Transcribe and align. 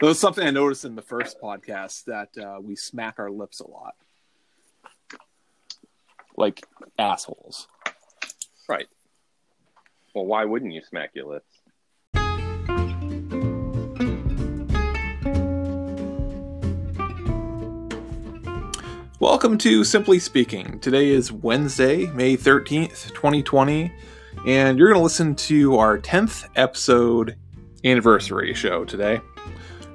That 0.00 0.06
was 0.06 0.18
something 0.18 0.46
I 0.46 0.50
noticed 0.50 0.86
in 0.86 0.94
the 0.94 1.02
first 1.02 1.38
podcast 1.42 2.04
that 2.04 2.30
uh, 2.42 2.58
we 2.58 2.74
smack 2.74 3.16
our 3.18 3.30
lips 3.30 3.60
a 3.60 3.68
lot, 3.68 3.96
like 6.38 6.64
assholes. 6.98 7.68
Right. 8.66 8.86
Well, 10.14 10.24
why 10.24 10.46
wouldn't 10.46 10.72
you 10.72 10.80
smack 10.80 11.10
your 11.12 11.26
lips? 11.26 11.60
Welcome 19.20 19.58
to 19.58 19.84
Simply 19.84 20.18
Speaking. 20.18 20.80
Today 20.80 21.10
is 21.10 21.30
Wednesday, 21.30 22.06
May 22.06 22.38
13th, 22.38 23.12
2020, 23.12 23.92
and 24.46 24.78
you're 24.78 24.88
going 24.88 24.98
to 24.98 25.04
listen 25.04 25.34
to 25.34 25.76
our 25.76 25.98
10th 25.98 26.48
episode 26.56 27.36
anniversary 27.84 28.54
show 28.54 28.86
today. 28.86 29.20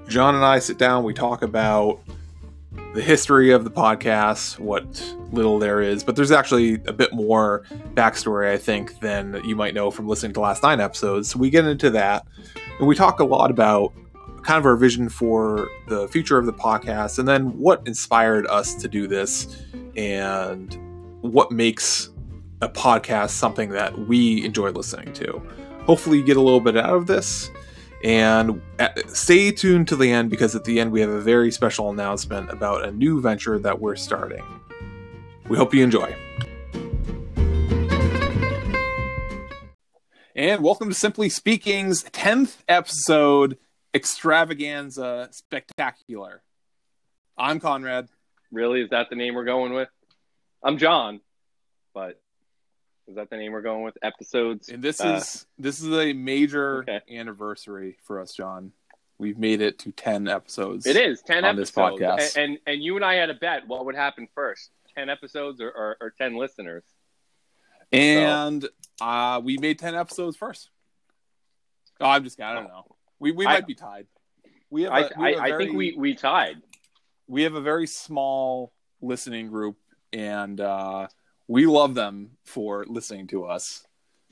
John 0.07 0.35
and 0.35 0.45
I 0.45 0.59
sit 0.59 0.77
down, 0.77 1.03
we 1.03 1.13
talk 1.13 1.41
about 1.41 1.99
the 2.93 3.01
history 3.01 3.51
of 3.51 3.63
the 3.63 3.71
podcast, 3.71 4.59
what 4.59 4.85
little 5.31 5.59
there 5.59 5.81
is, 5.81 6.03
but 6.03 6.15
there's 6.15 6.31
actually 6.31 6.75
a 6.85 6.93
bit 6.93 7.11
more 7.11 7.63
backstory, 7.93 8.51
I 8.51 8.57
think, 8.57 8.99
than 8.99 9.41
you 9.43 9.55
might 9.55 9.73
know 9.73 9.91
from 9.91 10.07
listening 10.07 10.33
to 10.33 10.39
last 10.39 10.63
nine 10.63 10.79
episodes. 10.79 11.29
So 11.29 11.39
we 11.39 11.49
get 11.49 11.65
into 11.65 11.89
that, 11.89 12.25
and 12.79 12.87
we 12.87 12.95
talk 12.95 13.19
a 13.19 13.25
lot 13.25 13.51
about 13.51 13.93
kind 14.43 14.59
of 14.59 14.65
our 14.65 14.75
vision 14.75 15.09
for 15.09 15.67
the 15.87 16.07
future 16.07 16.37
of 16.37 16.45
the 16.45 16.53
podcast, 16.53 17.19
and 17.19 17.27
then 17.27 17.57
what 17.57 17.81
inspired 17.87 18.45
us 18.47 18.75
to 18.75 18.87
do 18.87 19.07
this, 19.07 19.63
and 19.97 20.77
what 21.21 21.51
makes 21.51 22.09
a 22.61 22.69
podcast 22.69 23.31
something 23.31 23.71
that 23.71 23.97
we 24.07 24.45
enjoy 24.45 24.69
listening 24.69 25.11
to. 25.13 25.41
Hopefully, 25.85 26.19
you 26.19 26.23
get 26.23 26.37
a 26.37 26.41
little 26.41 26.61
bit 26.61 26.77
out 26.77 26.95
of 26.95 27.07
this. 27.07 27.49
And 28.03 28.61
uh, 28.79 28.89
stay 29.07 29.51
tuned 29.51 29.87
to 29.87 29.95
the 29.95 30.11
end 30.11 30.29
because 30.29 30.55
at 30.55 30.63
the 30.63 30.79
end 30.79 30.91
we 30.91 31.01
have 31.01 31.09
a 31.09 31.21
very 31.21 31.51
special 31.51 31.89
announcement 31.89 32.51
about 32.51 32.85
a 32.85 32.91
new 32.91 33.21
venture 33.21 33.57
that 33.59 33.79
we're 33.79 33.95
starting. 33.95 34.43
We 35.47 35.57
hope 35.57 35.73
you 35.73 35.83
enjoy. 35.83 36.15
And 40.35 40.61
welcome 40.61 40.89
to 40.89 40.95
Simply 40.95 41.29
Speaking's 41.29 42.03
10th 42.03 42.57
episode 42.67 43.57
extravaganza 43.93 45.29
spectacular. 45.31 46.43
I'm 47.37 47.61
Conrad. 47.61 48.09
Really? 48.51 48.81
Is 48.81 48.89
that 48.89 49.09
the 49.09 49.15
name 49.15 49.35
we're 49.35 49.45
going 49.45 49.73
with? 49.73 49.87
I'm 50.61 50.77
John, 50.77 51.21
but 51.93 52.21
is 53.07 53.15
that 53.15 53.29
the 53.29 53.37
name 53.37 53.51
we're 53.51 53.61
going 53.61 53.83
with? 53.83 53.97
Episodes. 54.01 54.69
And 54.69 54.81
this 54.83 54.99
uh, 55.01 55.15
is 55.21 55.45
this 55.57 55.81
is 55.81 55.91
a 55.93 56.13
major 56.13 56.79
Okay. 56.79 57.01
anniversary 57.11 57.97
for 58.03 58.19
us, 58.19 58.33
John. 58.33 58.71
We've 59.17 59.37
made 59.37 59.61
it 59.61 59.79
to 59.79 59.91
10 59.91 60.27
episodes. 60.27 60.85
It 60.85 60.97
is 60.97 61.21
ten 61.21 61.45
on 61.45 61.55
this 61.55 61.69
episodes, 61.77 62.01
podcast. 62.01 62.35
And, 62.37 62.51
and 62.53 62.59
and 62.67 62.83
you 62.83 62.95
and 62.97 63.05
I 63.05 63.15
had 63.15 63.29
a 63.29 63.33
bet. 63.35 63.67
What 63.67 63.85
would 63.85 63.95
happen 63.95 64.27
first? 64.35 64.71
Ten 64.95 65.09
episodes 65.09 65.61
or, 65.61 65.69
or, 65.71 65.97
or 66.01 66.13
ten 66.17 66.35
listeners? 66.35 66.83
And 67.91 68.67
uh, 68.99 69.39
we 69.43 69.57
made 69.57 69.79
10 69.79 69.95
episodes 69.95 70.35
first. 70.35 70.69
Oh, 72.01 72.07
I'm 72.09 72.23
just. 72.23 72.41
I 72.41 72.53
don't 72.53 72.67
know. 72.67 72.83
We, 73.19 73.31
we 73.31 73.45
I- 73.45 73.53
might 73.53 73.67
be 73.67 73.75
tied. 73.75 74.07
We 74.69 74.83
have 74.83 74.91
a- 74.91 74.95
I 74.95 75.01
we 75.17 75.25
I, 75.25 75.29
have 75.31 75.39
I 75.39 75.49
very- 75.49 75.65
think 75.65 75.77
we 75.77 75.95
we 75.97 76.15
tied. 76.15 76.57
we 77.27 77.43
have 77.43 77.53
a 77.53 77.61
very 77.61 77.87
small 77.87 78.73
listening 79.01 79.47
group 79.47 79.77
and 80.11 80.59
uh, 80.59 81.07
we 81.47 81.65
love 81.65 81.95
them 81.95 82.31
for 82.43 82.85
listening 82.87 83.27
to 83.27 83.45
us 83.45 83.85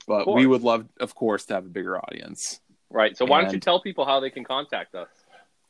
but 0.06 0.32
we 0.32 0.46
would 0.46 0.62
love 0.62 0.86
of 1.00 1.14
course 1.14 1.44
to 1.46 1.54
have 1.54 1.66
a 1.66 1.68
bigger 1.68 1.98
audience. 1.98 2.60
Right. 2.90 3.16
So 3.16 3.24
why 3.24 3.42
don't 3.42 3.52
you 3.52 3.60
tell 3.60 3.80
people 3.80 4.04
how 4.04 4.20
they 4.20 4.30
can 4.30 4.44
contact 4.44 4.94
us? 4.94 5.08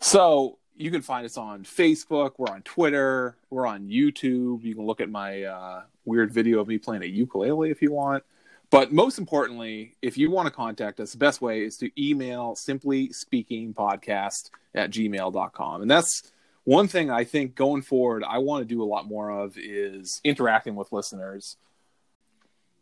so 0.00 0.58
you 0.76 0.90
can 0.90 1.00
find 1.00 1.24
us 1.24 1.38
on 1.38 1.62
facebook 1.62 2.32
we're 2.36 2.52
on 2.52 2.60
twitter 2.62 3.36
we're 3.48 3.66
on 3.66 3.88
youtube. 3.88 4.62
You 4.64 4.74
can 4.74 4.84
look 4.84 5.00
at 5.00 5.08
my 5.08 5.44
uh, 5.44 5.82
weird 6.04 6.32
video 6.32 6.58
of 6.58 6.66
me 6.66 6.78
playing 6.78 7.04
a 7.04 7.06
ukulele 7.06 7.70
if 7.70 7.80
you 7.80 7.92
want. 7.92 8.24
But 8.70 8.92
most 8.92 9.18
importantly 9.18 9.94
if 10.02 10.18
you 10.18 10.30
want 10.30 10.46
to 10.46 10.50
contact 10.50 10.98
us 11.00 11.12
the 11.12 11.18
best 11.18 11.40
way 11.40 11.62
is 11.62 11.76
to 11.78 11.90
email 11.96 12.56
simply 12.56 13.12
speaking 13.12 13.72
podcast 13.72 14.50
at 14.74 14.90
gmail.com 14.90 15.82
and 15.82 15.90
that's 15.90 16.32
one 16.64 16.88
thing 16.88 17.10
i 17.10 17.24
think 17.24 17.54
going 17.54 17.82
forward 17.82 18.24
i 18.28 18.38
want 18.38 18.66
to 18.66 18.74
do 18.74 18.82
a 18.82 18.84
lot 18.84 19.06
more 19.06 19.30
of 19.30 19.56
is 19.58 20.20
interacting 20.24 20.74
with 20.74 20.90
listeners 20.92 21.56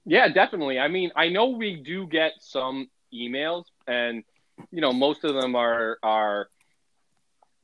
Yeah, 0.05 0.29
definitely. 0.29 0.79
I 0.81 0.89
mean, 0.89 1.13
I 1.15 1.29
know 1.29 1.51
we 1.51 1.77
do 1.77 2.07
get 2.09 2.33
some 2.41 2.91
emails, 3.15 3.67
and 3.87 4.25
you 4.73 4.81
know, 4.81 4.93
most 4.93 5.23
of 5.25 5.35
them 5.35 5.55
are 5.55 5.97
are, 6.03 6.49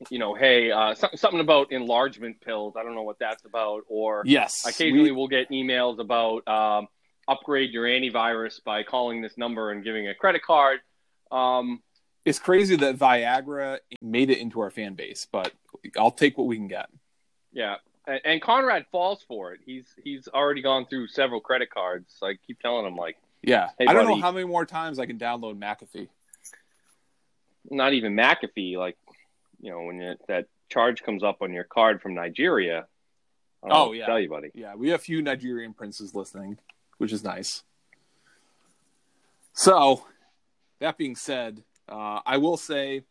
you 0.09 0.21
know, 0.21 0.35
hey, 0.35 0.71
uh, 0.71 0.95
some, 0.95 1.11
something 1.17 1.41
about 1.41 1.73
enlargement 1.73 2.41
pills. 2.41 2.75
I 2.77 2.85
don't 2.85 2.95
know 2.95 3.03
what 3.03 3.19
that's 3.19 3.45
about, 3.45 3.83
or 3.89 4.23
yes 4.25 4.65
occasionally 4.67 5.11
we- 5.11 5.17
we'll 5.17 5.27
get 5.29 5.51
emails 5.51 5.99
about 5.99 6.47
um, 6.47 6.87
upgrade 7.27 7.71
your 7.73 7.85
antivirus 7.87 8.63
by 8.63 8.85
calling 8.85 9.21
this 9.21 9.37
number 9.37 9.73
and 9.73 9.83
giving 9.83 10.07
a 10.09 10.15
credit 10.15 10.43
card. 10.43 10.79
Um, 11.33 11.83
it's 12.25 12.39
crazy 12.39 12.77
that 12.77 12.97
viagra 12.97 13.79
made 14.03 14.31
it 14.31 14.39
into 14.39 14.61
our 14.61 14.71
fan 14.71 14.95
base 14.95 15.27
but 15.31 15.53
i'll 15.99 16.11
take 16.11 16.37
what 16.39 16.47
we 16.47 16.57
can 16.57 16.69
get 16.69 16.89
yeah, 17.51 17.77
and, 18.07 18.43
Conrad 18.43 18.85
falls 18.93 19.25
for 19.27 19.55
it. 19.55 19.61
He's 19.65 19.87
he's 20.05 20.29
already 20.29 20.61
gone 20.61 20.87
through 20.87 21.09
several 21.09 21.41
credit 21.41 21.71
cards. 21.71 22.15
I 22.23 22.35
keep 22.47 22.61
telling 22.61 22.87
him 22.87 22.95
like, 22.95 23.17
yeah 23.43 23.71
Hey, 23.79 23.87
i 23.87 23.95
don't 23.95 24.07
know 24.07 24.21
how 24.21 24.31
many 24.31 24.47
more 24.47 24.67
times 24.67 24.99
i 24.99 25.07
can 25.07 25.19
download 25.19 25.59
mcafee 25.59 26.09
not 27.71 27.93
even 27.93 28.15
McAfee. 28.15 28.77
Like, 28.77 28.97
you 29.61 29.71
know, 29.71 29.83
when 29.83 30.17
that 30.29 30.47
charge 30.69 31.03
comes 31.03 31.23
up 31.23 31.39
on 31.43 31.53
your 31.53 31.65
card 31.65 32.01
from 32.01 32.15
Nigeria. 32.15 32.87
Oh, 33.63 33.93
yeah. 33.93 34.07
tell 34.07 34.21
you, 34.21 34.29
buddy. 34.29 34.51
Yeah, 34.55 34.75
we 34.77 34.91
have 34.91 35.01
a 35.01 35.03
few 35.03 35.21
Nigerian 35.21 35.73
princes 35.75 36.15
listening, 36.15 36.59
which 36.99 37.13
is 37.13 37.25
nice. 37.25 37.65
So, 39.53 40.05
that 40.79 40.97
being 40.97 41.17
said, 41.17 41.65
uh, 41.89 42.21
I 42.25 42.37
will 42.39 42.57
say, 42.57 43.05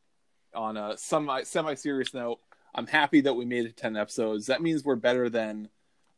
on 0.53 0.77
a 0.77 0.97
semi 0.97 1.43
semi 1.43 1.73
serious 1.75 2.13
note, 2.13 2.39
I'm 2.73 2.87
happy 2.87 3.21
that 3.21 3.33
we 3.33 3.45
made 3.45 3.65
it 3.65 3.77
ten 3.77 3.95
episodes. 3.97 4.47
That 4.47 4.61
means 4.61 4.83
we're 4.83 4.95
better 4.95 5.29
than. 5.29 5.69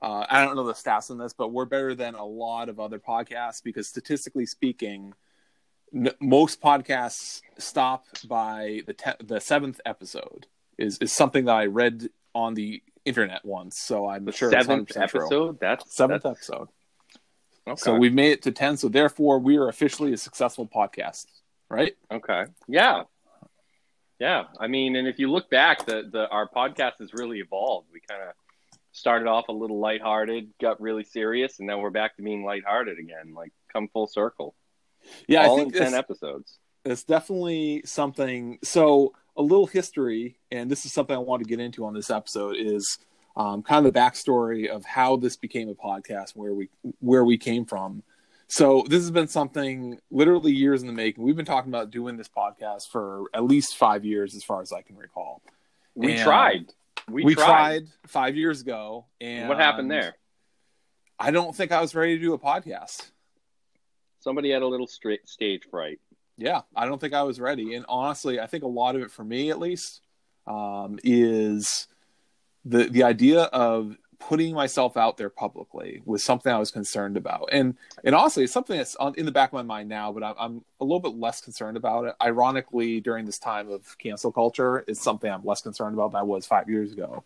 Uh, 0.02 0.25
I 0.30 0.46
don't 0.46 0.56
know 0.56 0.64
the 0.66 0.74
stats 0.74 1.12
on 1.12 1.18
this, 1.18 1.34
but 1.34 1.52
we're 1.52 1.66
better 1.66 1.94
than 1.94 2.16
a 2.16 2.24
lot 2.25 2.69
of 2.69 2.80
other 2.80 3.00
podcasts 3.00 3.62
because 3.62 3.90
statistically 3.90 4.46
speaking, 4.46 5.14
n- 5.94 6.12
most 6.22 6.62
podcasts 6.62 7.42
stop 7.58 8.06
by 8.25 8.81
the 8.88 8.94
te- 8.94 9.24
the 9.25 9.42
seventh 9.42 9.81
episode. 9.86 10.48
Is 10.78 10.98
is 11.00 11.12
something 11.12 11.46
that 11.46 11.56
I 11.56 11.66
read 11.66 12.08
on 12.34 12.53
the 12.53 12.81
internet 13.03 13.44
once, 13.44 13.78
so 13.78 14.08
I'm 14.08 14.24
The 14.24 14.31
sure 14.31 14.50
it's 14.53 14.66
seventh 14.66 14.88
100% 14.90 15.09
true. 15.09 15.22
episode. 15.24 15.59
That's 15.59 15.94
Seventh 15.94 16.24
that's, 16.24 16.50
episode. 16.50 16.69
Okay. 17.68 17.80
So 17.80 17.96
we've 17.96 18.14
made 18.14 18.31
it 18.31 18.42
to 18.44 18.52
10. 18.52 18.78
So 18.78 18.88
therefore, 18.88 19.40
we 19.40 19.58
are 19.58 19.68
officially 19.68 20.14
a 20.14 20.18
successful 20.18 20.66
podcast, 20.68 21.25
right? 21.69 21.96
okay. 22.12 22.46
Yeah. 22.68 23.03
Yeah. 24.19 24.46
I 24.59 24.68
mean, 24.68 24.96
and 24.96 25.07
if 25.07 25.19
you 25.19 25.31
look 25.31 25.50
back, 25.50 25.85
the, 25.85 26.09
the 26.12 26.28
our 26.30 26.47
podcast 26.47 27.00
has 27.00 27.13
really 27.13 27.40
evolved. 27.40 27.88
We 27.94 28.02
kind 28.02 28.22
of 28.22 28.34
started 28.91 29.28
off 29.28 29.47
a 29.47 29.53
little 29.53 29.80
lighthearted, 29.80 30.50
got 30.59 30.81
really 30.81 31.03
serious, 31.03 31.59
and 31.59 31.68
now 31.68 31.80
we're 31.80 31.90
back 31.90 32.16
to 32.18 32.22
being 32.22 32.44
lighthearted 32.44 33.00
again. 33.00 33.34
Like 33.34 33.53
come 33.72 33.88
full 33.88 34.07
circle. 34.07 34.56
Yeah, 35.28 35.46
All 35.46 35.59
I 35.59 35.63
in 35.63 35.72
ten 35.72 35.94
episodes. 35.94 36.59
it's 36.84 37.03
definitely 37.03 37.84
something. 37.86 38.59
So 38.63 39.13
a 39.38 39.41
little 39.41 39.68
history, 39.68 40.38
and 40.51 40.69
this 40.69 40.86
is 40.86 40.91
something 40.91 41.16
I 41.16 41.19
want 41.19 41.41
to 41.41 41.47
get 41.47 41.62
into 41.62 41.86
on 41.86 41.94
this 41.94 42.09
episode 42.09 42.57
is 42.57 42.97
um, 43.38 43.63
kind 43.63 43.86
of 43.86 43.94
the 43.94 43.97
backstory 43.97 44.68
of 44.68 44.84
how 44.84 45.16
this 45.16 45.38
became 45.38 45.69
a 45.69 45.75
podcast, 45.75 46.31
where 46.36 46.53
we 46.53 46.69
where 47.00 47.24
we 47.24 47.38
came 47.38 47.63
from. 47.66 48.03
So 48.50 48.84
this 48.90 49.02
has 49.02 49.12
been 49.12 49.28
something 49.28 50.00
literally 50.10 50.52
years 50.52 50.82
in 50.82 50.88
the 50.88 50.94
making. 50.94 51.24
We've 51.24 51.36
been 51.36 51.46
talking 51.46 51.70
about 51.70 51.92
doing 51.92 52.18
this 52.18 52.28
podcast 52.28 52.90
for 52.90 53.26
at 53.34 53.44
least 53.44 53.78
five 53.78 54.04
years, 54.04 54.34
as 54.36 54.44
far 54.44 54.62
as 54.62 54.74
I 54.74 54.82
can 54.82 54.98
recall. 54.98 55.44
We 55.94 56.13
And 56.13 56.22
tried. 56.22 56.74
We, 57.07 57.24
We, 57.24 57.36
tried. 57.36 57.46
tried. 57.46 57.84
five 58.07 58.36
years 58.36 58.62
ago, 58.62 59.06
and 59.22 59.50
What 59.50 59.60
happened 59.60 59.92
there? 59.92 60.16
I 61.19 61.30
don't 61.31 61.56
think 61.56 61.72
I 61.72 61.80
was 61.80 61.94
ready 61.94 62.18
to 62.18 62.22
do 62.22 62.34
a 62.34 62.40
podcast. 62.40 63.12
Somebody 64.19 64.50
had 64.50 64.63
a 64.63 64.68
little 64.68 64.88
straight 64.88 65.28
stage 65.30 65.63
fright. 65.69 66.00
Yeah, 66.38 66.62
I 66.75 66.86
don't 66.86 67.00
think 67.00 67.13
I 67.13 67.24
was 67.24 67.40
ready. 67.40 67.75
And 67.75 67.86
honestly, 67.88 68.40
I 68.40 68.48
think 68.48 68.63
a 68.63 68.68
lot 68.68 68.96
of 68.96 69.01
it 69.04 69.12
for 69.12 69.24
me 69.24 69.51
at 69.51 69.60
least 69.60 70.01
um, 70.48 70.98
is 71.04 71.88
the 72.66 72.86
the 72.86 73.04
idea 73.04 73.44
of 73.44 73.96
putting 74.19 74.54
myself 74.54 74.98
out 74.98 75.18
there 75.18 75.30
publicly 75.30 76.01
was 76.06 76.24
something 76.24 76.51
I 76.51 76.60
was 76.60 76.71
concerned 76.71 77.18
about. 77.18 77.50
And 77.51 77.75
and 78.04 78.13
honestly, 78.13 78.44
it's 78.44 78.54
something 78.54 78.77
that's 78.77 78.95
on, 78.98 79.16
in 79.16 79.25
the 79.25 79.31
back 79.31 79.50
of 79.50 79.54
my 79.54 79.63
mind 79.63 79.89
now, 79.89 80.12
but 80.12 80.24
I'm, 80.24 80.36
I'm 80.38 80.66
a 80.80 80.83
little 80.83 81.00
bit 81.00 81.16
less 81.16 81.42
concerned 81.42 81.77
about 81.77 82.06
it. 82.06 82.16
Ironically, 82.21 83.01
during 83.01 83.25
this 83.25 83.39
time 83.39 83.71
of 83.71 83.98
cancel 83.98 84.31
culture, 84.31 84.83
it's 84.88 85.01
something 85.01 85.31
I'm 85.31 85.44
less 85.45 85.62
concerned 85.62 85.95
about 85.95 86.12
than 86.12 86.19
I 86.19 86.24
was 86.24 86.45
five 86.45 86.69
years 86.69 86.92
ago. 86.92 87.24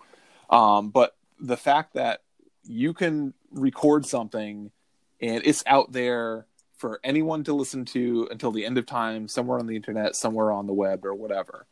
Um, 0.49 0.89
but 0.89 1.15
the 1.39 1.57
fact 1.57 1.95
that 1.95 2.21
you 2.63 2.93
can 2.93 3.33
record 3.51 4.05
something 4.05 4.71
and 5.19 5.41
it's 5.45 5.63
out 5.65 5.91
there 5.91 6.45
for 6.77 6.99
anyone 7.03 7.43
to 7.45 7.53
listen 7.53 7.85
to 7.85 8.27
until 8.29 8.51
the 8.51 8.65
end 8.65 8.77
of 8.77 8.85
time, 8.85 9.27
somewhere 9.27 9.57
on 9.57 9.67
the 9.67 9.75
internet, 9.75 10.15
somewhere 10.15 10.51
on 10.51 10.67
the 10.67 10.73
web, 10.73 11.05
or 11.05 11.13
whatever. 11.13 11.65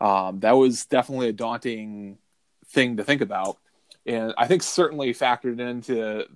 um, 0.00 0.40
that 0.40 0.52
was 0.52 0.86
definitely 0.86 1.28
a 1.28 1.32
daunting 1.32 2.18
thing 2.66 2.96
to 2.96 3.04
think 3.04 3.20
about, 3.20 3.58
and 4.06 4.34
I 4.38 4.46
think 4.46 4.62
certainly 4.62 5.12
factored 5.12 5.60
into. 5.60 6.26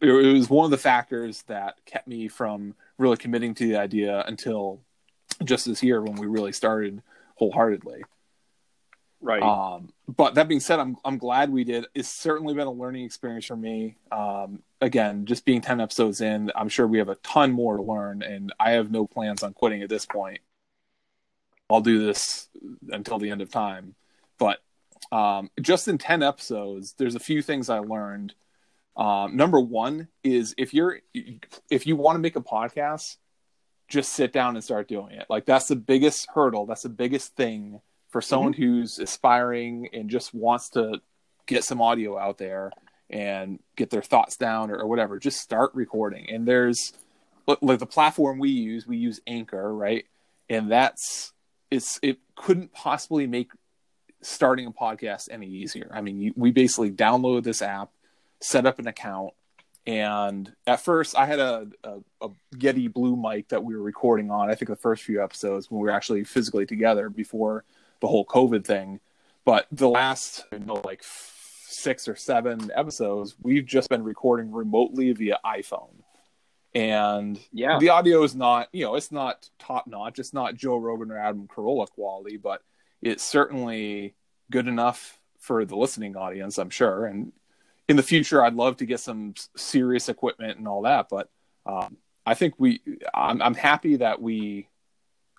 It 0.00 0.34
was 0.34 0.50
one 0.50 0.64
of 0.64 0.72
the 0.72 0.78
factors 0.78 1.42
that 1.42 1.76
kept 1.86 2.08
me 2.08 2.26
from 2.26 2.74
really 2.98 3.16
committing 3.16 3.54
to 3.54 3.68
the 3.68 3.76
idea 3.76 4.24
until 4.26 4.80
just 5.44 5.66
this 5.66 5.82
year 5.82 6.02
when 6.02 6.16
we 6.16 6.26
really 6.26 6.52
started 6.52 7.02
wholeheartedly. 7.36 8.02
Right. 9.20 9.42
Um, 9.42 9.90
but 10.08 10.34
that 10.34 10.48
being 10.48 10.60
said, 10.60 10.80
I'm 10.80 10.96
I'm 11.04 11.18
glad 11.18 11.50
we 11.50 11.62
did. 11.64 11.86
It's 11.94 12.08
certainly 12.08 12.54
been 12.54 12.66
a 12.66 12.72
learning 12.72 13.04
experience 13.04 13.44
for 13.44 13.56
me. 13.56 13.96
Um, 14.10 14.62
again, 14.80 15.26
just 15.26 15.44
being 15.44 15.60
ten 15.60 15.80
episodes 15.80 16.20
in, 16.20 16.50
I'm 16.56 16.68
sure 16.68 16.86
we 16.86 16.98
have 16.98 17.10
a 17.10 17.16
ton 17.16 17.52
more 17.52 17.76
to 17.76 17.82
learn, 17.82 18.22
and 18.22 18.52
I 18.58 18.72
have 18.72 18.90
no 18.90 19.06
plans 19.06 19.42
on 19.42 19.52
quitting 19.52 19.82
at 19.82 19.90
this 19.90 20.06
point. 20.06 20.40
I'll 21.68 21.82
do 21.82 22.04
this 22.04 22.48
until 22.88 23.18
the 23.18 23.30
end 23.30 23.42
of 23.42 23.50
time. 23.50 23.94
But 24.38 24.58
um, 25.12 25.50
just 25.60 25.88
in 25.88 25.98
ten 25.98 26.22
episodes, 26.22 26.94
there's 26.98 27.14
a 27.14 27.20
few 27.20 27.42
things 27.42 27.68
I 27.68 27.78
learned. 27.78 28.34
Um, 28.96 29.36
number 29.36 29.60
one 29.60 30.08
is 30.22 30.54
if 30.58 30.74
you're 30.74 31.00
if 31.70 31.86
you 31.86 31.96
want 31.96 32.16
to 32.16 32.20
make 32.20 32.36
a 32.36 32.40
podcast, 32.40 33.16
just 33.88 34.12
sit 34.12 34.32
down 34.32 34.56
and 34.56 34.64
start 34.64 34.88
doing 34.88 35.12
it. 35.12 35.26
Like 35.28 35.46
that's 35.46 35.68
the 35.68 35.76
biggest 35.76 36.28
hurdle. 36.34 36.66
That's 36.66 36.82
the 36.82 36.88
biggest 36.88 37.34
thing 37.36 37.80
for 38.10 38.20
someone 38.20 38.52
mm-hmm. 38.52 38.62
who's 38.62 38.98
aspiring 38.98 39.88
and 39.92 40.10
just 40.10 40.34
wants 40.34 40.70
to 40.70 41.00
get 41.46 41.64
some 41.64 41.80
audio 41.80 42.18
out 42.18 42.38
there 42.38 42.72
and 43.08 43.58
get 43.76 43.90
their 43.90 44.02
thoughts 44.02 44.36
down 44.36 44.70
or, 44.70 44.78
or 44.78 44.86
whatever, 44.86 45.18
just 45.18 45.40
start 45.40 45.72
recording. 45.74 46.30
And 46.30 46.46
there's 46.46 46.92
like 47.60 47.78
the 47.78 47.86
platform 47.86 48.38
we 48.38 48.50
use, 48.50 48.86
we 48.86 48.96
use 48.96 49.20
Anchor, 49.26 49.74
right? 49.74 50.04
And 50.48 50.70
that's 50.70 51.32
it's 51.70 51.98
it 52.02 52.18
couldn't 52.36 52.72
possibly 52.72 53.26
make 53.26 53.50
starting 54.22 54.66
a 54.66 54.72
podcast 54.72 55.28
any 55.30 55.46
easier. 55.46 55.90
I 55.92 56.00
mean, 56.00 56.20
you, 56.20 56.32
we 56.36 56.50
basically 56.50 56.90
download 56.90 57.42
this 57.44 57.62
app, 57.62 57.90
set 58.40 58.66
up 58.66 58.78
an 58.78 58.86
account, 58.86 59.32
and 59.86 60.52
at 60.66 60.84
first 60.84 61.16
I 61.16 61.26
had 61.26 61.38
a, 61.38 61.68
a, 61.82 61.98
a 62.20 62.28
Yeti 62.54 62.92
Blue 62.92 63.16
mic 63.16 63.48
that 63.48 63.64
we 63.64 63.74
were 63.74 63.82
recording 63.82 64.30
on. 64.30 64.50
I 64.50 64.54
think 64.54 64.68
the 64.68 64.76
first 64.76 65.02
few 65.02 65.22
episodes 65.22 65.70
when 65.70 65.80
we 65.80 65.84
were 65.84 65.90
actually 65.90 66.24
physically 66.24 66.66
together 66.66 67.08
before 67.08 67.64
the 68.00 68.08
whole 68.08 68.24
COVID 68.24 68.64
thing. 68.64 69.00
But 69.44 69.66
the 69.72 69.88
last, 69.88 70.44
you 70.52 70.58
know, 70.58 70.82
like 70.84 71.02
six 71.02 72.08
or 72.08 72.16
seven 72.16 72.70
episodes, 72.74 73.34
we've 73.42 73.64
just 73.64 73.88
been 73.88 74.04
recording 74.04 74.52
remotely 74.52 75.12
via 75.12 75.38
iPhone. 75.44 75.94
And 76.74 77.40
yeah, 77.52 77.78
the 77.80 77.88
audio 77.88 78.22
is 78.22 78.36
not, 78.36 78.68
you 78.72 78.84
know, 78.84 78.94
it's 78.94 79.10
not 79.10 79.48
top 79.58 79.86
notch. 79.86 80.18
It's 80.18 80.34
not 80.34 80.54
Joe 80.54 80.76
Rogan 80.76 81.10
or 81.10 81.18
Adam 81.18 81.48
Carolla 81.48 81.90
quality, 81.90 82.36
but 82.36 82.62
it's 83.02 83.24
certainly 83.24 84.14
good 84.50 84.68
enough 84.68 85.18
for 85.38 85.64
the 85.64 85.76
listening 85.76 86.16
audience, 86.16 86.58
I'm 86.58 86.70
sure. 86.70 87.06
And 87.06 87.32
in 87.88 87.96
the 87.96 88.02
future, 88.02 88.42
I'd 88.42 88.54
love 88.54 88.76
to 88.78 88.86
get 88.86 89.00
some 89.00 89.34
serious 89.56 90.08
equipment 90.08 90.58
and 90.58 90.68
all 90.68 90.82
that. 90.82 91.08
But 91.08 91.28
um, 91.66 91.96
I 92.26 92.34
think 92.34 92.54
we, 92.58 92.80
I'm, 93.14 93.40
I'm 93.42 93.54
happy 93.54 93.96
that 93.96 94.20
we 94.20 94.68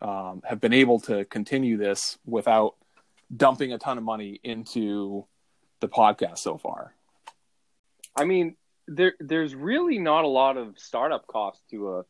um, 0.01 0.41
have 0.43 0.59
been 0.59 0.73
able 0.73 0.99
to 1.01 1.25
continue 1.25 1.77
this 1.77 2.17
without 2.25 2.75
dumping 3.35 3.71
a 3.71 3.77
ton 3.77 3.97
of 3.97 4.03
money 4.03 4.39
into 4.43 5.25
the 5.79 5.87
podcast 5.87 6.39
so 6.39 6.57
far. 6.57 6.93
I 8.15 8.25
mean, 8.25 8.55
there 8.87 9.13
there's 9.19 9.55
really 9.55 9.99
not 9.99 10.25
a 10.25 10.27
lot 10.27 10.57
of 10.57 10.77
startup 10.77 11.27
costs 11.27 11.61
to 11.71 11.99
a 11.99 12.05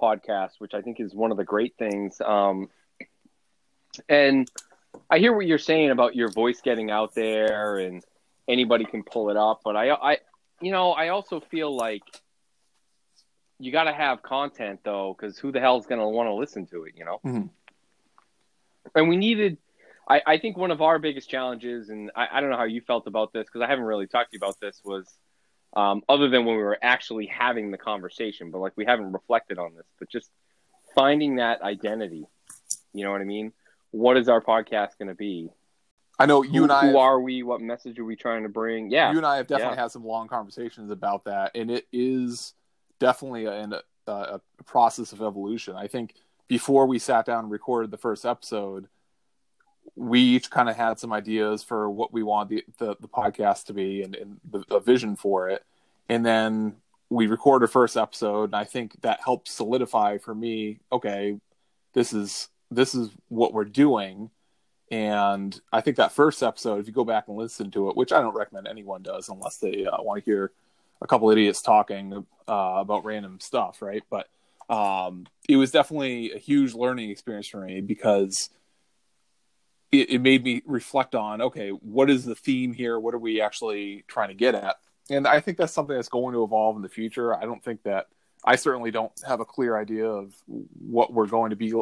podcast, 0.00 0.52
which 0.58 0.74
I 0.74 0.82
think 0.82 1.00
is 1.00 1.14
one 1.14 1.30
of 1.30 1.36
the 1.36 1.44
great 1.44 1.74
things. 1.78 2.20
Um, 2.20 2.68
and 4.08 4.50
I 5.10 5.18
hear 5.18 5.32
what 5.32 5.46
you're 5.46 5.58
saying 5.58 5.90
about 5.90 6.14
your 6.14 6.30
voice 6.30 6.60
getting 6.60 6.90
out 6.90 7.14
there 7.14 7.78
and 7.78 8.02
anybody 8.48 8.84
can 8.84 9.02
pull 9.02 9.30
it 9.30 9.36
up, 9.36 9.60
but 9.64 9.76
I, 9.76 9.90
I, 9.90 10.18
you 10.60 10.70
know, 10.70 10.92
I 10.92 11.08
also 11.08 11.40
feel 11.40 11.74
like 11.74 12.02
you 13.58 13.72
got 13.72 13.84
to 13.84 13.92
have 13.92 14.22
content 14.22 14.80
though, 14.84 15.14
because 15.16 15.38
who 15.38 15.52
the 15.52 15.60
hell 15.60 15.78
is 15.78 15.86
going 15.86 16.00
to 16.00 16.08
want 16.08 16.28
to 16.28 16.34
listen 16.34 16.66
to 16.66 16.84
it? 16.84 16.94
You 16.96 17.04
know. 17.04 17.20
Mm-hmm. 17.24 17.46
And 18.94 19.08
we 19.08 19.16
needed. 19.16 19.58
I, 20.06 20.20
I 20.26 20.38
think 20.38 20.58
one 20.58 20.70
of 20.70 20.82
our 20.82 20.98
biggest 20.98 21.30
challenges, 21.30 21.88
and 21.88 22.10
I, 22.14 22.28
I 22.32 22.40
don't 22.40 22.50
know 22.50 22.58
how 22.58 22.64
you 22.64 22.82
felt 22.82 23.06
about 23.06 23.32
this 23.32 23.46
because 23.46 23.62
I 23.62 23.68
haven't 23.68 23.86
really 23.86 24.06
talked 24.06 24.32
to 24.32 24.36
you 24.36 24.38
about 24.38 24.60
this, 24.60 24.80
was 24.84 25.10
um, 25.74 26.02
other 26.08 26.28
than 26.28 26.44
when 26.44 26.56
we 26.56 26.62
were 26.62 26.78
actually 26.82 27.26
having 27.26 27.70
the 27.70 27.78
conversation, 27.78 28.50
but 28.50 28.58
like 28.58 28.74
we 28.76 28.84
haven't 28.84 29.12
reflected 29.12 29.58
on 29.58 29.74
this, 29.74 29.86
but 29.98 30.10
just 30.10 30.30
finding 30.94 31.36
that 31.36 31.62
identity. 31.62 32.26
You 32.92 33.04
know 33.04 33.12
what 33.12 33.22
I 33.22 33.24
mean? 33.24 33.52
What 33.94 34.16
is 34.16 34.28
our 34.28 34.40
podcast 34.40 34.98
going 34.98 35.06
to 35.06 35.14
be? 35.14 35.50
I 36.18 36.26
know 36.26 36.42
you 36.42 36.50
who, 36.50 36.62
and 36.64 36.72
I. 36.72 36.80
Who 36.80 36.86
have, 36.88 36.96
are 36.96 37.20
we? 37.20 37.44
What 37.44 37.60
message 37.60 37.96
are 38.00 38.04
we 38.04 38.16
trying 38.16 38.42
to 38.42 38.48
bring? 38.48 38.90
Yeah, 38.90 39.12
you 39.12 39.18
and 39.18 39.26
I 39.26 39.36
have 39.36 39.46
definitely 39.46 39.76
yeah. 39.76 39.82
had 39.82 39.92
some 39.92 40.04
long 40.04 40.26
conversations 40.26 40.90
about 40.90 41.26
that, 41.26 41.52
and 41.54 41.70
it 41.70 41.86
is 41.92 42.54
definitely 42.98 43.44
a, 43.44 43.82
a, 44.08 44.10
a, 44.10 44.40
process 44.64 45.12
of 45.12 45.22
evolution. 45.22 45.76
I 45.76 45.86
think 45.86 46.14
before 46.48 46.86
we 46.86 46.98
sat 46.98 47.24
down 47.24 47.44
and 47.44 47.52
recorded 47.52 47.92
the 47.92 47.96
first 47.96 48.26
episode, 48.26 48.88
we 49.94 50.18
each 50.18 50.50
kind 50.50 50.68
of 50.68 50.74
had 50.74 50.98
some 50.98 51.12
ideas 51.12 51.62
for 51.62 51.88
what 51.88 52.12
we 52.12 52.24
want 52.24 52.48
the, 52.48 52.64
the, 52.78 52.96
the 53.00 53.08
podcast 53.08 53.66
to 53.66 53.74
be 53.74 54.02
and, 54.02 54.16
and 54.16 54.40
the, 54.50 54.64
the, 54.68 54.80
vision 54.80 55.14
for 55.14 55.48
it. 55.50 55.64
And 56.08 56.26
then 56.26 56.78
we 57.10 57.28
recorded 57.28 57.66
our 57.66 57.68
first 57.68 57.96
episode, 57.96 58.46
and 58.46 58.56
I 58.56 58.64
think 58.64 59.00
that 59.02 59.20
helped 59.24 59.46
solidify 59.46 60.18
for 60.18 60.34
me. 60.34 60.80
Okay, 60.90 61.38
this 61.92 62.12
is 62.12 62.48
this 62.74 62.94
is 62.94 63.10
what 63.28 63.52
we're 63.52 63.64
doing. 63.64 64.30
And 64.90 65.58
I 65.72 65.80
think 65.80 65.96
that 65.96 66.12
first 66.12 66.42
episode, 66.42 66.80
if 66.80 66.86
you 66.86 66.92
go 66.92 67.04
back 67.04 67.28
and 67.28 67.36
listen 67.36 67.70
to 67.72 67.88
it, 67.88 67.96
which 67.96 68.12
I 68.12 68.20
don't 68.20 68.34
recommend 68.34 68.68
anyone 68.68 69.02
does 69.02 69.28
unless 69.28 69.56
they 69.56 69.86
uh, 69.86 70.02
want 70.02 70.22
to 70.22 70.30
hear 70.30 70.52
a 71.00 71.06
couple 71.06 71.30
idiots 71.30 71.62
talking 71.62 72.26
uh, 72.48 72.74
about 72.76 73.04
random 73.04 73.40
stuff, 73.40 73.82
right? 73.82 74.02
But 74.10 74.28
um, 74.68 75.26
it 75.48 75.56
was 75.56 75.70
definitely 75.70 76.32
a 76.32 76.38
huge 76.38 76.74
learning 76.74 77.10
experience 77.10 77.48
for 77.48 77.60
me 77.60 77.80
because 77.80 78.50
it, 79.92 80.10
it, 80.10 80.18
made 80.20 80.42
me 80.42 80.62
reflect 80.64 81.14
on 81.14 81.42
okay, 81.42 81.70
what 81.70 82.08
is 82.08 82.24
the 82.24 82.34
theme 82.34 82.72
here? 82.72 82.98
What 82.98 83.14
are 83.14 83.18
we 83.18 83.40
actually 83.40 84.04
trying 84.08 84.28
to 84.28 84.34
get 84.34 84.54
at? 84.54 84.76
And 85.10 85.26
I 85.26 85.40
think 85.40 85.58
that's 85.58 85.72
something 85.72 85.94
that's 85.94 86.08
going 86.08 86.34
to 86.34 86.42
evolve 86.42 86.76
in 86.76 86.82
the 86.82 86.88
future. 86.88 87.34
I 87.34 87.42
don't 87.42 87.62
think 87.62 87.82
that 87.82 88.06
I 88.44 88.56
certainly 88.56 88.90
don't 88.90 89.12
have 89.26 89.40
a 89.40 89.44
clear 89.44 89.76
idea 89.76 90.06
of 90.06 90.34
what 90.46 91.12
we're 91.12 91.26
going 91.26 91.50
to 91.50 91.56
be 91.56 91.74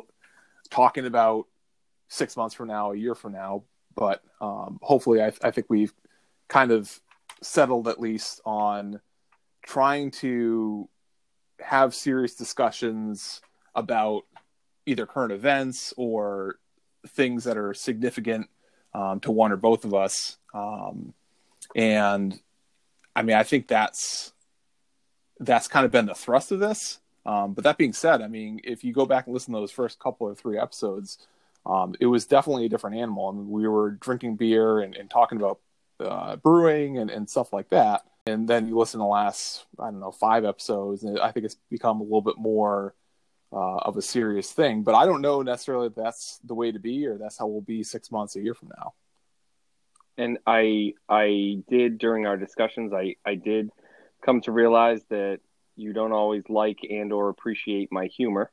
talking 0.72 1.06
about 1.06 1.46
six 2.08 2.36
months 2.36 2.54
from 2.54 2.68
now, 2.68 2.92
a 2.92 2.96
year 2.96 3.14
from 3.14 3.32
now. 3.32 3.62
But 3.94 4.22
um, 4.40 4.78
hopefully, 4.82 5.22
I, 5.22 5.32
I 5.42 5.50
think 5.50 5.66
we've 5.68 5.92
kind 6.48 6.72
of 6.72 7.00
settled 7.42 7.88
at 7.88 8.00
least 8.00 8.40
on 8.44 9.00
trying 9.64 10.10
to 10.10 10.88
have 11.60 11.94
serious 11.94 12.34
discussions 12.34 13.40
about 13.74 14.22
either 14.86 15.06
current 15.06 15.32
events 15.32 15.94
or 15.96 16.56
things 17.08 17.44
that 17.44 17.56
are 17.56 17.74
significant 17.74 18.48
um, 18.94 19.20
to 19.20 19.30
one 19.30 19.52
or 19.52 19.56
both 19.56 19.84
of 19.84 19.94
us. 19.94 20.38
Um, 20.54 21.14
and 21.76 22.38
I 23.14 23.22
mean, 23.22 23.36
I 23.36 23.42
think 23.42 23.68
that's 23.68 24.32
that's 25.38 25.68
kind 25.68 25.84
of 25.84 25.92
been 25.92 26.06
the 26.06 26.14
thrust 26.14 26.52
of 26.52 26.60
this. 26.60 26.98
Um, 27.24 27.52
but 27.54 27.64
that 27.64 27.78
being 27.78 27.92
said, 27.92 28.20
I 28.20 28.28
mean, 28.28 28.60
if 28.64 28.82
you 28.84 28.92
go 28.92 29.06
back 29.06 29.26
and 29.26 29.34
listen 29.34 29.54
to 29.54 29.60
those 29.60 29.70
first 29.70 29.98
couple 29.98 30.26
or 30.26 30.34
three 30.34 30.58
episodes, 30.58 31.18
um, 31.64 31.94
it 32.00 32.06
was 32.06 32.26
definitely 32.26 32.66
a 32.66 32.68
different 32.68 32.96
animal. 32.96 33.28
I 33.28 33.32
mean, 33.32 33.50
we 33.50 33.68
were 33.68 33.92
drinking 33.92 34.36
beer 34.36 34.80
and, 34.80 34.96
and 34.96 35.08
talking 35.08 35.38
about 35.38 35.60
uh, 36.00 36.36
brewing 36.36 36.98
and, 36.98 37.10
and 37.10 37.30
stuff 37.30 37.52
like 37.52 37.70
that. 37.70 38.02
And 38.26 38.48
then 38.48 38.68
you 38.68 38.76
listen 38.76 38.98
to 38.98 39.04
the 39.04 39.08
last, 39.08 39.64
I 39.78 39.90
don't 39.90 40.00
know, 40.00 40.12
five 40.12 40.44
episodes, 40.44 41.02
and 41.02 41.18
I 41.18 41.30
think 41.32 41.46
it's 41.46 41.56
become 41.70 42.00
a 42.00 42.04
little 42.04 42.22
bit 42.22 42.38
more 42.38 42.94
uh, 43.52 43.76
of 43.78 43.96
a 43.96 44.02
serious 44.02 44.50
thing. 44.50 44.82
But 44.82 44.94
I 44.94 45.06
don't 45.06 45.20
know 45.20 45.42
necessarily 45.42 45.88
if 45.88 45.94
that's 45.94 46.40
the 46.44 46.54
way 46.54 46.72
to 46.72 46.78
be 46.78 47.06
or 47.06 47.18
that's 47.18 47.38
how 47.38 47.46
we'll 47.46 47.60
be 47.60 47.82
six 47.82 48.10
months, 48.10 48.36
a 48.36 48.40
year 48.40 48.54
from 48.54 48.70
now. 48.76 48.94
And 50.16 50.38
I, 50.46 50.94
I 51.08 51.62
did 51.68 51.98
during 51.98 52.26
our 52.26 52.36
discussions, 52.36 52.92
I, 52.92 53.16
I 53.24 53.34
did 53.34 53.70
come 54.24 54.40
to 54.42 54.52
realize 54.52 55.02
that 55.10 55.40
you 55.76 55.92
don't 55.92 56.12
always 56.12 56.44
like 56.48 56.80
and 56.88 57.12
or 57.12 57.28
appreciate 57.28 57.90
my 57.92 58.06
humor. 58.06 58.50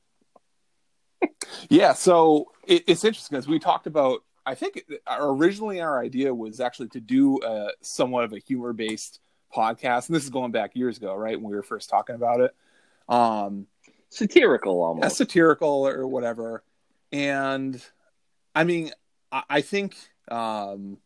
yeah, 1.70 1.94
so 1.94 2.52
it, 2.66 2.84
it's 2.88 3.04
interesting 3.04 3.36
because 3.36 3.48
we 3.48 3.60
talked 3.60 3.88
about 3.88 4.24
I 4.46 4.56
think 4.56 4.84
originally 5.08 5.80
our 5.80 6.04
idea 6.04 6.34
was 6.34 6.60
actually 6.60 6.90
to 6.90 7.00
do 7.00 7.40
a, 7.44 7.70
somewhat 7.82 8.24
of 8.24 8.34
a 8.34 8.40
humor 8.40 8.74
based 8.74 9.20
podcast, 9.56 10.08
and 10.08 10.16
this 10.16 10.24
is 10.24 10.32
going 10.32 10.52
back 10.52 10.76
years 10.76 10.98
ago, 10.98 11.14
right 11.16 11.40
when 11.40 11.52
we 11.52 11.56
were 11.56 11.64
first 11.64 11.90
talking 11.90 12.16
about 12.16 12.42
it. 12.42 12.56
Um, 13.08 13.68
satirical 14.10 14.82
almost, 14.82 15.04
yeah, 15.04 15.10
satirical 15.10 15.88
or 15.88 16.08
whatever. 16.08 16.64
And 17.12 17.84
I 18.56 18.64
mean, 18.64 18.92
I, 19.32 19.44
I 19.50 19.62
think, 19.62 19.96
um, 20.30 20.98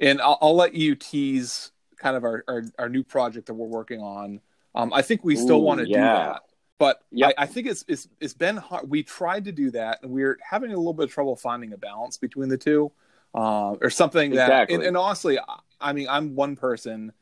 and 0.00 0.20
I'll, 0.20 0.38
I'll, 0.40 0.56
let 0.56 0.74
you 0.74 0.94
tease 0.94 1.72
kind 1.98 2.16
of 2.16 2.24
our, 2.24 2.44
our, 2.48 2.62
our 2.78 2.88
new 2.88 3.04
project 3.04 3.46
that 3.46 3.54
we're 3.54 3.66
working 3.66 4.00
on. 4.00 4.40
Um, 4.74 4.92
I 4.92 5.02
think 5.02 5.24
we 5.24 5.36
still 5.36 5.60
want 5.62 5.80
to 5.80 5.88
yeah. 5.88 5.96
do 5.96 6.02
that, 6.02 6.42
But 6.78 7.00
Yep. 7.12 7.34
I, 7.38 7.42
I 7.42 7.46
think 7.46 7.66
it's, 7.66 7.84
it's 7.88 8.08
it's 8.20 8.34
been 8.34 8.56
hard. 8.56 8.88
We 8.88 9.02
tried 9.02 9.44
to 9.44 9.52
do 9.52 9.70
that, 9.72 10.00
and 10.02 10.10
we're 10.10 10.38
having 10.42 10.72
a 10.72 10.76
little 10.76 10.94
bit 10.94 11.04
of 11.04 11.12
trouble 11.12 11.36
finding 11.36 11.72
a 11.72 11.76
balance 11.76 12.16
between 12.16 12.48
the 12.48 12.56
two, 12.58 12.90
uh, 13.34 13.72
or 13.80 13.90
something 13.90 14.30
that. 14.32 14.44
Exactly. 14.48 14.74
And, 14.76 14.84
and 14.84 14.96
honestly, 14.96 15.38
I- 15.38 15.60
I 15.80 15.92
mean, 15.92 16.06
I'm 16.08 16.36
one 16.36 16.54
person, 16.54 17.12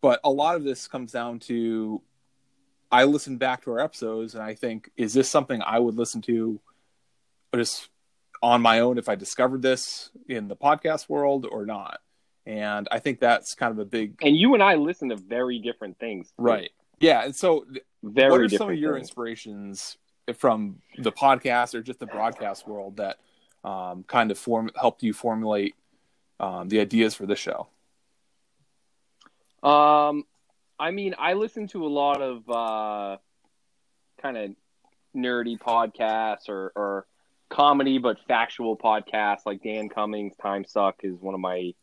but 0.00 0.18
a 0.24 0.30
lot 0.30 0.56
of 0.56 0.64
this 0.64 0.88
comes 0.88 1.12
down 1.12 1.38
to 1.40 2.02
I 2.90 3.04
listen 3.04 3.36
back 3.36 3.62
to 3.64 3.70
our 3.72 3.78
episodes, 3.80 4.34
and 4.34 4.42
I 4.42 4.54
think, 4.54 4.90
is 4.96 5.12
this 5.14 5.30
something 5.30 5.62
I 5.62 5.78
would 5.78 5.94
listen 5.94 6.20
to 6.22 6.60
just 7.54 7.88
on 8.42 8.60
my 8.62 8.80
own 8.80 8.98
if 8.98 9.08
I 9.08 9.14
discovered 9.14 9.62
this 9.62 10.10
in 10.28 10.48
the 10.48 10.56
podcast 10.56 11.08
world 11.08 11.46
or 11.50 11.64
not? 11.64 12.00
And 12.46 12.88
I 12.90 12.98
think 12.98 13.20
that's 13.20 13.54
kind 13.54 13.70
of 13.72 13.78
a 13.78 13.84
big 13.84 14.16
And 14.22 14.34
you 14.36 14.54
and 14.54 14.62
I 14.62 14.74
listen 14.76 15.10
to 15.10 15.16
very 15.16 15.58
different 15.58 15.98
things. 15.98 16.32
right. 16.38 16.70
Yeah, 17.00 17.24
and 17.24 17.34
so 17.34 17.66
Very 18.02 18.30
what 18.30 18.40
are 18.40 18.48
some 18.48 18.70
of 18.70 18.76
your 18.76 18.94
things. 18.94 19.08
inspirations 19.08 19.96
from 20.36 20.80
the 20.98 21.12
podcast 21.12 21.74
or 21.74 21.82
just 21.82 22.00
the 22.00 22.06
broadcast 22.06 22.66
world 22.68 22.96
that 22.98 23.18
um, 23.64 24.04
kind 24.04 24.30
of 24.30 24.38
form 24.38 24.70
helped 24.78 25.02
you 25.02 25.12
formulate 25.12 25.74
um, 26.40 26.68
the 26.68 26.80
ideas 26.80 27.14
for 27.14 27.26
this 27.26 27.38
show? 27.38 27.68
Um, 29.62 30.24
I 30.78 30.90
mean, 30.92 31.14
I 31.18 31.32
listen 31.32 31.66
to 31.68 31.84
a 31.84 31.88
lot 31.88 32.22
of 32.22 32.48
uh, 32.48 33.16
kind 34.22 34.36
of 34.36 34.50
nerdy 35.16 35.58
podcasts 35.58 36.48
or, 36.48 36.72
or 36.76 37.06
comedy, 37.48 37.98
but 37.98 38.18
factual 38.28 38.76
podcasts 38.76 39.40
like 39.46 39.62
Dan 39.62 39.88
Cummins' 39.88 40.36
Time 40.36 40.64
Suck 40.64 40.96
is 41.02 41.18
one 41.18 41.34
of 41.34 41.40
my, 41.40 41.56
you 41.56 41.74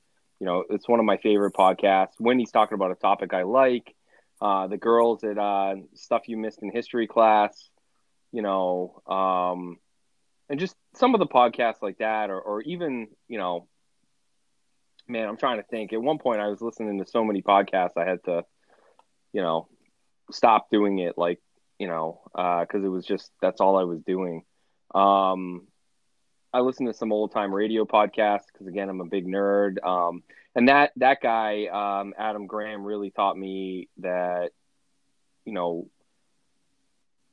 know, 0.42 0.64
it's 0.70 0.88
one 0.88 1.00
of 1.00 1.06
my 1.06 1.18
favorite 1.18 1.54
podcasts. 1.54 2.14
When 2.20 2.40
he's 2.40 2.52
talking 2.52 2.76
about 2.76 2.92
a 2.92 2.96
topic 2.96 3.34
I 3.34 3.44
like, 3.44 3.94
uh, 4.42 4.68
the 4.68 4.78
girls 4.78 5.24
at 5.24 5.38
uh, 5.38 5.76
Stuff 5.94 6.24
You 6.28 6.38
Missed 6.38 6.62
in 6.62 6.72
History 6.72 7.08
class, 7.08 7.70
you 8.32 8.42
know, 8.42 9.02
um, 9.08 9.78
and 10.50 10.60
just 10.60 10.76
some 10.96 11.16
of 11.16 11.20
the 11.20 11.28
podcasts 11.28 11.82
like 11.82 11.98
that, 12.00 12.30
or, 12.30 12.40
or 12.40 12.62
even, 12.62 13.08
you 13.28 13.38
know, 13.38 13.68
man, 15.08 15.28
I'm 15.28 15.38
trying 15.38 15.58
to 15.58 15.64
think. 15.64 15.94
At 15.94 16.02
one 16.02 16.20
point, 16.20 16.42
I 16.42 16.48
was 16.48 16.62
listening 16.62 17.00
to 17.00 17.10
so 17.10 17.24
many 17.24 17.42
podcasts, 17.42 17.98
I 17.98 18.06
had 18.06 18.24
to, 18.26 18.44
you 19.34 19.42
know, 19.42 19.68
stop 20.32 20.70
doing 20.70 21.00
it. 21.00 21.18
Like, 21.18 21.40
you 21.80 21.88
know, 21.88 22.22
because 22.34 22.84
it 22.84 22.90
was 22.90 23.06
just 23.06 23.32
that's 23.42 23.62
all 23.62 23.78
I 23.78 23.84
was 23.84 24.02
doing. 24.02 24.44
Um, 24.94 25.68
I 26.54 26.62
listened 26.62 26.88
to 26.88 26.94
some 26.94 27.12
old 27.12 27.34
time 27.34 27.54
radio 27.54 27.86
podcasts 27.86 28.46
because 28.52 28.68
again, 28.68 28.90
I'm 28.90 29.02
a 29.02 29.06
big 29.06 29.28
nerd. 29.28 29.84
Um, 29.86 30.24
and 30.56 30.70
that 30.70 30.92
that 30.98 31.22
guy, 31.22 31.66
um, 31.68 32.14
Adam 32.18 32.48
Graham, 32.48 32.84
really 32.84 33.12
taught 33.12 33.38
me 33.38 33.90
that, 33.98 34.52
you 35.46 35.54
know. 35.54 35.90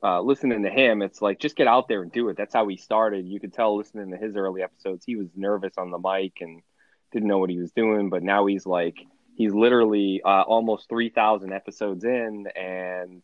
Uh, 0.05 0.19
listening 0.19 0.63
to 0.63 0.69
him, 0.69 1.01
it's 1.01 1.21
like 1.21 1.39
just 1.39 1.55
get 1.55 1.65
out 1.65 1.87
there 1.87 2.01
and 2.01 2.11
do 2.11 2.27
it. 2.27 2.35
That's 2.35 2.53
how 2.53 2.67
he 2.67 2.75
started. 2.75 3.25
You 3.25 3.39
could 3.39 3.53
tell 3.53 3.77
listening 3.77 4.11
to 4.11 4.17
his 4.17 4.35
early 4.35 4.61
episodes, 4.61 5.05
he 5.05 5.15
was 5.15 5.29
nervous 5.33 5.77
on 5.77 5.91
the 5.91 5.97
mic 5.97 6.41
and 6.41 6.61
didn't 7.13 7.29
know 7.29 7.37
what 7.37 7.49
he 7.49 7.57
was 7.57 7.71
doing, 7.71 8.09
but 8.09 8.21
now 8.21 8.45
he's 8.45 8.65
like 8.65 8.97
he's 9.35 9.53
literally 9.53 10.21
uh, 10.25 10.41
almost 10.41 10.89
three 10.89 11.09
thousand 11.09 11.53
episodes 11.53 12.03
in 12.03 12.47
and 12.55 13.21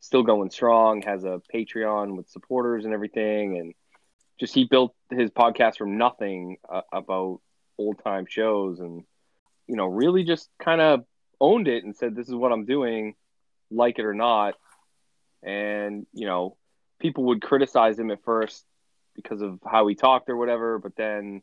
still 0.00 0.22
going 0.22 0.50
strong. 0.50 1.02
Has 1.02 1.24
a 1.24 1.40
Patreon 1.54 2.16
with 2.16 2.28
supporters 2.28 2.84
and 2.84 2.94
everything, 2.94 3.58
and 3.58 3.74
just 4.40 4.54
he 4.54 4.64
built 4.64 4.94
his 5.10 5.30
podcast 5.30 5.76
from 5.76 5.96
nothing 5.96 6.56
uh, 6.68 6.82
about 6.92 7.40
old 7.78 8.02
time 8.02 8.26
shows, 8.28 8.80
and 8.80 9.04
you 9.66 9.76
know 9.76 9.86
really 9.86 10.24
just 10.24 10.48
kind 10.58 10.80
of 10.80 11.04
owned 11.40 11.68
it 11.68 11.84
and 11.84 11.96
said, 11.96 12.14
"This 12.14 12.28
is 12.28 12.34
what 12.34 12.52
I'm 12.52 12.64
doing, 12.64 13.14
like 13.70 13.98
it 13.98 14.04
or 14.04 14.14
not." 14.14 14.54
And 15.42 16.06
you 16.12 16.26
know, 16.26 16.56
people 17.00 17.24
would 17.24 17.42
criticize 17.42 17.98
him 17.98 18.10
at 18.10 18.22
first 18.24 18.64
because 19.14 19.40
of 19.42 19.58
how 19.64 19.86
he 19.86 19.94
talked 19.94 20.28
or 20.28 20.36
whatever, 20.36 20.78
but 20.78 20.96
then 20.96 21.42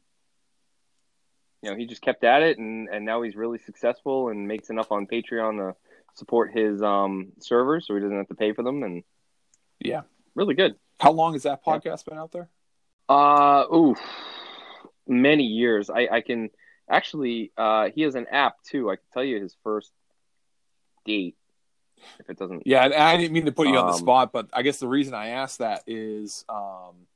you 1.61 1.69
know, 1.69 1.77
he 1.77 1.85
just 1.85 2.01
kept 2.01 2.23
at 2.23 2.43
it, 2.43 2.57
and 2.57 2.89
and 2.89 3.05
now 3.05 3.21
he's 3.21 3.35
really 3.35 3.57
successful 3.59 4.29
and 4.29 4.47
makes 4.47 4.69
enough 4.69 4.91
on 4.91 5.07
Patreon 5.07 5.57
to 5.57 5.75
support 6.15 6.51
his 6.53 6.81
um 6.81 7.31
servers, 7.39 7.87
so 7.87 7.95
he 7.95 8.01
doesn't 8.01 8.17
have 8.17 8.27
to 8.27 8.35
pay 8.35 8.53
for 8.53 8.63
them, 8.63 8.83
and 8.83 9.03
Yeah. 9.79 10.01
really 10.35 10.55
good. 10.55 10.75
How 10.99 11.11
long 11.11 11.33
has 11.33 11.43
that 11.43 11.63
podcast 11.63 12.05
been 12.05 12.17
out 12.17 12.31
there? 12.31 12.49
Uh, 13.09 13.65
ooh, 13.73 13.95
many 15.07 15.43
years. 15.43 15.89
I 15.89 16.07
I 16.11 16.21
can 16.21 16.49
actually. 16.89 17.51
Uh, 17.57 17.89
he 17.93 18.01
has 18.03 18.15
an 18.15 18.27
app 18.31 18.61
too. 18.63 18.89
I 18.89 18.95
can 18.97 19.05
tell 19.13 19.23
you 19.23 19.41
his 19.41 19.55
first 19.63 19.91
date 21.05 21.35
if 22.19 22.29
it 22.29 22.37
doesn't. 22.37 22.63
Yeah, 22.65 22.83
I 22.83 23.17
didn't 23.17 23.33
mean 23.33 23.45
to 23.45 23.51
put 23.51 23.67
you 23.67 23.77
on 23.77 23.87
the 23.87 23.93
Um, 23.93 23.99
spot, 23.99 24.31
but 24.31 24.49
I 24.53 24.61
guess 24.61 24.79
the 24.79 24.87
reason 24.87 25.13
I 25.13 25.27
asked 25.29 25.59
that 25.59 25.83
is, 25.87 26.43
um, 26.49 27.07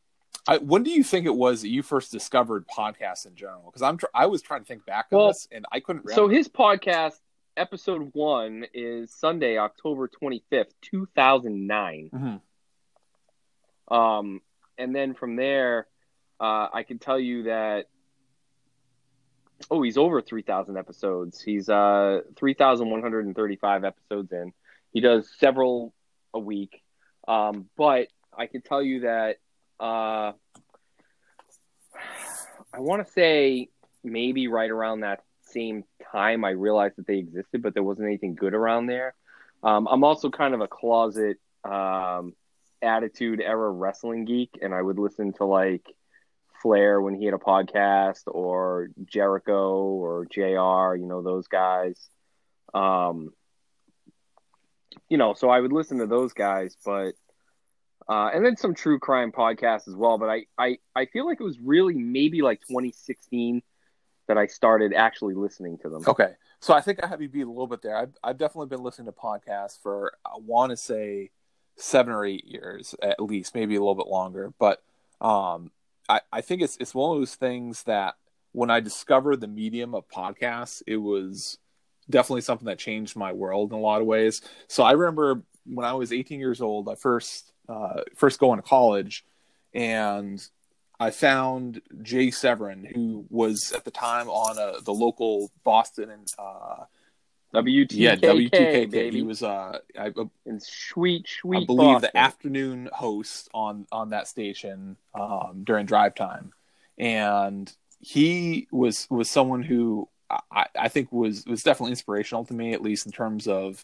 I, 0.47 0.57
when 0.59 0.83
do 0.83 0.91
you 0.91 1.03
think 1.03 1.25
it 1.25 1.36
was 1.36 1.62
that 1.62 1.69
you 1.69 1.83
first 1.83 2.12
discovered 2.12 2.65
podcasts 2.67 3.25
in 3.25 3.36
general? 3.36 3.63
Because 3.65 3.81
I'm 3.81 3.97
tr- 3.97 4.05
I 4.13 4.27
was 4.27 4.41
trying 4.41 4.62
to 4.62 4.65
think 4.65 4.86
back 4.86 5.07
on 5.12 5.17
Well, 5.17 5.27
this, 5.27 5.47
and 5.51 5.65
I 5.71 5.81
couldn't. 5.81 6.09
So 6.12 6.29
his 6.29 6.47
podcast 6.47 7.19
episode 7.57 8.12
one 8.13 8.65
is 8.74 9.12
Sunday, 9.13 9.57
October 9.57 10.07
twenty 10.07 10.43
fifth, 10.50 10.74
two 10.81 11.07
thousand 11.15 11.67
nine. 11.67 12.09
Mhm. 12.13 13.93
Um, 13.93 14.41
and 14.77 14.95
then 14.95 15.13
from 15.15 15.36
there, 15.36 15.88
uh, 16.39 16.67
I 16.74 16.83
can 16.83 17.00
tell 17.00 17.19
you 17.19 17.43
that. 17.43 17.88
Oh, 19.69 19.81
he's 19.81 19.97
over 19.97 20.21
three 20.21 20.43
thousand 20.43 20.77
episodes. 20.77 21.41
He's 21.41 21.67
uh 21.69 22.21
three 22.35 22.53
thousand 22.53 22.89
one 22.89 23.01
hundred 23.01 23.25
and 23.25 23.35
thirty-five 23.35 23.83
episodes 23.83 24.31
in. 24.31 24.53
He 24.93 25.01
does 25.01 25.29
several 25.39 25.93
a 26.33 26.39
week, 26.39 26.81
um, 27.27 27.69
but 27.75 28.07
I 28.35 28.47
can 28.47 28.61
tell 28.61 28.81
you 28.81 29.01
that 29.01 29.37
uh, 29.79 30.33
I 32.73 32.79
want 32.79 33.05
to 33.05 33.11
say 33.11 33.69
maybe 34.03 34.47
right 34.47 34.69
around 34.69 35.01
that 35.01 35.23
same 35.41 35.83
time 36.11 36.45
I 36.45 36.51
realized 36.51 36.97
that 36.97 37.07
they 37.07 37.17
existed, 37.17 37.61
but 37.61 37.73
there 37.73 37.83
wasn't 37.83 38.07
anything 38.07 38.35
good 38.35 38.53
around 38.53 38.87
there. 38.87 39.15
Um, 39.63 39.87
I'm 39.89 40.03
also 40.03 40.29
kind 40.29 40.53
of 40.53 40.61
a 40.61 40.67
closet 40.67 41.37
um, 41.63 42.33
attitude 42.81 43.41
era 43.41 43.69
wrestling 43.69 44.25
geek, 44.25 44.59
and 44.61 44.73
I 44.73 44.81
would 44.81 44.99
listen 44.99 45.33
to 45.33 45.45
like 45.45 45.85
Flair 46.61 47.01
when 47.01 47.15
he 47.15 47.25
had 47.25 47.33
a 47.33 47.37
podcast, 47.37 48.23
or 48.27 48.89
Jericho, 49.05 49.83
or 49.83 50.25
J.R. 50.25 50.95
You 50.95 51.05
know 51.05 51.21
those 51.21 51.47
guys. 51.47 52.09
Um, 52.73 53.31
you 55.09 55.17
know, 55.17 55.33
so 55.33 55.49
I 55.49 55.59
would 55.59 55.71
listen 55.71 55.99
to 55.99 56.07
those 56.07 56.33
guys, 56.33 56.75
but 56.85 57.13
uh, 58.09 58.29
and 58.33 58.45
then 58.45 58.55
some 58.55 58.73
true 58.73 58.99
crime 58.99 59.31
podcasts 59.31 59.87
as 59.87 59.95
well. 59.95 60.17
But 60.17 60.29
I, 60.29 60.45
I, 60.57 60.77
I 60.95 61.05
feel 61.05 61.25
like 61.25 61.39
it 61.39 61.43
was 61.43 61.59
really 61.59 61.93
maybe 61.93 62.41
like 62.41 62.61
2016 62.61 63.61
that 64.27 64.37
I 64.37 64.47
started 64.47 64.93
actually 64.93 65.35
listening 65.35 65.77
to 65.79 65.89
them. 65.89 66.03
Okay, 66.07 66.33
so 66.59 66.73
I 66.73 66.81
think 66.81 67.03
I 67.03 67.07
have 67.07 67.21
you 67.21 67.29
beat 67.29 67.41
a 67.41 67.49
little 67.49 67.67
bit 67.67 67.81
there. 67.81 67.97
I've, 67.97 68.13
I've 68.23 68.37
definitely 68.37 68.67
been 68.67 68.83
listening 68.83 69.07
to 69.07 69.11
podcasts 69.11 69.81
for 69.81 70.13
I 70.25 70.37
want 70.37 70.71
to 70.71 70.77
say 70.77 71.31
seven 71.75 72.13
or 72.13 72.25
eight 72.25 72.45
years 72.45 72.95
at 73.01 73.21
least, 73.21 73.55
maybe 73.55 73.75
a 73.75 73.79
little 73.79 73.95
bit 73.95 74.07
longer. 74.07 74.53
But 74.57 74.81
um, 75.21 75.71
I, 76.09 76.21
I 76.31 76.41
think 76.41 76.61
it's 76.61 76.77
it's 76.77 76.95
one 76.95 77.15
of 77.15 77.21
those 77.21 77.35
things 77.35 77.83
that 77.83 78.15
when 78.51 78.69
I 78.69 78.79
discovered 78.79 79.41
the 79.41 79.47
medium 79.47 79.93
of 79.93 80.07
podcasts, 80.07 80.81
it 80.87 80.97
was 80.97 81.59
definitely 82.09 82.41
something 82.41 82.67
that 82.67 82.79
changed 82.79 83.15
my 83.15 83.33
world 83.33 83.71
in 83.71 83.77
a 83.77 83.81
lot 83.81 84.01
of 84.01 84.07
ways. 84.07 84.41
So 84.67 84.83
I 84.83 84.93
remember 84.93 85.43
when 85.65 85.85
I 85.85 85.93
was 85.93 86.13
18 86.13 86.39
years 86.39 86.61
old, 86.61 86.87
I 86.89 86.95
first 86.95 87.51
uh, 87.67 88.01
first 88.15 88.39
going 88.39 88.57
to 88.57 88.67
college, 88.67 89.25
and 89.73 90.43
I 90.99 91.11
found 91.11 91.81
Jay 92.01 92.31
Severin, 92.31 92.85
who 92.85 93.25
was 93.29 93.71
at 93.73 93.85
the 93.85 93.91
time 93.91 94.29
on 94.29 94.57
uh, 94.57 94.79
the 94.83 94.93
local 94.93 95.51
Boston 95.63 96.09
and 96.09 96.27
uh, 96.39 96.85
WTKK, 97.53 97.87
yeah 97.91 98.15
WTKK. 98.15 98.91
baby. 98.91 99.17
He 99.17 99.23
was 99.23 99.41
uh, 99.41 99.79
I, 99.97 100.11
and 100.45 100.61
sweet, 100.61 101.27
sweet. 101.27 101.63
I 101.63 101.65
believe 101.65 102.01
the 102.01 102.15
afternoon 102.15 102.89
host 102.91 103.49
on 103.53 103.87
on 103.91 104.09
that 104.09 104.27
station 104.27 104.97
um, 105.13 105.61
during 105.63 105.85
drive 105.85 106.15
time, 106.15 106.51
and 106.97 107.71
he 107.99 108.67
was 108.71 109.07
was 109.09 109.29
someone 109.29 109.63
who 109.63 110.09
I, 110.29 110.65
I 110.77 110.87
think 110.89 111.11
was 111.11 111.45
was 111.45 111.63
definitely 111.63 111.91
inspirational 111.91 112.43
to 112.45 112.53
me, 112.53 112.73
at 112.73 112.81
least 112.81 113.05
in 113.05 113.11
terms 113.11 113.47
of 113.47 113.83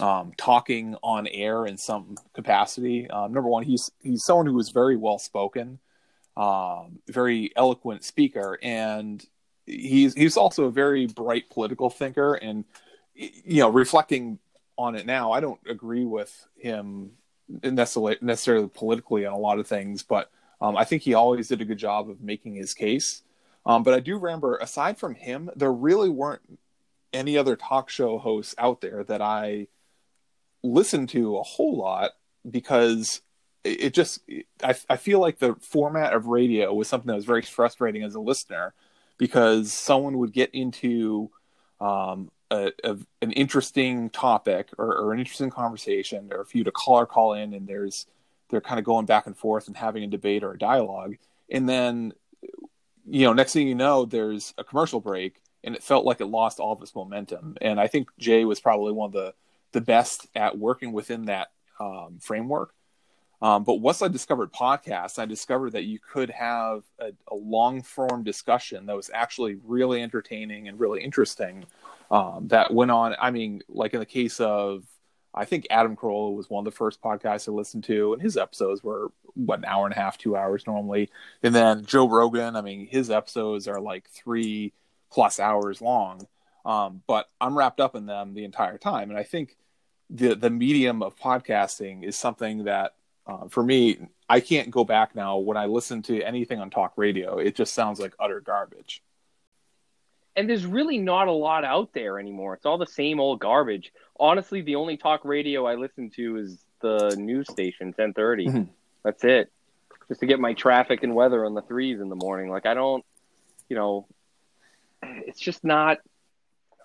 um, 0.00 0.32
talking 0.36 0.96
on 1.02 1.26
air 1.28 1.66
in 1.66 1.76
some 1.76 2.16
capacity. 2.34 3.08
Um, 3.08 3.32
number 3.32 3.48
one, 3.48 3.62
he's 3.62 3.90
he's 4.02 4.24
someone 4.24 4.46
who 4.46 4.54
was 4.54 4.70
very 4.70 4.96
well 4.96 5.18
spoken, 5.18 5.78
um, 6.36 6.98
very 7.08 7.52
eloquent 7.56 8.04
speaker, 8.04 8.58
and 8.62 9.24
he's 9.66 10.14
he's 10.14 10.36
also 10.36 10.64
a 10.64 10.70
very 10.70 11.06
bright 11.06 11.48
political 11.50 11.90
thinker. 11.90 12.34
And 12.34 12.64
you 13.18 13.60
know, 13.60 13.68
reflecting 13.68 14.38
on 14.76 14.94
it 14.94 15.06
now, 15.06 15.32
I 15.32 15.40
don't 15.40 15.60
agree 15.68 16.04
with 16.04 16.46
him 16.56 17.12
necessarily 17.62 18.16
necessarily 18.20 18.68
politically 18.68 19.26
on 19.26 19.32
a 19.32 19.38
lot 19.38 19.58
of 19.58 19.66
things, 19.66 20.02
but 20.02 20.30
um, 20.60 20.76
I 20.76 20.84
think 20.84 21.02
he 21.02 21.14
always 21.14 21.48
did 21.48 21.60
a 21.60 21.64
good 21.64 21.78
job 21.78 22.08
of 22.08 22.20
making 22.20 22.54
his 22.54 22.74
case. 22.74 23.22
Um, 23.66 23.82
but 23.82 23.94
I 23.94 24.00
do 24.00 24.18
remember, 24.18 24.56
aside 24.56 24.98
from 24.98 25.14
him, 25.14 25.50
there 25.56 25.72
really 25.72 26.08
weren't 26.08 26.58
any 27.12 27.36
other 27.36 27.56
talk 27.56 27.90
show 27.90 28.18
hosts 28.18 28.54
out 28.58 28.80
there 28.80 29.04
that 29.04 29.20
I 29.20 29.66
listened 30.62 31.08
to 31.10 31.38
a 31.38 31.42
whole 31.42 31.76
lot 31.76 32.12
because 32.48 33.20
it, 33.64 33.80
it 33.84 33.94
just 33.94 34.20
I, 34.62 34.74
I 34.88 34.96
feel 34.96 35.20
like 35.20 35.38
the 35.38 35.56
format 35.60 36.12
of 36.12 36.26
radio 36.26 36.72
was 36.72 36.88
something 36.88 37.08
that 37.08 37.16
was 37.16 37.24
very 37.24 37.42
frustrating 37.42 38.02
as 38.04 38.14
a 38.14 38.20
listener 38.20 38.74
because 39.16 39.72
someone 39.72 40.18
would 40.18 40.32
get 40.32 40.54
into 40.54 41.30
um, 41.80 42.30
a, 42.50 42.96
an 43.20 43.32
interesting 43.32 44.10
topic 44.10 44.70
or, 44.78 44.96
or, 44.96 45.12
an 45.12 45.18
interesting 45.18 45.50
conversation, 45.50 46.30
or 46.32 46.44
for 46.44 46.58
you 46.58 46.64
to 46.64 46.72
call 46.72 47.00
or 47.00 47.06
call 47.06 47.34
in, 47.34 47.54
and 47.54 47.66
there's 47.66 48.06
they're 48.48 48.60
kind 48.60 48.78
of 48.78 48.84
going 48.84 49.06
back 49.06 49.26
and 49.26 49.36
forth 49.36 49.66
and 49.66 49.76
having 49.76 50.02
a 50.04 50.06
debate 50.06 50.42
or 50.42 50.52
a 50.52 50.58
dialogue, 50.58 51.16
and 51.50 51.68
then 51.68 52.12
you 53.06 53.26
know 53.26 53.32
next 53.32 53.52
thing 53.52 53.68
you 53.68 53.74
know 53.74 54.04
there's 54.04 54.54
a 54.58 54.64
commercial 54.64 55.00
break, 55.00 55.40
and 55.62 55.74
it 55.74 55.82
felt 55.82 56.04
like 56.04 56.20
it 56.20 56.26
lost 56.26 56.58
all 56.58 56.72
of 56.72 56.82
its 56.82 56.94
momentum. 56.94 57.56
And 57.60 57.78
I 57.78 57.86
think 57.86 58.08
Jay 58.18 58.44
was 58.44 58.60
probably 58.60 58.92
one 58.92 59.08
of 59.08 59.12
the 59.12 59.34
the 59.72 59.80
best 59.80 60.26
at 60.34 60.58
working 60.58 60.92
within 60.92 61.26
that 61.26 61.48
um, 61.78 62.18
framework. 62.20 62.72
Um, 63.40 63.62
but 63.62 63.74
once 63.74 64.02
I 64.02 64.08
discovered 64.08 64.52
podcasts, 64.52 65.18
I 65.18 65.24
discovered 65.24 65.72
that 65.72 65.84
you 65.84 66.00
could 66.00 66.30
have 66.30 66.82
a, 66.98 67.12
a 67.30 67.36
long 67.36 67.82
form 67.82 68.24
discussion 68.24 68.86
that 68.86 68.96
was 68.96 69.10
actually 69.14 69.58
really 69.64 70.02
entertaining 70.02 70.66
and 70.66 70.80
really 70.80 71.04
interesting. 71.04 71.64
Um, 72.10 72.48
that 72.48 72.72
went 72.72 72.90
on. 72.90 73.14
I 73.20 73.30
mean, 73.30 73.62
like 73.68 73.94
in 73.94 74.00
the 74.00 74.06
case 74.06 74.40
of, 74.40 74.84
I 75.34 75.44
think 75.44 75.66
Adam 75.70 75.94
Carolla 75.94 76.34
was 76.34 76.48
one 76.48 76.66
of 76.66 76.72
the 76.72 76.76
first 76.76 77.02
podcasts 77.02 77.48
I 77.48 77.52
listened 77.52 77.84
to, 77.84 78.14
and 78.14 78.22
his 78.22 78.36
episodes 78.36 78.82
were 78.82 79.12
what 79.34 79.58
an 79.58 79.66
hour 79.66 79.84
and 79.84 79.94
a 79.94 79.98
half, 79.98 80.18
two 80.18 80.36
hours 80.36 80.66
normally. 80.66 81.10
And 81.42 81.54
then 81.54 81.84
Joe 81.84 82.08
Rogan, 82.08 82.56
I 82.56 82.62
mean, 82.62 82.86
his 82.86 83.10
episodes 83.10 83.68
are 83.68 83.80
like 83.80 84.08
three 84.08 84.72
plus 85.10 85.38
hours 85.38 85.80
long. 85.80 86.26
Um, 86.64 87.02
but 87.06 87.28
I'm 87.40 87.56
wrapped 87.56 87.80
up 87.80 87.94
in 87.94 88.06
them 88.06 88.34
the 88.34 88.44
entire 88.44 88.78
time, 88.78 89.10
and 89.10 89.18
I 89.18 89.22
think 89.22 89.56
the 90.10 90.34
the 90.34 90.50
medium 90.50 91.02
of 91.02 91.16
podcasting 91.16 92.02
is 92.04 92.16
something 92.16 92.64
that 92.64 92.94
uh, 93.26 93.48
for 93.48 93.62
me, 93.62 93.98
I 94.28 94.40
can't 94.40 94.70
go 94.70 94.84
back 94.84 95.14
now. 95.14 95.38
When 95.38 95.56
I 95.56 95.66
listen 95.66 96.02
to 96.02 96.22
anything 96.22 96.60
on 96.60 96.70
talk 96.70 96.94
radio, 96.96 97.38
it 97.38 97.54
just 97.54 97.74
sounds 97.74 98.00
like 98.00 98.14
utter 98.18 98.40
garbage. 98.40 99.02
And 100.38 100.48
there's 100.48 100.64
really 100.64 100.98
not 100.98 101.26
a 101.26 101.32
lot 101.32 101.64
out 101.64 101.90
there 101.92 102.20
anymore. 102.20 102.54
It's 102.54 102.64
all 102.64 102.78
the 102.78 102.86
same 102.86 103.18
old 103.18 103.40
garbage. 103.40 103.92
Honestly, 104.20 104.62
the 104.62 104.76
only 104.76 104.96
talk 104.96 105.24
radio 105.24 105.66
I 105.66 105.74
listen 105.74 106.10
to 106.10 106.36
is 106.36 106.64
the 106.80 107.16
news 107.18 107.50
station, 107.50 107.88
1030. 107.88 108.46
Mm-hmm. 108.46 108.62
That's 109.02 109.24
it. 109.24 109.50
Just 110.06 110.20
to 110.20 110.26
get 110.26 110.38
my 110.38 110.54
traffic 110.54 111.02
and 111.02 111.14
weather 111.14 111.44
on 111.44 111.54
the 111.54 111.62
threes 111.62 112.00
in 112.00 112.08
the 112.08 112.14
morning. 112.14 112.50
Like, 112.50 112.66
I 112.66 112.74
don't, 112.74 113.04
you 113.68 113.74
know, 113.76 114.06
it's 115.02 115.40
just 115.40 115.64
not. 115.64 115.98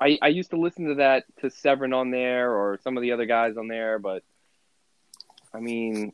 I, 0.01 0.17
I 0.19 0.29
used 0.29 0.49
to 0.49 0.57
listen 0.57 0.87
to 0.87 0.95
that 0.95 1.25
to 1.41 1.51
Severin 1.51 1.93
on 1.93 2.09
there 2.09 2.51
or 2.51 2.79
some 2.83 2.97
of 2.97 3.01
the 3.01 3.11
other 3.11 3.27
guys 3.27 3.55
on 3.55 3.67
there, 3.67 3.99
but 3.99 4.23
I 5.53 5.59
mean, 5.59 6.11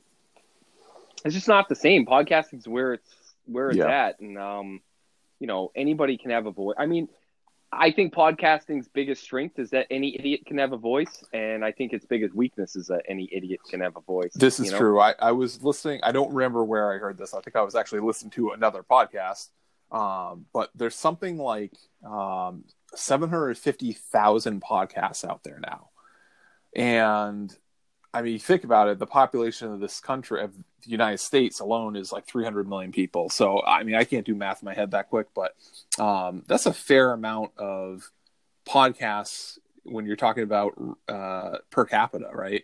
it's 1.23 1.33
just 1.33 1.47
not 1.47 1.69
the 1.69 1.75
same. 1.75 2.05
Podcasting's 2.05 2.67
where 2.67 2.93
it's 2.93 3.09
where 3.45 3.69
it's 3.69 3.77
yeah. 3.77 4.07
at, 4.07 4.19
and 4.19 4.37
um, 4.37 4.81
you 5.39 5.47
know, 5.47 5.71
anybody 5.75 6.17
can 6.17 6.31
have 6.31 6.45
a 6.45 6.51
voice. 6.51 6.75
I 6.77 6.85
mean, 6.85 7.07
I 7.71 7.91
think 7.91 8.13
podcasting's 8.13 8.87
biggest 8.87 9.21
strength 9.21 9.59
is 9.59 9.69
that 9.71 9.85
any 9.91 10.15
idiot 10.17 10.45
can 10.45 10.57
have 10.57 10.73
a 10.73 10.77
voice, 10.77 11.23
and 11.33 11.63
I 11.63 11.71
think 11.71 11.93
its 11.93 12.05
biggest 12.05 12.33
weakness 12.33 12.75
is 12.75 12.87
that 12.87 13.03
any 13.07 13.29
idiot 13.31 13.59
can 13.69 13.81
have 13.81 13.95
a 13.95 14.01
voice. 14.01 14.33
This 14.33 14.59
is 14.59 14.71
know? 14.71 14.77
true. 14.77 14.99
I, 14.99 15.13
I 15.19 15.31
was 15.33 15.63
listening. 15.63 15.99
I 16.01 16.11
don't 16.11 16.33
remember 16.33 16.63
where 16.63 16.91
I 16.91 16.97
heard 16.97 17.17
this. 17.17 17.33
I 17.33 17.41
think 17.41 17.55
I 17.55 17.61
was 17.61 17.75
actually 17.75 18.01
listening 18.01 18.31
to 18.31 18.51
another 18.51 18.83
podcast. 18.83 19.49
Um, 19.91 20.45
but 20.53 20.71
there's 20.75 20.95
something 20.95 21.37
like 21.37 21.73
um, 22.05 22.63
750,000 22.95 24.61
podcasts 24.61 25.27
out 25.27 25.43
there 25.43 25.59
now, 25.59 25.89
and 26.75 27.55
I 28.13 28.21
mean, 28.21 28.39
think 28.39 28.63
about 28.63 28.87
it. 28.87 28.97
The 28.97 29.05
population 29.05 29.71
of 29.71 29.79
this 29.79 29.99
country, 29.99 30.41
of 30.41 30.53
the 30.55 30.89
United 30.89 31.19
States 31.19 31.59
alone, 31.59 31.95
is 31.95 32.11
like 32.11 32.25
300 32.25 32.67
million 32.67 32.91
people. 32.91 33.29
So, 33.29 33.63
I 33.63 33.83
mean, 33.83 33.95
I 33.95 34.03
can't 34.03 34.25
do 34.25 34.33
math 34.33 34.61
in 34.61 34.65
my 34.65 34.73
head 34.73 34.91
that 34.91 35.09
quick, 35.09 35.27
but 35.35 35.55
um, 35.99 36.43
that's 36.47 36.65
a 36.65 36.73
fair 36.73 37.11
amount 37.11 37.51
of 37.57 38.09
podcasts 38.67 39.59
when 39.83 40.05
you're 40.05 40.15
talking 40.15 40.43
about 40.43 40.73
uh, 41.07 41.57
per 41.69 41.85
capita, 41.85 42.29
right? 42.33 42.63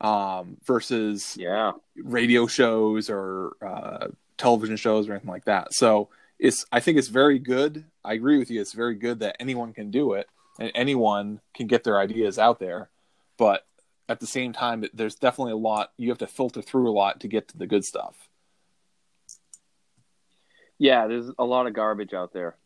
Um, 0.00 0.58
versus 0.64 1.36
yeah, 1.38 1.72
radio 1.96 2.46
shows 2.46 3.08
or 3.08 3.56
uh, 3.64 4.08
television 4.36 4.76
shows 4.76 5.08
or 5.08 5.12
anything 5.12 5.30
like 5.30 5.46
that. 5.46 5.72
So, 5.72 6.10
it's 6.38 6.66
I 6.72 6.80
think 6.80 6.98
it's 6.98 7.08
very 7.08 7.38
good. 7.38 7.84
I 8.04 8.14
agree 8.14 8.38
with 8.38 8.50
you. 8.50 8.60
It's 8.60 8.72
very 8.72 8.96
good 8.96 9.20
that 9.20 9.36
anyone 9.40 9.72
can 9.72 9.90
do 9.90 10.12
it 10.12 10.28
and 10.58 10.70
anyone 10.74 11.40
can 11.54 11.66
get 11.66 11.84
their 11.84 11.98
ideas 11.98 12.38
out 12.38 12.58
there. 12.58 12.90
But 13.38 13.64
at 14.08 14.20
the 14.20 14.26
same 14.26 14.52
time, 14.52 14.84
there's 14.92 15.14
definitely 15.14 15.52
a 15.52 15.56
lot 15.56 15.92
you 15.96 16.10
have 16.10 16.18
to 16.18 16.26
filter 16.26 16.62
through 16.62 16.90
a 16.90 16.92
lot 16.92 17.20
to 17.20 17.28
get 17.28 17.48
to 17.48 17.58
the 17.58 17.66
good 17.66 17.84
stuff. 17.84 18.28
Yeah, 20.78 21.06
there's 21.06 21.30
a 21.38 21.44
lot 21.44 21.66
of 21.66 21.72
garbage 21.72 22.12
out 22.12 22.32
there. 22.32 22.56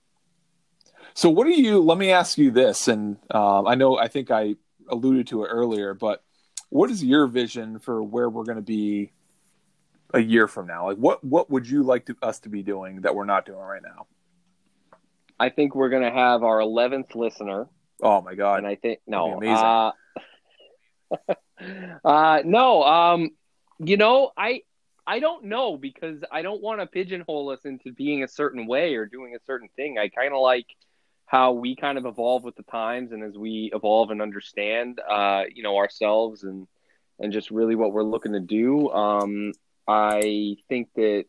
So, 1.15 1.31
what 1.31 1.47
do 1.47 1.51
you? 1.51 1.81
Let 1.81 1.99
me 1.99 2.11
ask 2.11 2.39
you 2.39 2.51
this, 2.51 2.89
and 2.89 3.17
um, 3.31 3.67
I 3.67 3.75
know 3.75 3.99
I 3.99 4.09
think 4.09 4.31
I 4.31 4.57
alluded 4.89 5.29
to 5.29 5.45
it 5.45 5.49
earlier, 5.49 5.95
but 5.95 6.23
what 6.71 6.91
is 6.91 7.03
your 7.03 7.27
vision 7.27 7.79
for 7.79 8.03
where 8.03 8.29
we're 8.29 8.45
going 8.45 8.57
to 8.57 8.63
be 8.63 9.13
a 10.13 10.21
year 10.21 10.49
from 10.49 10.67
now? 10.67 10.87
Like, 10.87 10.97
what 10.97 11.23
what 11.25 11.51
would 11.51 11.69
you 11.69 11.83
like 11.83 12.07
to, 12.07 12.17
us 12.23 12.41
to 12.41 12.49
be 12.49 12.63
doing 12.63 13.03
that 13.03 13.15
we're 13.15 13.25
not 13.25 13.47
doing 13.47 13.59
right 13.59 13.83
now? 13.83 14.07
I 15.39 15.51
think 15.51 15.75
we're 15.75 15.89
going 15.89 16.03
to 16.03 16.11
have 16.11 16.43
our 16.43 16.61
eleventh 16.61 17.15
listener. 17.15 17.69
Oh 18.03 18.21
my 18.21 18.35
god! 18.35 18.59
And 18.59 18.67
I 18.67 18.77
think 18.77 19.01
no, 19.07 19.41
uh, 19.43 19.93
uh, 22.05 22.43
no, 22.45 22.83
um, 22.83 23.31
you 23.79 23.97
know, 23.97 24.31
I 24.37 24.63
I 25.07 25.21
don't 25.21 25.45
know 25.45 25.77
because 25.77 26.23
I 26.31 26.43
don't 26.43 26.63
want 26.63 26.81
to 26.81 26.87
pigeonhole 26.87 27.51
us 27.51 27.65
into 27.65 27.93
being 27.93 28.23
a 28.23 28.29
certain 28.29 28.67
way 28.67 28.95
or 28.95 29.07
doing 29.07 29.35
a 29.35 29.45
certain 29.47 29.69
thing. 29.75 29.99
I 29.99 30.09
kind 30.09 30.35
of 30.35 30.41
like 30.41 30.67
how 31.27 31.53
we 31.53 31.77
kind 31.77 31.99
of 31.99 32.07
evolve 32.07 32.45
with 32.45 32.57
the 32.57 32.63
times 32.65 33.13
and 33.13 33.23
as 33.23 33.37
we 33.37 33.71
evolve 33.75 34.11
and 34.11 34.23
understand, 34.23 35.01
uh, 35.09 35.45
you 35.55 35.63
know, 35.63 35.77
ourselves 35.77 36.43
and 36.43 36.67
and 37.19 37.33
just 37.33 37.51
really 37.51 37.75
what 37.75 37.93
we're 37.93 38.03
looking 38.03 38.33
to 38.33 38.41
do. 38.41 38.91
Um, 38.91 39.53
I 39.87 40.57
think 40.69 40.89
that 40.97 41.25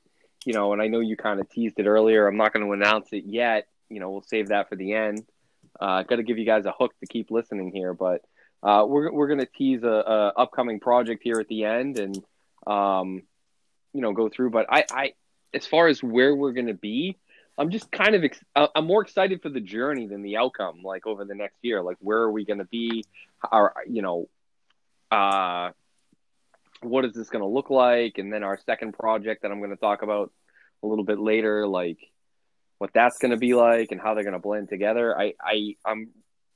you 0.46 0.54
know, 0.54 0.74
and 0.74 0.82
I 0.82 0.88
know 0.88 1.00
you 1.00 1.18
kind 1.18 1.40
of 1.40 1.50
teased 1.50 1.80
it 1.80 1.86
earlier. 1.86 2.28
I'm 2.28 2.38
not 2.38 2.54
going 2.54 2.66
to 2.66 2.72
announce 2.74 3.12
it 3.12 3.26
yet. 3.26 3.68
You 3.90 4.00
know, 4.00 4.10
we'll 4.10 4.22
save 4.22 4.50
that 4.50 4.70
for 4.70 4.76
the 4.76 4.94
end. 4.94 5.26
Uh, 5.80 6.04
Got 6.04 6.18
to 6.18 6.24
give 6.24 6.38
you 6.38 6.46
guys 6.46 6.66
a 6.66 6.72
hook 6.72 6.94
to 7.00 7.08
keep 7.08 7.32
listening 7.32 7.72
here, 7.74 7.94
but 7.94 8.22
uh, 8.62 8.86
we're 8.88 9.12
we're 9.12 9.28
to 9.40 9.46
tease 9.46 9.84
a, 9.84 9.88
a, 9.88 10.34
upcoming 10.38 10.80
project 10.80 11.22
here 11.24 11.40
at 11.40 11.48
the 11.48 11.64
end 11.64 11.98
and 11.98 12.24
um, 12.68 13.24
you 13.94 14.02
know 14.02 14.12
go 14.12 14.30
through. 14.30 14.50
But 14.50 14.68
I, 14.70 14.86
I 14.92 15.14
as 15.54 15.66
far 15.66 15.88
as 15.88 16.04
where 16.04 16.36
we're 16.36 16.52
to 16.68 16.74
be, 16.74 17.18
I'm 17.58 17.70
just 17.70 17.92
kind 17.92 18.16
of 18.16 18.24
ex- 18.24 18.44
uh, 18.56 18.68
I'm 18.76 18.86
more 18.86 19.02
excited 19.02 19.42
for 19.42 19.50
the 19.50 19.62
journey 19.62 20.08
than 20.08 20.24
the 20.24 20.38
outcome. 20.38 20.82
Like 20.84 21.08
over 21.08 21.24
the 21.24 21.36
next 21.36 21.58
year, 21.62 21.82
like 21.82 21.98
where 22.00 22.20
are 22.20 22.32
we 22.32 22.44
to 22.60 22.66
be? 22.66 23.06
Our 23.50 23.74
you 23.88 24.02
know, 24.02 24.28
uh, 25.10 25.72
what 26.82 27.06
is 27.06 27.14
this 27.14 27.30
to 27.44 27.50
look 27.50 27.70
like? 27.70 28.18
And 28.18 28.32
then 28.32 28.44
our 28.44 28.60
second 28.66 28.94
project 28.94 29.44
that 29.44 29.52
I'm 29.52 29.60
to 29.72 29.78
talk 29.78 30.02
about 30.02 30.32
a 30.84 30.88
little 30.88 31.06
bit 31.06 31.20
later, 31.20 31.66
like 31.66 32.00
what 32.78 32.92
that's 32.94 33.20
to 33.32 33.38
be 33.38 33.54
like 33.54 33.92
and 33.92 34.02
how 34.02 34.14
they're 34.14 34.24
to 34.34 34.40
blend 34.40 34.70
together. 34.70 35.18
I, 35.18 35.34
I 35.42 35.76
I'm 35.86 36.10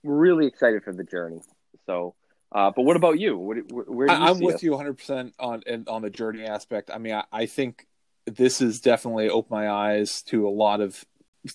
really 0.04 0.48
excited 0.48 0.84
for 0.84 0.94
the 0.94 1.04
journey. 1.04 1.42
So, 1.86 2.16
uh, 2.52 2.72
but 2.76 2.84
what 2.84 2.96
about 2.96 3.20
you? 3.20 3.38
Where, 3.38 3.58
where 3.58 4.08
you 4.08 4.14
I'm 4.14 4.40
with 4.40 4.56
us? 4.56 4.64
you 4.64 4.72
100 4.72 4.98
percent 4.98 5.34
on 5.40 5.64
on 5.88 6.02
the 6.02 6.10
journey 6.10 6.46
aspect. 6.46 6.90
I 6.94 6.98
mean, 6.98 7.14
I, 7.14 7.24
I 7.32 7.46
think 7.46 7.88
this 8.26 8.60
has 8.60 8.80
definitely 8.80 9.30
opened 9.30 9.52
my 9.52 9.70
eyes 9.70 10.22
to 10.24 10.48
a 10.48 10.50
lot 10.50 10.82
of 10.82 11.04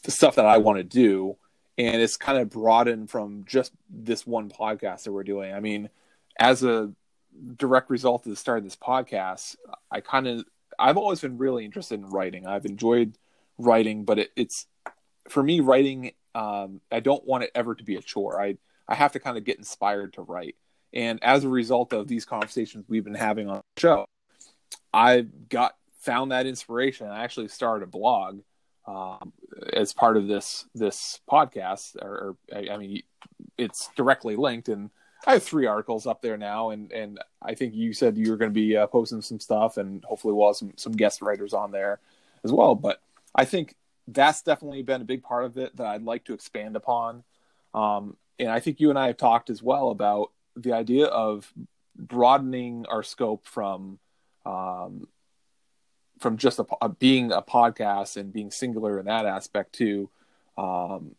the 0.03 0.11
stuff 0.11 0.35
that 0.37 0.47
I 0.47 0.59
want 0.59 0.79
to 0.79 0.85
do, 0.85 1.37
and 1.77 2.01
it's 2.01 2.17
kind 2.17 2.39
of 2.39 2.51
broadened 2.51 3.11
from 3.11 3.45
just 3.47 3.73
this 3.89 4.27
one 4.27 4.51
podcast 4.51 5.05
that 5.05 5.13
we're 5.13 5.25
doing. 5.25 5.55
I 5.55 5.61
mean, 5.61 5.89
as 6.39 6.63
a 6.63 6.93
direct 7.57 7.91
result 7.91 8.27
of 8.27 8.31
the 8.31 8.37
start 8.37 8.59
of 8.59 8.65
this 8.65 8.77
podcast, 8.77 9.57
I 9.91 10.01
kind 10.01 10.27
of 10.27 10.45
I've 10.79 10.97
always 10.97 11.21
been 11.21 11.39
really 11.39 11.65
interested 11.65 12.01
in 12.01 12.07
writing. 12.07 12.47
I've 12.47 12.67
enjoyed 12.67 13.17
writing, 13.59 14.05
but 14.05 14.19
it, 14.19 14.31
it's 14.37 14.67
for 15.29 15.43
me 15.43 15.61
writing. 15.61 16.13
Um, 16.35 16.81
I 16.93 17.01
don't 17.01 17.27
want 17.27 17.45
it 17.45 17.51
ever 17.55 17.75
to 17.75 17.85
be 17.85 17.97
a 17.97 18.03
chore. 18.03 18.41
I 18.41 18.59
I 18.89 18.95
have 18.95 19.13
to 19.13 19.21
kind 19.21 19.37
of 19.37 19.45
get 19.45 19.59
inspired 19.59 20.15
to 20.15 20.23
write. 20.23 20.57
And 20.93 21.23
as 21.23 21.45
a 21.45 21.49
result 21.49 21.93
of 21.93 22.09
these 22.09 22.25
conversations 22.25 22.87
we've 22.89 23.05
been 23.05 23.15
having 23.15 23.49
on 23.49 23.57
the 23.57 23.81
show, 23.81 24.07
I 24.93 25.27
got 25.49 25.75
found 26.01 26.33
that 26.33 26.47
inspiration. 26.47 27.09
I 27.09 27.25
actually 27.25 27.49
started 27.49 27.85
a 27.85 27.89
blog 27.89 28.41
um, 28.87 29.33
as 29.73 29.93
part 29.93 30.17
of 30.17 30.27
this 30.27 30.67
this 30.75 31.21
podcast. 31.31 31.97
Or, 32.01 32.37
or, 32.53 32.59
I 32.59 32.77
mean, 32.79 33.03
it's 33.59 33.91
directly 33.97 34.37
linked, 34.37 34.69
and 34.69 34.91
I 35.27 35.35
have 35.35 35.43
three 35.43 35.67
articles 35.67 36.07
up 36.07 36.23
there 36.23 36.39
now. 36.39 36.71
And 36.71 36.91
and 36.91 37.21
I 37.43 37.55
think 37.55 37.75
you 37.75 37.93
said 37.93 38.17
you 38.17 38.31
were 38.31 38.39
going 38.39 38.51
to 38.51 38.55
be 38.55 38.77
uh, 38.77 38.87
posting 38.87 39.21
some 39.21 39.41
stuff, 39.41 39.77
and 39.77 40.03
hopefully 40.05 40.33
we'll 40.33 40.49
have 40.49 40.57
some 40.57 40.73
some 40.77 40.93
guest 40.93 41.21
writers 41.21 41.53
on 41.53 41.71
there 41.71 42.01
as 42.45 42.53
well. 42.53 42.75
But 42.75 43.03
I 43.35 43.45
think 43.45 43.75
that's 44.07 44.41
definitely 44.41 44.83
been 44.83 45.03
a 45.03 45.05
big 45.05 45.23
part 45.23 45.45
of 45.45 45.59
it 45.59 45.77
that 45.77 45.87
I'd 45.87 46.03
like 46.03 46.25
to 46.25 46.35
expand 46.35 46.77
upon. 46.77 47.25
Um, 47.75 48.17
and 48.39 48.49
I 48.51 48.61
think 48.61 48.81
you 48.81 48.91
and 48.91 48.99
I 48.99 49.09
have 49.09 49.17
talked 49.17 49.51
as 49.51 49.63
well 49.63 49.91
about 49.91 50.33
the 50.57 50.73
idea 50.73 51.07
of 51.07 51.53
broadening 51.97 52.87
our 52.89 53.03
scope 53.03 53.47
from 53.47 53.99
um, 54.47 55.09
from 56.19 56.37
just 56.37 56.59
a, 56.59 56.67
a, 56.81 56.89
being 56.89 57.33
a 57.33 57.43
podcast 57.43 58.17
and 58.17 58.33
being 58.33 58.51
singular 58.51 58.99
in 58.99 59.07
that 59.07 59.27
aspect 59.27 59.75
to 59.75 60.09
um, 60.57 61.15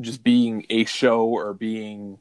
just 0.00 0.24
being 0.24 0.66
a 0.70 0.84
show 0.84 1.26
or 1.26 1.54
being 1.54 2.18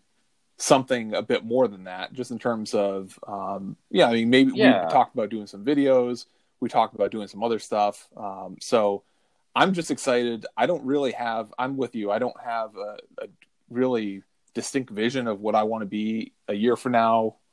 something 0.58 1.14
a 1.14 1.22
bit 1.22 1.44
more 1.44 1.68
than 1.68 1.86
that, 1.86 2.14
just 2.14 2.32
in 2.32 2.40
terms 2.40 2.74
of, 2.74 3.18
um, 3.28 3.76
yeah, 3.90 4.08
I 4.08 4.14
mean, 4.14 4.30
maybe 4.30 4.52
Yeah. 4.54 4.86
we 4.86 4.92
talked 4.92 5.14
about 5.14 5.30
doing 5.30 5.48
some 5.48 5.66
videos, 5.66 6.26
we 6.60 6.70
talked 6.70 6.96
about 6.96 7.12
doing 7.12 7.28
some 7.28 7.44
other 7.44 7.60
stuff. 7.60 8.08
Um, 8.16 8.58
so 8.62 9.04
I'm 9.56 9.74
just 9.74 9.92
excited. 9.92 10.46
I 10.56 10.66
don't 10.66 10.86
really 10.86 11.12
have, 11.14 11.54
I'm 11.58 11.76
with 11.76 11.96
you, 11.96 12.12
I 12.12 12.20
don't 12.20 12.40
have 12.42 12.76
a, 12.76 12.98
a 13.20 13.28
really 13.70 14.24
distinct 14.54 14.90
vision 14.90 15.28
of 15.28 15.42
what 15.42 15.54
I 15.54 15.64
want 15.64 15.82
to 15.84 15.86
be 15.86 16.34
a 16.48 16.54
year 16.54 16.76
from 16.76 16.94
now. 16.94 17.36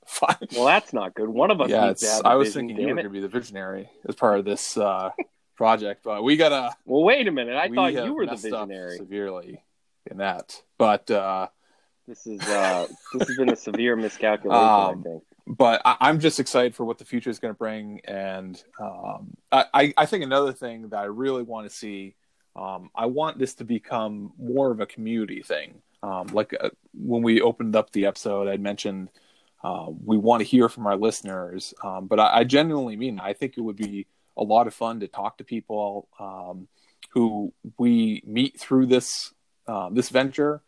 Well, 0.55 0.67
that's 0.67 0.93
not 0.93 1.15
good. 1.15 1.29
One 1.29 1.53
of 1.53 1.61
us 1.61 1.71
yeah, 1.71 1.87
needs 1.87 2.01
to 2.01 2.09
have 2.09 2.25
a 2.25 2.29
I 2.29 2.35
was 2.35 2.49
vision, 2.49 2.69
thinking 2.69 2.81
you 2.81 2.89
were 2.89 2.95
going 2.95 3.05
to 3.05 3.11
be 3.11 3.21
the 3.21 3.29
visionary 3.29 3.89
as 4.09 4.17
part 4.17 4.39
of 4.41 4.45
this 4.45 4.77
uh, 4.77 5.11
project, 5.57 6.03
but 6.03 6.25
we 6.25 6.37
gotta. 6.37 6.75
Well, 6.85 7.05
wait 7.05 7.29
a 7.29 7.31
minute. 7.31 7.57
I 7.57 7.69
thought 7.69 7.93
you 7.93 8.13
were 8.13 8.27
the 8.27 8.35
visionary. 8.35 8.97
severely 8.97 9.63
in 10.11 10.19
that, 10.19 10.61
but 10.77 11.09
uh, 11.11 11.47
This 12.09 12.27
is 12.27 12.41
uh, 12.43 12.89
this 13.15 13.29
has 13.29 13.37
been 13.37 13.51
a 13.51 13.57
severe 13.57 13.95
miscalculation. 13.95 14.61
Um, 14.61 15.01
I 15.01 15.03
think. 15.09 15.23
but 15.47 15.83
I, 15.85 15.97
I'm 16.01 16.19
just 16.19 16.41
excited 16.41 16.75
for 16.75 16.85
what 16.85 16.99
the 16.99 17.05
future 17.05 17.31
is 17.31 17.39
going 17.39 17.55
to 17.55 17.59
bring, 17.59 18.01
and 18.05 18.63
um, 18.81 19.37
I, 19.53 19.67
I, 19.73 19.95
I 19.99 20.07
think 20.07 20.25
another 20.25 20.53
thing 20.53 20.89
that 20.89 20.99
I 20.99 21.05
really 21.05 21.45
want 21.45 21.71
to 21.71 21.75
see, 21.75 22.17
um, 22.57 22.91
I 22.95 23.07
want 23.07 23.39
this 23.39 23.55
to 23.57 23.65
become 23.65 24.33
more 24.37 24.73
of 24.73 24.81
a 24.81 24.87
community 24.87 25.43
thing. 25.43 25.81
Um, 26.03 26.29
like 26.29 26.55
uh, 26.59 26.71
when 26.95 27.23
we 27.23 27.41
opened 27.41 27.77
up 27.77 27.93
the 27.93 28.07
episode, 28.07 28.49
I 28.49 28.57
mentioned 28.57 29.09
uh, 29.63 29.87
we 30.05 30.17
want 30.17 30.41
to 30.41 30.47
hear 30.47 30.69
from 30.69 30.87
our 30.87 30.97
listeners, 30.97 31.75
um, 31.85 32.07
but 32.07 32.19
I, 32.19 32.39
I 32.39 32.45
genuinely 32.45 32.97
mean 32.97 33.21
I 33.21 33.33
think 33.33 33.57
it 33.57 33.61
would 33.61 33.77
be 33.77 34.07
a 34.37 34.43
lot 34.43 34.67
of 34.67 34.75
fun 34.75 35.01
to 35.01 35.09
talk 35.09 35.39
to 35.39 35.45
people 35.45 36.09
um, 36.19 36.69
who 37.11 37.53
we 37.79 38.23
meet 38.27 38.59
through 38.59 38.87
this 38.87 39.33
uh, 39.67 39.91
this 39.91 40.09
venture. 40.09 40.63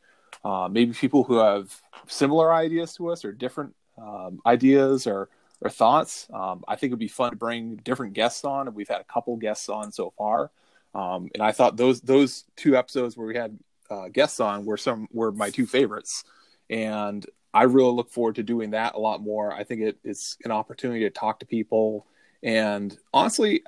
Uh, 0.44 0.68
maybe 0.70 0.92
people 0.92 1.24
who 1.24 1.36
have 1.38 1.80
similar 2.06 2.52
ideas 2.52 2.94
to 2.94 3.10
us 3.10 3.24
or 3.24 3.32
different 3.32 3.74
um, 3.98 4.40
ideas 4.46 5.06
or 5.06 5.28
or 5.60 5.70
thoughts. 5.70 6.28
Um, 6.32 6.62
I 6.68 6.76
think 6.76 6.90
it'd 6.90 6.98
be 6.98 7.08
fun 7.08 7.30
to 7.30 7.36
bring 7.36 7.76
different 7.76 8.12
guests 8.12 8.44
on, 8.44 8.72
we've 8.74 8.88
had 8.88 9.00
a 9.00 9.04
couple 9.04 9.36
guests 9.36 9.68
on 9.68 9.92
so 9.92 10.12
far. 10.16 10.50
Um, 10.94 11.30
and 11.34 11.42
I 11.42 11.52
thought 11.52 11.76
those 11.76 12.00
those 12.02 12.44
two 12.54 12.76
episodes 12.76 13.16
where 13.16 13.26
we 13.26 13.36
had 13.36 13.58
uh, 13.90 14.08
guests 14.08 14.40
on 14.40 14.64
were 14.64 14.76
some 14.76 15.08
were 15.12 15.32
my 15.32 15.50
two 15.50 15.66
favorites, 15.66 16.24
and 16.70 17.24
I 17.52 17.64
really 17.64 17.92
look 17.92 18.10
forward 18.10 18.36
to 18.36 18.42
doing 18.42 18.70
that 18.70 18.94
a 18.94 18.98
lot 18.98 19.22
more. 19.22 19.52
I 19.52 19.64
think 19.64 19.82
it 19.82 19.98
is 20.04 20.36
an 20.44 20.50
opportunity 20.50 21.00
to 21.00 21.10
talk 21.10 21.40
to 21.40 21.46
people, 21.46 22.06
and 22.42 22.96
honestly, 23.12 23.62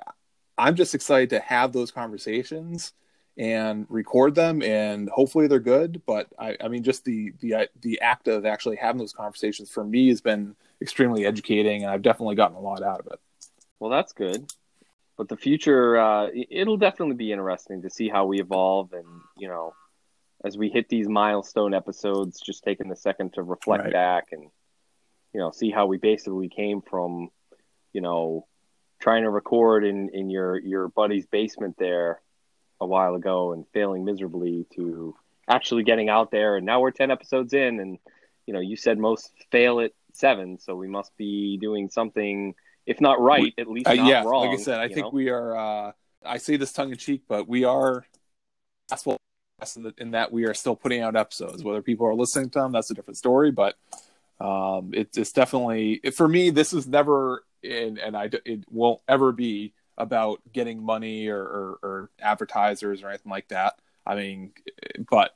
I'm 0.57 0.75
just 0.75 0.95
excited 0.95 1.29
to 1.31 1.39
have 1.39 1.71
those 1.71 1.91
conversations 1.91 2.93
and 3.37 3.85
record 3.89 4.33
them, 4.33 4.63
and 4.63 5.09
hopefully 5.09 5.47
they're 5.47 5.59
good. 5.59 6.01
But 6.07 6.27
I, 6.39 6.57
I 6.59 6.67
mean, 6.67 6.83
just 6.83 7.05
the 7.05 7.33
the 7.39 7.69
the 7.81 8.01
act 8.01 8.27
of 8.27 8.45
actually 8.45 8.77
having 8.77 8.99
those 8.99 9.13
conversations 9.13 9.69
for 9.69 9.83
me 9.83 10.09
has 10.09 10.21
been 10.21 10.55
extremely 10.81 11.25
educating, 11.25 11.83
and 11.83 11.91
I've 11.91 12.01
definitely 12.01 12.35
gotten 12.35 12.57
a 12.57 12.61
lot 12.61 12.81
out 12.81 12.99
of 12.99 13.07
it. 13.07 13.19
Well, 13.79 13.91
that's 13.91 14.13
good. 14.13 14.51
But 15.17 15.29
the 15.29 15.37
future, 15.37 15.97
uh, 15.97 16.25
it- 16.27 16.47
it'll 16.49 16.77
definitely 16.77 17.15
be 17.15 17.31
interesting 17.31 17.81
to 17.83 17.89
see 17.89 18.09
how 18.09 18.25
we 18.25 18.39
evolve, 18.39 18.93
and 18.93 19.07
you 19.37 19.47
know, 19.47 19.73
as 20.43 20.57
we 20.57 20.69
hit 20.69 20.89
these 20.89 21.07
milestone 21.07 21.73
episodes, 21.73 22.39
just 22.39 22.63
taking 22.63 22.91
a 22.91 22.95
second 22.95 23.33
to 23.33 23.43
reflect 23.43 23.85
Right. 23.85 23.93
back 23.93 24.25
and 24.31 24.49
you 25.33 25.41
know, 25.41 25.51
see 25.51 25.69
how 25.69 25.85
we 25.85 25.97
basically 25.97 26.49
came 26.49 26.81
from, 26.81 27.29
you 27.93 28.01
know, 28.01 28.47
trying 28.99 29.23
to 29.23 29.29
record 29.29 29.83
in 29.85 30.09
in 30.09 30.29
your 30.29 30.57
your 30.59 30.87
buddy's 30.87 31.27
basement 31.27 31.75
there 31.77 32.21
a 32.79 32.85
while 32.87 33.13
ago 33.13 33.51
and 33.53 33.65
failing 33.73 34.03
miserably 34.05 34.65
to 34.75 35.15
actually 35.47 35.83
getting 35.83 36.09
out 36.09 36.31
there, 36.31 36.55
and 36.57 36.65
now 36.65 36.79
we're 36.79 36.91
ten 36.91 37.11
episodes 37.11 37.53
in, 37.53 37.79
and 37.79 37.99
you 38.47 38.53
know, 38.53 38.59
you 38.61 38.75
said 38.75 38.97
most 38.97 39.31
fail 39.51 39.79
at 39.79 39.91
seven, 40.13 40.57
so 40.57 40.75
we 40.75 40.87
must 40.87 41.15
be 41.17 41.57
doing 41.57 41.89
something. 41.89 42.55
If 42.87 43.01
not 43.01 43.19
right, 43.19 43.53
at 43.59 43.67
least 43.67 43.87
Uh, 43.87 43.93
not 43.95 44.07
yeah, 44.07 44.23
wrong. 44.23 44.47
like 44.47 44.59
I 44.59 44.63
said, 44.63 44.79
I 44.79 44.87
think 44.87 44.99
know? 45.07 45.09
we 45.09 45.29
are. 45.29 45.55
Uh, 45.55 45.91
I 46.25 46.37
say 46.37 46.55
this 46.57 46.71
tongue 46.73 46.91
in 46.91 46.97
cheek, 46.97 47.23
but 47.27 47.47
we 47.47 47.63
are 47.65 48.05
successful 48.89 49.17
in 49.75 49.83
that- 49.83 49.99
in 49.99 50.11
that 50.11 50.31
we 50.31 50.45
are 50.45 50.53
still 50.53 50.75
putting 50.75 51.01
out 51.01 51.15
episodes. 51.15 51.63
Whether 51.63 51.81
people 51.81 52.05
are 52.07 52.13
listening 52.15 52.49
to 52.51 52.59
them, 52.59 52.71
that's 52.71 52.91
a 52.91 52.93
different 52.93 53.17
story. 53.17 53.51
But 53.51 53.75
um, 54.39 54.91
it, 54.93 55.17
it's 55.17 55.31
definitely 55.31 56.01
for 56.15 56.27
me. 56.27 56.49
This 56.51 56.73
is 56.73 56.87
never, 56.87 57.43
and, 57.63 57.97
and 57.97 58.15
I 58.15 58.29
it 58.45 58.63
won't 58.69 59.01
ever 59.07 59.31
be 59.31 59.73
about 59.97 60.41
getting 60.53 60.83
money 60.83 61.27
or, 61.27 61.41
or, 61.41 61.79
or 61.81 62.09
advertisers 62.21 63.01
or 63.01 63.09
anything 63.09 63.31
like 63.31 63.47
that. 63.47 63.73
I 64.05 64.15
mean, 64.15 64.51
but 65.09 65.35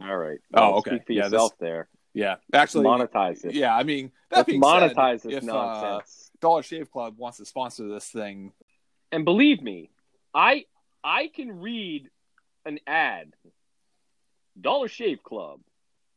All 0.00 0.16
right. 0.16 0.38
Oh, 0.54 0.74
okay. 0.76 0.92
Yeah, 1.08 1.24
this- 1.24 1.32
yourself 1.32 1.58
there. 1.58 1.88
yeah, 2.14 2.36
actually, 2.52 2.84
Monetize 2.86 3.44
it. 3.44 3.54
yeah. 3.54 3.74
I 3.76 3.82
mean, 3.82 4.12
that 4.30 4.36
Let's 4.38 4.46
being 4.46 4.62
monetize 4.62 5.22
said, 5.22 5.30
this 5.32 5.42
if 5.44 5.50
uh, 5.50 5.52
nonsense. 5.52 6.30
Dollar 6.40 6.62
Shave 6.62 6.90
Club 6.92 7.18
wants 7.18 7.38
to 7.38 7.44
sponsor 7.44 7.88
this 7.88 8.08
thing, 8.08 8.52
and 9.10 9.24
believe 9.24 9.62
me, 9.62 9.90
I 10.32 10.66
I 11.02 11.28
can 11.34 11.58
read 11.60 12.08
an 12.66 12.78
ad. 12.86 13.32
Dollar 14.60 14.88
Shave 14.88 15.22
Club. 15.22 15.60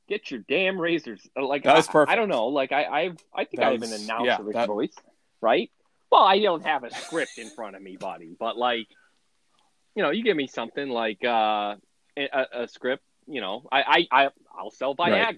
Get 0.08 0.32
your 0.32 0.40
damn 0.48 0.80
razors. 0.80 1.28
Uh, 1.38 1.46
Like 1.46 1.64
That 1.64 1.76
was 1.76 1.88
I, 1.88 1.92
perfect. 1.92 2.12
I 2.12 2.16
don't 2.16 2.30
know. 2.30 2.48
Like 2.48 2.72
I 2.72 2.84
I, 2.84 3.12
I 3.34 3.46
think 3.46 3.62
I 3.62 3.66
have 3.72 3.74
an 3.76 3.82
was- 3.82 4.04
announcer's 4.04 4.46
yeah, 4.48 4.52
that- 4.54 4.68
voice, 4.68 4.96
right? 5.42 5.70
Well, 6.12 6.24
I 6.24 6.40
don't 6.40 6.66
have 6.66 6.84
a 6.84 6.90
script 6.92 7.38
in 7.38 7.50
front 7.52 7.76
of 7.76 7.82
me, 7.84 7.96
buddy. 7.96 8.36
But 8.40 8.58
like, 8.58 8.88
you 9.94 10.02
know, 10.02 10.10
you 10.10 10.24
give 10.24 10.36
me 10.36 10.48
something 10.48 10.90
like 10.90 11.24
uh, 11.24 11.76
a, 12.18 12.46
a 12.52 12.68
script. 12.68 13.04
You 13.28 13.42
know, 13.42 13.68
I 13.72 14.08
I, 14.12 14.24
I 14.24 14.30
I'll 14.58 14.72
sell 14.72 14.96
Viagra. 14.96 15.38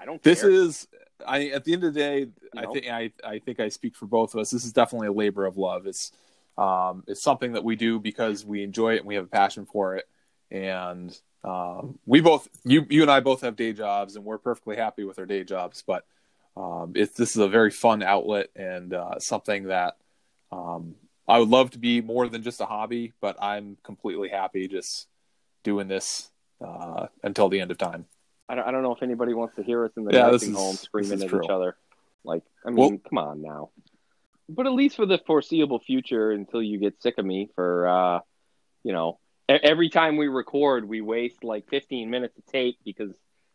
I 0.00 0.04
don't. 0.04 0.20
this 0.24 0.40
care. 0.40 0.50
is 0.50 0.88
I 1.24 1.46
at 1.50 1.62
the 1.64 1.72
end 1.72 1.84
of 1.84 1.94
the 1.94 2.00
day, 2.00 2.26
I 2.56 2.66
think 2.66 2.88
I 2.88 3.12
I 3.22 3.38
think 3.38 3.60
I 3.60 3.68
speak 3.68 3.94
for 3.94 4.06
both 4.06 4.34
of 4.34 4.40
us. 4.40 4.50
This 4.50 4.64
is 4.64 4.72
definitely 4.72 5.06
a 5.06 5.12
labor 5.12 5.46
of 5.46 5.56
love. 5.56 5.86
It's 5.86 6.10
um 6.58 7.04
it's 7.06 7.22
something 7.22 7.52
that 7.52 7.62
we 7.62 7.76
do 7.76 8.00
because 8.00 8.44
we 8.44 8.64
enjoy 8.64 8.94
it 8.94 8.98
and 8.98 9.06
we 9.06 9.14
have 9.14 9.24
a 9.26 9.28
passion 9.28 9.66
for 9.66 9.94
it. 9.94 10.08
And 10.52 11.18
um 11.44 11.98
we 12.06 12.20
both 12.20 12.46
you 12.64 12.86
you 12.88 13.02
and 13.02 13.10
I 13.10 13.18
both 13.18 13.40
have 13.40 13.56
day 13.56 13.72
jobs 13.72 14.14
and 14.14 14.24
we're 14.24 14.38
perfectly 14.38 14.76
happy 14.76 15.02
with 15.02 15.18
our 15.18 15.26
day 15.26 15.42
jobs, 15.42 15.82
but 15.84 16.04
um 16.56 16.92
it's 16.94 17.16
this 17.16 17.30
is 17.30 17.38
a 17.38 17.48
very 17.48 17.70
fun 17.72 18.02
outlet 18.02 18.50
and 18.54 18.94
uh 18.94 19.18
something 19.18 19.64
that 19.64 19.96
um 20.52 20.94
I 21.26 21.38
would 21.38 21.48
love 21.48 21.70
to 21.72 21.78
be 21.78 22.00
more 22.00 22.28
than 22.28 22.42
just 22.42 22.60
a 22.60 22.66
hobby, 22.66 23.12
but 23.20 23.36
I'm 23.42 23.76
completely 23.82 24.28
happy 24.28 24.68
just 24.68 25.08
doing 25.64 25.88
this 25.88 26.30
uh 26.64 27.06
until 27.24 27.48
the 27.48 27.60
end 27.60 27.70
of 27.72 27.78
time. 27.78 28.04
I 28.48 28.54
don't, 28.56 28.68
I 28.68 28.70
don't 28.70 28.82
know 28.82 28.94
if 28.94 29.02
anybody 29.02 29.32
wants 29.34 29.56
to 29.56 29.62
hear 29.62 29.84
us 29.86 29.92
in 29.96 30.04
the 30.04 30.12
Yeah, 30.12 30.26
nursing 30.30 30.50
is- 30.50 30.56
home 30.56 30.76
screaming 30.76 31.22
at 31.22 31.28
true. 31.28 31.40
each 31.42 31.50
other. 31.50 31.76
Like, 32.24 32.42
I 32.66 32.70
mean, 32.70 32.76
Well- 32.76 32.98
come 33.08 33.18
on 33.18 33.40
now. 33.42 33.70
But 34.48 34.66
at 34.66 34.72
least 34.74 34.96
for 34.96 35.06
the 35.06 35.18
foreseeable 35.26 35.78
future, 35.80 36.30
until 36.32 36.60
you 36.62 36.78
get 36.78 37.00
sick 37.00 37.14
of 37.16 37.24
me 37.24 37.48
for, 37.54 37.88
uh, 37.88 38.20
you 38.84 38.92
know, 38.92 39.18
every 39.48 39.88
time 39.88 40.16
we 40.16 40.28
record, 40.28 40.88
we 40.88 41.00
waste 41.00 41.44
like 41.44 41.68
15 41.68 42.08
minutes 42.10 42.36
of 42.38 42.46
tape 42.46 42.78
because 42.84 43.14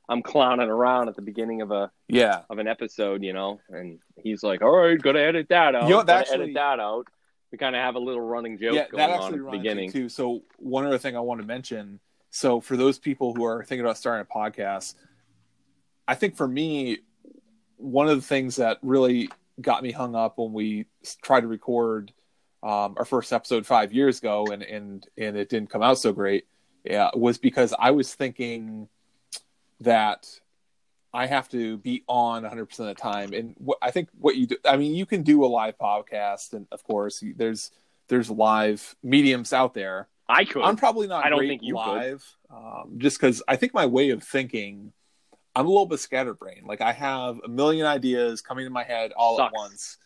I'm 0.09 0.21
clowning 0.21 0.69
around 0.69 1.09
at 1.09 1.15
the 1.15 1.21
beginning 1.21 1.61
of 1.61 1.71
a 1.71 1.91
Yeah. 2.07 2.41
of 2.49 2.59
an 2.59 2.67
episode, 2.67 3.23
you 3.23 3.33
know, 3.33 3.59
and 3.69 3.99
he's 4.15 4.41
like, 4.43 4.61
"All 4.61 4.71
right, 4.75 5.01
gotta 5.01 5.21
edit 5.21 5.49
that 5.49 5.75
out. 5.75 5.83
You 5.83 5.89
know 5.95 6.03
gotta 6.03 6.13
actually- 6.19 6.43
edit 6.43 6.53
that 6.55 6.79
out." 6.79 7.07
We 7.51 7.57
kind 7.57 7.75
of 7.75 7.81
have 7.81 7.95
a 7.95 7.99
little 7.99 8.21
running 8.21 8.57
joke 8.57 8.75
yeah, 8.75 8.87
going 8.89 9.03
on 9.09 9.33
at 9.33 9.39
the 9.39 9.49
beginning. 9.51 9.91
too. 9.91 10.09
So 10.09 10.43
one 10.57 10.85
other 10.85 10.97
thing 10.97 11.15
I 11.15 11.21
want 11.21 11.39
to 11.41 11.47
mention. 11.47 11.99
So 12.29 12.59
for 12.59 12.75
those 12.75 12.99
people 12.99 13.33
who 13.33 13.45
are 13.45 13.63
thinking 13.63 13.85
about 13.85 13.97
starting 13.97 14.27
a 14.29 14.37
podcast, 14.37 14.95
I 16.07 16.15
think 16.15 16.35
for 16.35 16.47
me, 16.47 16.99
one 17.77 18.09
of 18.09 18.15
the 18.17 18.21
things 18.21 18.57
that 18.57 18.79
really 18.81 19.29
got 19.61 19.81
me 19.81 19.91
hung 19.91 20.13
up 20.15 20.37
when 20.37 20.51
we 20.53 20.87
tried 21.21 21.41
to 21.41 21.47
record 21.47 22.11
um, 22.67 22.95
our 22.97 23.05
first 23.05 23.31
episode 23.31 23.65
five 23.65 23.93
years 23.93 24.19
ago, 24.19 24.47
and 24.47 24.61
and 24.61 25.07
and 25.17 25.37
it 25.37 25.47
didn't 25.47 25.69
come 25.69 25.81
out 25.81 25.99
so 25.99 26.11
great, 26.11 26.45
yeah, 26.83 27.09
was 27.15 27.37
because 27.37 27.73
I 27.79 27.91
was 27.91 28.13
thinking 28.13 28.89
that 29.79 30.27
I 31.13 31.27
have 31.27 31.47
to 31.49 31.77
be 31.77 32.03
on 32.07 32.43
100% 32.43 32.61
of 32.79 32.85
the 32.87 32.93
time. 32.93 33.31
And 33.31 33.55
what, 33.57 33.77
I 33.81 33.91
think 33.91 34.09
what 34.19 34.35
you 34.35 34.47
do, 34.47 34.57
I 34.65 34.75
mean, 34.75 34.95
you 34.95 35.05
can 35.05 35.23
do 35.23 35.45
a 35.45 35.47
live 35.47 35.77
podcast, 35.77 36.51
and 36.51 36.67
of 36.73 36.83
course, 36.83 37.23
there's 37.37 37.71
there's 38.09 38.29
live 38.29 38.97
mediums 39.01 39.53
out 39.53 39.73
there. 39.73 40.09
I 40.27 40.43
could. 40.43 40.63
I'm 40.63 40.75
probably 40.75 41.07
not 41.07 41.25
I 41.25 41.29
don't 41.29 41.47
think 41.47 41.63
you 41.63 41.75
live, 41.75 42.21
um, 42.53 42.95
just 42.97 43.17
because 43.17 43.41
I 43.47 43.55
think 43.55 43.73
my 43.73 43.85
way 43.85 44.09
of 44.09 44.21
thinking, 44.21 44.91
I'm 45.55 45.67
a 45.67 45.69
little 45.69 45.85
bit 45.85 46.01
scatterbrained. 46.01 46.67
Like 46.67 46.81
I 46.81 46.91
have 46.91 47.39
a 47.45 47.47
million 47.47 47.85
ideas 47.85 48.41
coming 48.41 48.65
to 48.65 48.69
my 48.69 48.83
head 48.83 49.13
all 49.15 49.37
Sucks. 49.37 49.53
at 49.53 49.57
once. 49.57 49.97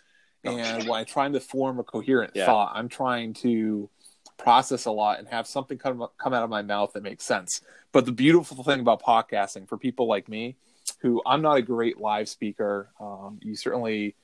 And 0.44 0.88
when 0.88 1.00
I'm 1.00 1.06
trying 1.06 1.34
to 1.34 1.40
form 1.40 1.80
a 1.80 1.84
coherent 1.84 2.32
Yeah. 2.36 2.46
thought, 2.46 2.72
I'm 2.76 2.90
trying 2.90 3.34
to 3.36 3.90
process 4.38 4.86
a 4.86 4.92
lot 4.92 5.20
and 5.20 5.28
have 5.28 5.46
something 5.46 5.78
come 5.78 6.08
come 6.18 6.34
out 6.34 6.44
of 6.44 6.50
my 6.50 6.62
mouth 6.62 6.94
that 6.94 7.04
makes 7.04 7.24
sense. 7.24 7.62
But 7.92 8.06
the 8.06 8.12
beautiful 8.12 8.64
thing 8.64 8.80
about 8.80 9.02
podcasting 9.02 9.68
for 9.68 9.78
people 9.78 10.08
like 10.08 10.28
me 10.28 10.56
who 11.00 11.22
I'm 11.26 11.42
not 11.42 11.58
a 11.58 11.62
great 11.62 12.00
live 12.00 12.30
speaker. 12.30 12.90
Um, 13.00 13.40
you 13.42 13.56
certainly 13.56 14.16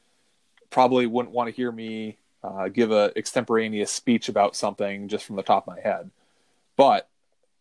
probably 0.69 1.05
wouldn't 1.05 1.33
want 1.33 1.49
to 1.49 1.55
hear 1.55 1.71
me 1.71 2.17
uh, 2.43 2.67
give 2.69 2.91
a 2.91 3.11
extemporaneous 3.15 3.91
speech 3.91 4.29
about 4.29 4.55
something 4.55 5.07
just 5.07 5.25
from 5.25 5.35
the 5.35 5.43
top 5.43 5.67
of 5.67 5.75
my 5.75 5.81
head. 5.81 6.11
But 6.75 7.09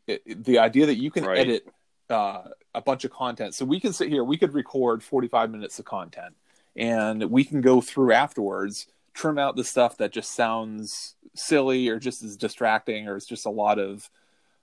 it, 0.07 0.45
the 0.45 0.59
idea 0.59 0.87
that 0.87 0.97
you 0.97 1.11
can 1.11 1.25
right. 1.25 1.39
edit 1.39 1.67
uh, 2.11 2.43
a 2.75 2.81
bunch 2.81 3.05
of 3.05 3.11
content, 3.11 3.55
so 3.55 3.65
we 3.65 3.81
can 3.81 3.93
sit 3.93 4.09
here, 4.09 4.23
we 4.23 4.37
could 4.37 4.55
record 4.55 5.03
45 5.03 5.51
minutes 5.51 5.79
of 5.79 5.85
content, 5.85 6.35
and 6.77 7.31
we 7.31 7.45
can 7.45 7.61
go 7.61 7.81
through 7.81 8.13
afterwards, 8.13 8.87
trim 9.15 9.39
out 9.39 9.57
the 9.57 9.65
stuff 9.65 9.97
that 9.99 10.13
just 10.13 10.35
sounds 10.35 11.17
silly 11.35 11.89
or 11.89 11.99
just 11.99 12.23
is 12.23 12.37
distracting 12.37 13.09
or 13.09 13.17
it's 13.17 13.27
just 13.27 13.47
a 13.47 13.51
lot 13.51 13.79
of 13.79 14.11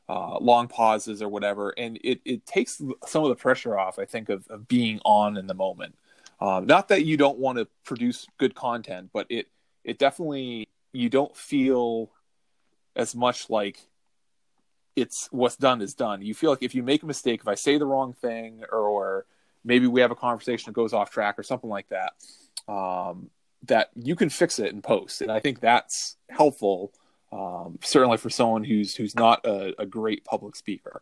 uh, 0.09 0.37
long 0.39 0.67
pauses 0.67 1.21
or 1.21 1.29
whatever, 1.29 1.69
and 1.77 1.97
it, 2.03 2.19
it 2.25 2.45
takes 2.45 2.81
some 3.05 3.23
of 3.23 3.29
the 3.29 3.35
pressure 3.35 3.77
off. 3.77 3.99
I 3.99 4.05
think 4.05 4.29
of, 4.29 4.45
of 4.47 4.67
being 4.67 4.99
on 5.05 5.37
in 5.37 5.47
the 5.47 5.53
moment. 5.53 5.95
Um, 6.41 6.65
not 6.65 6.89
that 6.89 7.05
you 7.05 7.15
don't 7.15 7.37
want 7.37 7.57
to 7.57 7.67
produce 7.85 8.27
good 8.37 8.53
content, 8.53 9.11
but 9.13 9.27
it 9.29 9.47
it 9.83 9.97
definitely 9.97 10.67
you 10.91 11.09
don't 11.09 11.35
feel 11.35 12.11
as 12.95 13.15
much 13.15 13.49
like 13.49 13.79
it's 14.95 15.29
what's 15.31 15.55
done 15.55 15.81
is 15.81 15.93
done. 15.93 16.21
You 16.21 16.33
feel 16.33 16.49
like 16.49 16.63
if 16.63 16.75
you 16.75 16.83
make 16.83 17.01
a 17.01 17.07
mistake, 17.07 17.41
if 17.41 17.47
I 17.47 17.55
say 17.55 17.77
the 17.77 17.85
wrong 17.85 18.13
thing, 18.13 18.63
or, 18.71 18.79
or 18.79 19.25
maybe 19.63 19.87
we 19.87 20.01
have 20.01 20.11
a 20.11 20.15
conversation 20.15 20.69
that 20.69 20.75
goes 20.75 20.93
off 20.93 21.11
track 21.11 21.39
or 21.39 21.43
something 21.43 21.69
like 21.69 21.87
that, 21.89 22.13
um, 22.67 23.29
that 23.63 23.89
you 23.95 24.15
can 24.15 24.29
fix 24.29 24.59
it 24.59 24.71
in 24.71 24.81
post, 24.81 25.21
and 25.21 25.31
I 25.31 25.39
think 25.39 25.59
that's 25.59 26.17
helpful 26.29 26.93
um, 27.31 27.79
certainly 27.81 28.17
for 28.17 28.29
someone 28.29 28.63
who's 28.63 28.95
who's 28.95 29.15
not 29.15 29.45
a, 29.45 29.73
a 29.81 29.85
great 29.85 30.23
public 30.23 30.55
speaker. 30.55 31.01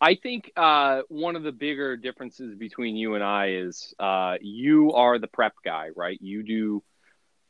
I 0.00 0.14
think 0.14 0.52
uh, 0.56 1.02
one 1.08 1.36
of 1.36 1.42
the 1.42 1.52
bigger 1.52 1.96
differences 1.96 2.54
between 2.54 2.96
you 2.96 3.14
and 3.14 3.24
I 3.24 3.50
is 3.50 3.94
uh, 3.98 4.36
you 4.40 4.92
are 4.92 5.18
the 5.18 5.26
prep 5.26 5.54
guy, 5.64 5.88
right? 5.94 6.18
You 6.20 6.42
do 6.42 6.82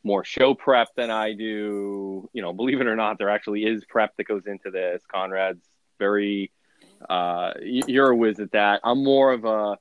more 0.03 0.25
show 0.25 0.55
prep 0.55 0.89
than 0.97 1.11
I 1.11 1.35
do. 1.35 2.29
You 2.33 2.43
know, 2.43 2.53
believe 2.53 2.81
it 2.81 2.87
or 2.87 2.97
not, 2.97 3.19
there 3.19 3.29
actually 3.29 3.65
is 3.65 3.85
prep 3.85 4.17
that 4.17 4.25
goes 4.25 4.47
into 4.47 4.71
this. 4.71 5.03
Conrad's 5.13 5.63
very, 5.99 6.51
uh, 7.09 7.53
you're 7.61 8.11
a 8.11 8.17
whiz 8.17 8.41
at 8.41 8.53
that. 8.53 8.81
I'm 8.83 9.05
more 9.05 9.33
of 9.33 9.45
a, 9.45 9.77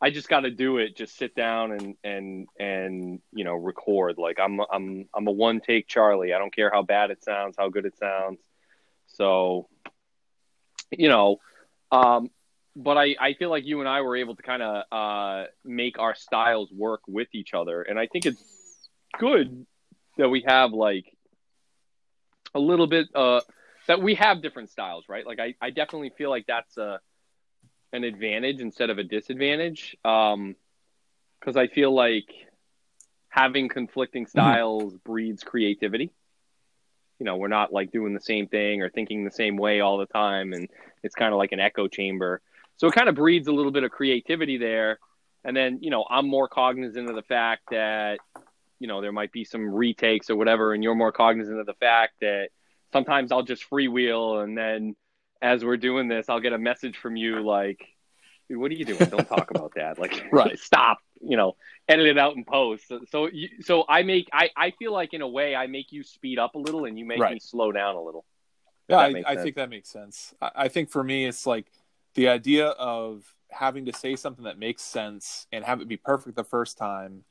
I 0.00 0.10
just 0.10 0.28
got 0.28 0.40
to 0.40 0.50
do 0.50 0.78
it. 0.78 0.96
Just 0.96 1.16
sit 1.16 1.34
down 1.34 1.72
and 1.72 1.96
and 2.04 2.46
and 2.58 3.20
you 3.32 3.44
know 3.44 3.54
record. 3.54 4.16
Like 4.18 4.38
I'm 4.38 4.60
I'm 4.72 5.08
I'm 5.14 5.26
a 5.26 5.32
one 5.32 5.60
take 5.60 5.88
Charlie. 5.88 6.32
I 6.32 6.38
don't 6.38 6.54
care 6.54 6.70
how 6.72 6.82
bad 6.82 7.10
it 7.10 7.24
sounds, 7.24 7.56
how 7.58 7.68
good 7.68 7.84
it 7.84 7.98
sounds. 7.98 8.38
So, 9.08 9.68
you 10.90 11.08
know, 11.08 11.38
um, 11.90 12.30
but 12.76 12.96
I 12.96 13.16
I 13.18 13.34
feel 13.34 13.50
like 13.50 13.64
you 13.64 13.80
and 13.80 13.88
I 13.88 14.02
were 14.02 14.16
able 14.16 14.36
to 14.36 14.42
kind 14.42 14.62
of 14.62 14.84
uh, 14.92 15.46
make 15.64 15.98
our 15.98 16.14
styles 16.14 16.70
work 16.70 17.00
with 17.08 17.28
each 17.32 17.52
other, 17.52 17.82
and 17.82 17.98
I 17.98 18.06
think 18.06 18.24
it's 18.24 18.42
good 19.18 19.66
that 20.16 20.28
we 20.28 20.44
have 20.46 20.72
like 20.72 21.06
a 22.54 22.60
little 22.60 22.86
bit 22.86 23.08
uh 23.14 23.40
that 23.88 24.00
we 24.00 24.14
have 24.14 24.42
different 24.42 24.70
styles, 24.70 25.06
right? 25.08 25.26
Like 25.26 25.40
I 25.40 25.54
I 25.60 25.70
definitely 25.70 26.12
feel 26.16 26.30
like 26.30 26.46
that's 26.46 26.76
a 26.76 27.00
an 27.92 28.04
advantage 28.04 28.60
instead 28.60 28.90
of 28.90 28.98
a 28.98 29.04
disadvantage. 29.04 29.96
Um, 30.04 30.56
because 31.40 31.56
I 31.56 31.68
feel 31.68 31.94
like 31.94 32.26
having 33.28 33.68
conflicting 33.68 34.24
mm-hmm. 34.24 34.30
styles 34.30 34.94
mm-hmm. 34.94 35.10
breeds 35.10 35.42
creativity. 35.42 36.10
You 37.18 37.24
know, 37.26 37.36
we're 37.36 37.48
not 37.48 37.72
like 37.72 37.90
doing 37.90 38.14
the 38.14 38.20
same 38.20 38.46
thing 38.46 38.82
or 38.82 38.90
thinking 38.90 39.24
the 39.24 39.30
same 39.30 39.56
way 39.56 39.80
all 39.80 39.98
the 39.98 40.06
time, 40.06 40.52
and 40.52 40.68
it's 41.02 41.14
kind 41.14 41.32
of 41.32 41.38
like 41.38 41.52
an 41.52 41.60
echo 41.60 41.88
chamber. 41.88 42.40
So 42.76 42.86
it 42.86 42.94
kind 42.94 43.08
of 43.08 43.16
breeds 43.16 43.48
a 43.48 43.52
little 43.52 43.72
bit 43.72 43.82
of 43.82 43.90
creativity 43.90 44.56
there. 44.56 45.00
And 45.44 45.56
then, 45.56 45.78
you 45.82 45.90
know, 45.90 46.04
I'm 46.08 46.28
more 46.28 46.48
cognizant 46.48 47.08
of 47.08 47.16
the 47.16 47.22
fact 47.22 47.62
that, 47.70 48.18
you 48.78 48.86
know, 48.86 49.00
there 49.00 49.12
might 49.12 49.32
be 49.32 49.44
some 49.44 49.68
retakes 49.68 50.30
or 50.30 50.36
whatever, 50.36 50.74
and 50.74 50.82
you're 50.82 50.94
more 50.94 51.10
cognizant 51.10 51.58
of 51.58 51.66
the 51.66 51.74
fact 51.74 52.14
that 52.20 52.50
sometimes 52.92 53.32
I'll 53.32 53.42
just 53.42 53.68
freewheel 53.68 54.42
and 54.42 54.56
then 54.56 54.94
as 55.40 55.64
we're 55.64 55.76
doing 55.76 56.08
this, 56.08 56.28
I'll 56.28 56.40
get 56.40 56.52
a 56.52 56.58
message 56.58 56.96
from 56.96 57.16
you 57.16 57.40
like, 57.40 57.86
what 58.48 58.70
are 58.70 58.74
you 58.74 58.84
doing? 58.84 59.08
Don't 59.10 59.28
talk 59.28 59.50
about 59.50 59.74
that. 59.76 59.98
Like, 59.98 60.26
right. 60.32 60.58
stop, 60.58 60.98
you 61.20 61.36
know, 61.36 61.56
edit 61.88 62.06
it 62.06 62.18
out 62.18 62.36
and 62.36 62.46
post. 62.46 62.88
So, 62.88 63.00
so, 63.10 63.26
you, 63.26 63.48
so 63.60 63.84
I 63.88 64.02
make, 64.02 64.28
I, 64.32 64.50
I 64.56 64.70
feel 64.72 64.92
like 64.92 65.12
in 65.12 65.20
a 65.20 65.28
way 65.28 65.54
I 65.54 65.66
make 65.66 65.92
you 65.92 66.02
speed 66.02 66.38
up 66.38 66.54
a 66.54 66.58
little 66.58 66.84
and 66.86 66.98
you 66.98 67.04
make 67.04 67.20
right. 67.20 67.34
me 67.34 67.40
slow 67.40 67.72
down 67.72 67.96
a 67.96 68.02
little. 68.02 68.24
Yeah, 68.88 68.98
I, 68.98 69.22
I 69.26 69.36
think 69.36 69.56
that 69.56 69.68
makes 69.68 69.90
sense. 69.90 70.34
I, 70.40 70.50
I 70.56 70.68
think 70.68 70.90
for 70.90 71.04
me, 71.04 71.26
it's 71.26 71.46
like 71.46 71.66
the 72.14 72.28
idea 72.28 72.68
of 72.68 73.22
having 73.50 73.86
to 73.86 73.92
say 73.92 74.16
something 74.16 74.44
that 74.44 74.58
makes 74.58 74.82
sense 74.82 75.46
and 75.52 75.64
have 75.64 75.80
it 75.80 75.88
be 75.88 75.96
perfect 75.96 76.36
the 76.36 76.44
first 76.44 76.78
time 76.78 77.24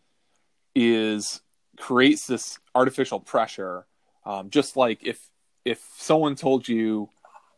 is 0.76 1.42
creates 1.78 2.28
this 2.28 2.60
artificial 2.76 3.20
pressure. 3.20 3.88
Um, 4.26 4.50
just 4.50 4.78
like 4.78 5.04
if, 5.04 5.20
if 5.66 5.84
someone 5.98 6.36
told 6.36 6.68
you, 6.68 7.10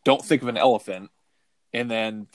don't 0.04 0.24
think 0.24 0.42
of 0.42 0.48
an 0.48 0.58
elephant, 0.58 1.12
and 1.74 1.90
then 1.90 2.28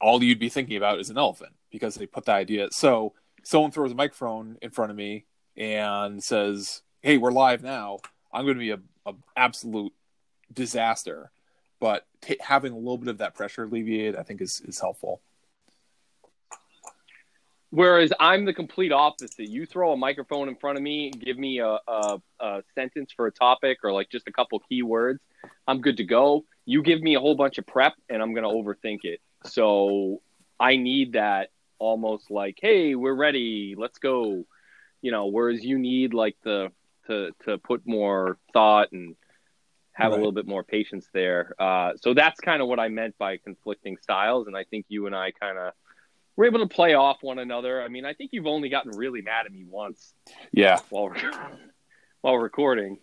all 0.00 0.22
you'd 0.22 0.38
be 0.38 0.48
thinking 0.48 0.76
about 0.76 0.98
is 1.00 1.10
an 1.10 1.18
elephant 1.18 1.52
because 1.70 1.94
they 1.94 2.06
put 2.06 2.24
the 2.24 2.32
idea. 2.32 2.68
So 2.70 3.14
someone 3.42 3.70
throws 3.70 3.92
a 3.92 3.94
microphone 3.94 4.56
in 4.62 4.70
front 4.70 4.90
of 4.90 4.96
me 4.96 5.24
and 5.56 6.22
says, 6.22 6.82
"Hey, 7.02 7.18
we're 7.18 7.32
live 7.32 7.62
now." 7.62 7.98
I'm 8.32 8.44
going 8.44 8.56
to 8.56 8.60
be 8.60 8.70
a, 8.70 8.80
a 9.06 9.14
absolute 9.36 9.92
disaster, 10.52 11.30
but 11.80 12.06
t- 12.20 12.36
having 12.40 12.72
a 12.72 12.76
little 12.76 12.98
bit 12.98 13.08
of 13.08 13.18
that 13.18 13.34
pressure 13.34 13.64
alleviated, 13.64 14.16
I 14.16 14.22
think, 14.22 14.40
is 14.40 14.60
is 14.66 14.80
helpful. 14.80 15.20
Whereas 17.70 18.12
I'm 18.18 18.46
the 18.46 18.54
complete 18.54 18.92
opposite. 18.92 19.48
You 19.48 19.66
throw 19.66 19.92
a 19.92 19.96
microphone 19.96 20.48
in 20.48 20.56
front 20.56 20.78
of 20.78 20.82
me, 20.82 21.10
give 21.10 21.38
me 21.38 21.58
a, 21.58 21.78
a, 21.86 22.20
a 22.40 22.62
sentence 22.74 23.12
for 23.14 23.26
a 23.26 23.30
topic 23.30 23.78
or 23.84 23.92
like 23.92 24.08
just 24.10 24.26
a 24.26 24.32
couple 24.32 24.62
keywords, 24.70 25.18
I'm 25.66 25.82
good 25.82 25.98
to 25.98 26.04
go. 26.04 26.44
You 26.68 26.82
give 26.82 27.00
me 27.00 27.14
a 27.14 27.20
whole 27.20 27.34
bunch 27.34 27.56
of 27.56 27.66
prep 27.66 27.94
and 28.10 28.20
I'm 28.20 28.34
going 28.34 28.44
to 28.44 28.50
overthink 28.50 28.98
it. 29.04 29.22
So 29.46 30.20
I 30.60 30.76
need 30.76 31.14
that 31.14 31.48
almost 31.78 32.30
like, 32.30 32.58
hey, 32.60 32.94
we're 32.94 33.14
ready, 33.14 33.74
let's 33.74 33.98
go. 33.98 34.44
You 35.00 35.10
know, 35.10 35.28
whereas 35.28 35.64
you 35.64 35.78
need 35.78 36.12
like 36.12 36.36
the 36.44 36.70
to 37.06 37.30
to 37.46 37.56
put 37.56 37.86
more 37.86 38.36
thought 38.52 38.92
and 38.92 39.16
have 39.92 40.10
right. 40.10 40.16
a 40.16 40.18
little 40.18 40.32
bit 40.32 40.46
more 40.46 40.62
patience 40.62 41.08
there. 41.14 41.54
Uh, 41.58 41.92
so 42.02 42.12
that's 42.12 42.38
kind 42.40 42.60
of 42.60 42.68
what 42.68 42.78
I 42.78 42.88
meant 42.88 43.16
by 43.16 43.38
conflicting 43.38 43.96
styles, 44.02 44.46
and 44.46 44.54
I 44.54 44.64
think 44.64 44.84
you 44.88 45.06
and 45.06 45.14
I 45.14 45.30
kind 45.30 45.56
of 45.56 45.72
were 46.36 46.44
able 46.44 46.60
to 46.60 46.66
play 46.66 46.94
off 46.94 47.22
one 47.22 47.38
another. 47.38 47.80
I 47.80 47.88
mean, 47.88 48.04
I 48.04 48.12
think 48.12 48.32
you've 48.34 48.46
only 48.46 48.68
gotten 48.68 48.94
really 48.94 49.22
mad 49.22 49.46
at 49.46 49.52
me 49.52 49.64
once. 49.66 50.12
Yeah. 50.52 50.80
While 50.90 51.14
while 52.20 52.36
recording. 52.36 52.98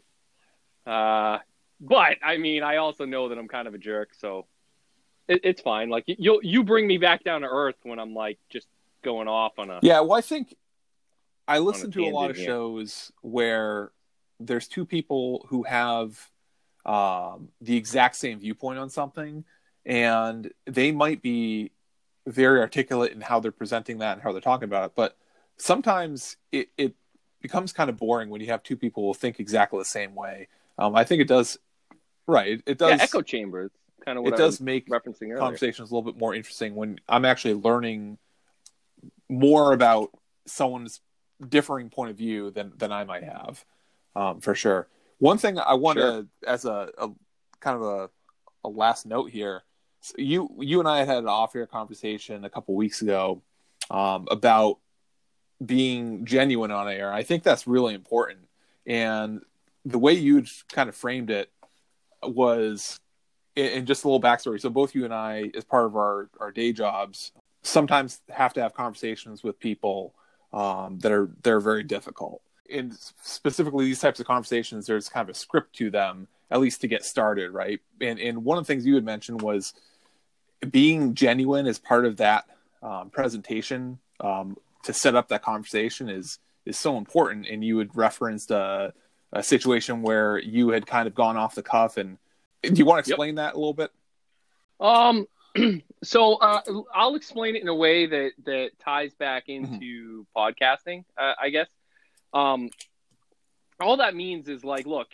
Uh, 0.85 1.39
but 1.79 2.17
I 2.23 2.37
mean, 2.37 2.63
I 2.63 2.77
also 2.77 3.05
know 3.05 3.29
that 3.29 3.37
I'm 3.37 3.47
kind 3.47 3.67
of 3.67 3.73
a 3.73 3.77
jerk, 3.77 4.13
so 4.13 4.45
it, 5.27 5.41
it's 5.43 5.61
fine. 5.61 5.89
Like 5.89 6.05
you 6.07 6.39
you 6.43 6.63
bring 6.63 6.87
me 6.87 6.97
back 6.97 7.23
down 7.23 7.41
to 7.41 7.47
earth 7.47 7.75
when 7.83 7.99
I'm 7.99 8.13
like 8.13 8.39
just 8.49 8.67
going 9.03 9.27
off 9.27 9.59
on 9.59 9.69
a 9.69 9.79
yeah. 9.81 9.99
Well, 10.01 10.17
I 10.17 10.21
think 10.21 10.55
I 11.47 11.59
listen 11.59 11.89
a 11.89 11.93
to 11.93 12.05
a 12.05 12.09
lot 12.09 12.29
of 12.29 12.37
shows 12.37 13.11
where 13.21 13.91
there's 14.39 14.67
two 14.67 14.85
people 14.85 15.45
who 15.49 15.63
have 15.63 16.29
um, 16.85 17.49
the 17.61 17.75
exact 17.75 18.15
same 18.15 18.39
viewpoint 18.39 18.79
on 18.79 18.89
something, 18.89 19.43
and 19.85 20.51
they 20.65 20.91
might 20.91 21.21
be 21.21 21.71
very 22.27 22.59
articulate 22.59 23.11
in 23.11 23.21
how 23.21 23.39
they're 23.39 23.51
presenting 23.51 23.99
that 23.99 24.13
and 24.13 24.21
how 24.21 24.31
they're 24.31 24.41
talking 24.41 24.65
about 24.65 24.85
it, 24.85 24.91
but 24.95 25.15
sometimes 25.57 26.37
it, 26.51 26.69
it 26.77 26.95
becomes 27.41 27.71
kind 27.71 27.89
of 27.89 27.97
boring 27.97 28.29
when 28.29 28.41
you 28.41 28.47
have 28.47 28.63
two 28.63 28.75
people 28.75 29.03
who 29.07 29.13
think 29.13 29.39
exactly 29.39 29.79
the 29.79 29.85
same 29.85 30.15
way. 30.15 30.47
Um, 30.77 30.95
I 30.95 31.03
think 31.03 31.21
it 31.21 31.27
does, 31.27 31.57
right? 32.27 32.61
It 32.65 32.77
does 32.77 32.97
yeah, 32.97 33.03
echo 33.03 33.21
chambers. 33.21 33.71
Kind 34.03 34.17
of 34.17 34.23
what 34.23 34.33
it 34.33 34.37
does 34.37 34.61
make 34.61 34.87
referencing 34.87 35.23
earlier. 35.23 35.37
conversations 35.37 35.89
a 35.89 35.95
little 35.95 36.11
bit 36.11 36.19
more 36.19 36.35
interesting 36.35 36.75
when 36.75 36.99
I'm 37.09 37.25
actually 37.25 37.55
learning 37.55 38.19
more 39.29 39.73
about 39.73 40.11
someone's 40.45 41.01
differing 41.47 41.89
point 41.89 42.11
of 42.11 42.17
view 42.17 42.51
than 42.51 42.71
than 42.77 42.91
I 42.91 43.03
might 43.03 43.23
have, 43.23 43.65
um, 44.15 44.41
for 44.41 44.55
sure. 44.55 44.87
One 45.17 45.37
thing 45.37 45.57
I 45.57 45.73
want 45.73 45.97
sure. 45.97 46.23
to, 46.23 46.27
as 46.47 46.65
a, 46.65 46.91
a, 46.97 47.09
kind 47.59 47.77
of 47.77 47.81
a, 47.81 48.09
a 48.65 48.69
last 48.69 49.05
note 49.05 49.31
here, 49.31 49.63
so 50.01 50.13
you 50.17 50.49
you 50.59 50.79
and 50.79 50.87
I 50.87 50.99
had 50.99 51.17
an 51.17 51.27
off-air 51.27 51.65
conversation 51.65 52.45
a 52.45 52.49
couple 52.49 52.75
weeks 52.75 53.01
ago 53.01 53.41
um, 53.89 54.27
about 54.29 54.77
being 55.65 56.25
genuine 56.25 56.71
on 56.71 56.87
air. 56.87 57.11
I 57.11 57.23
think 57.23 57.43
that's 57.43 57.65
really 57.65 57.95
important, 57.95 58.39
and 58.85 59.41
the 59.83 59.99
way 59.99 60.13
you 60.13 60.45
kind 60.71 60.89
of 60.89 60.95
framed 60.95 61.29
it 61.29 61.49
was 62.33 62.99
and 63.57 63.87
just 63.87 64.03
a 64.03 64.07
little 64.07 64.21
backstory. 64.21 64.59
So 64.59 64.69
both 64.69 64.95
you 64.95 65.05
and 65.05 65.13
I, 65.13 65.51
as 65.55 65.63
part 65.63 65.85
of 65.85 65.95
our 65.95 66.29
our 66.39 66.51
day 66.51 66.73
jobs, 66.73 67.31
sometimes 67.63 68.21
have 68.29 68.53
to 68.53 68.61
have 68.61 68.73
conversations 68.73 69.43
with 69.43 69.59
people 69.59 70.13
um, 70.53 70.99
that 70.99 71.11
are 71.11 71.29
they're 71.43 71.59
very 71.59 71.83
difficult. 71.83 72.41
And 72.71 72.97
specifically, 73.21 73.85
these 73.85 73.99
types 73.99 74.19
of 74.19 74.25
conversations, 74.25 74.87
there's 74.87 75.09
kind 75.09 75.29
of 75.29 75.35
a 75.35 75.37
script 75.37 75.75
to 75.77 75.91
them, 75.91 76.27
at 76.49 76.59
least 76.59 76.81
to 76.81 76.87
get 76.87 77.05
started, 77.05 77.51
right? 77.51 77.79
And 78.01 78.19
and 78.19 78.43
one 78.43 78.57
of 78.57 78.65
the 78.65 78.67
things 78.67 78.85
you 78.85 78.95
had 78.95 79.05
mentioned 79.05 79.41
was 79.41 79.73
being 80.71 81.13
genuine 81.13 81.67
as 81.67 81.79
part 81.79 82.05
of 82.05 82.17
that 82.17 82.45
um, 82.81 83.09
presentation 83.09 83.99
um, 84.19 84.57
to 84.83 84.93
set 84.93 85.15
up 85.15 85.27
that 85.29 85.43
conversation 85.43 86.09
is 86.09 86.39
is 86.65 86.79
so 86.79 86.97
important. 86.97 87.47
And 87.47 87.63
you 87.63 87.77
had 87.77 87.95
referenced 87.95 88.51
a, 88.51 88.93
a 89.35 89.43
situation 89.43 90.01
where 90.01 90.39
you 90.39 90.69
had 90.69 90.87
kind 90.87 91.07
of 91.07 91.13
gone 91.13 91.37
off 91.37 91.55
the 91.55 91.61
cuff. 91.61 91.97
And 91.97 92.17
do 92.63 92.73
you 92.73 92.85
want 92.85 93.05
to 93.05 93.11
explain 93.11 93.35
yep. 93.35 93.53
that 93.53 93.53
a 93.53 93.57
little 93.57 93.73
bit? 93.73 93.91
Um. 94.79 95.27
so 96.03 96.35
uh, 96.35 96.61
I'll 96.93 97.15
explain 97.15 97.55
it 97.55 97.61
in 97.61 97.69
a 97.69 97.75
way 97.75 98.07
that 98.07 98.31
that 98.45 98.71
ties 98.83 99.13
back 99.13 99.47
mm-hmm. 99.47 99.75
into 99.75 100.25
mm-hmm. 100.35 100.37
podcasting. 100.37 101.03
Uh, 101.17 101.33
I 101.39 101.49
guess. 101.49 101.67
Um. 102.33 102.69
All 103.79 103.97
that 103.97 104.15
means 104.15 104.47
is 104.47 104.63
like, 104.63 104.85
look, 104.85 105.07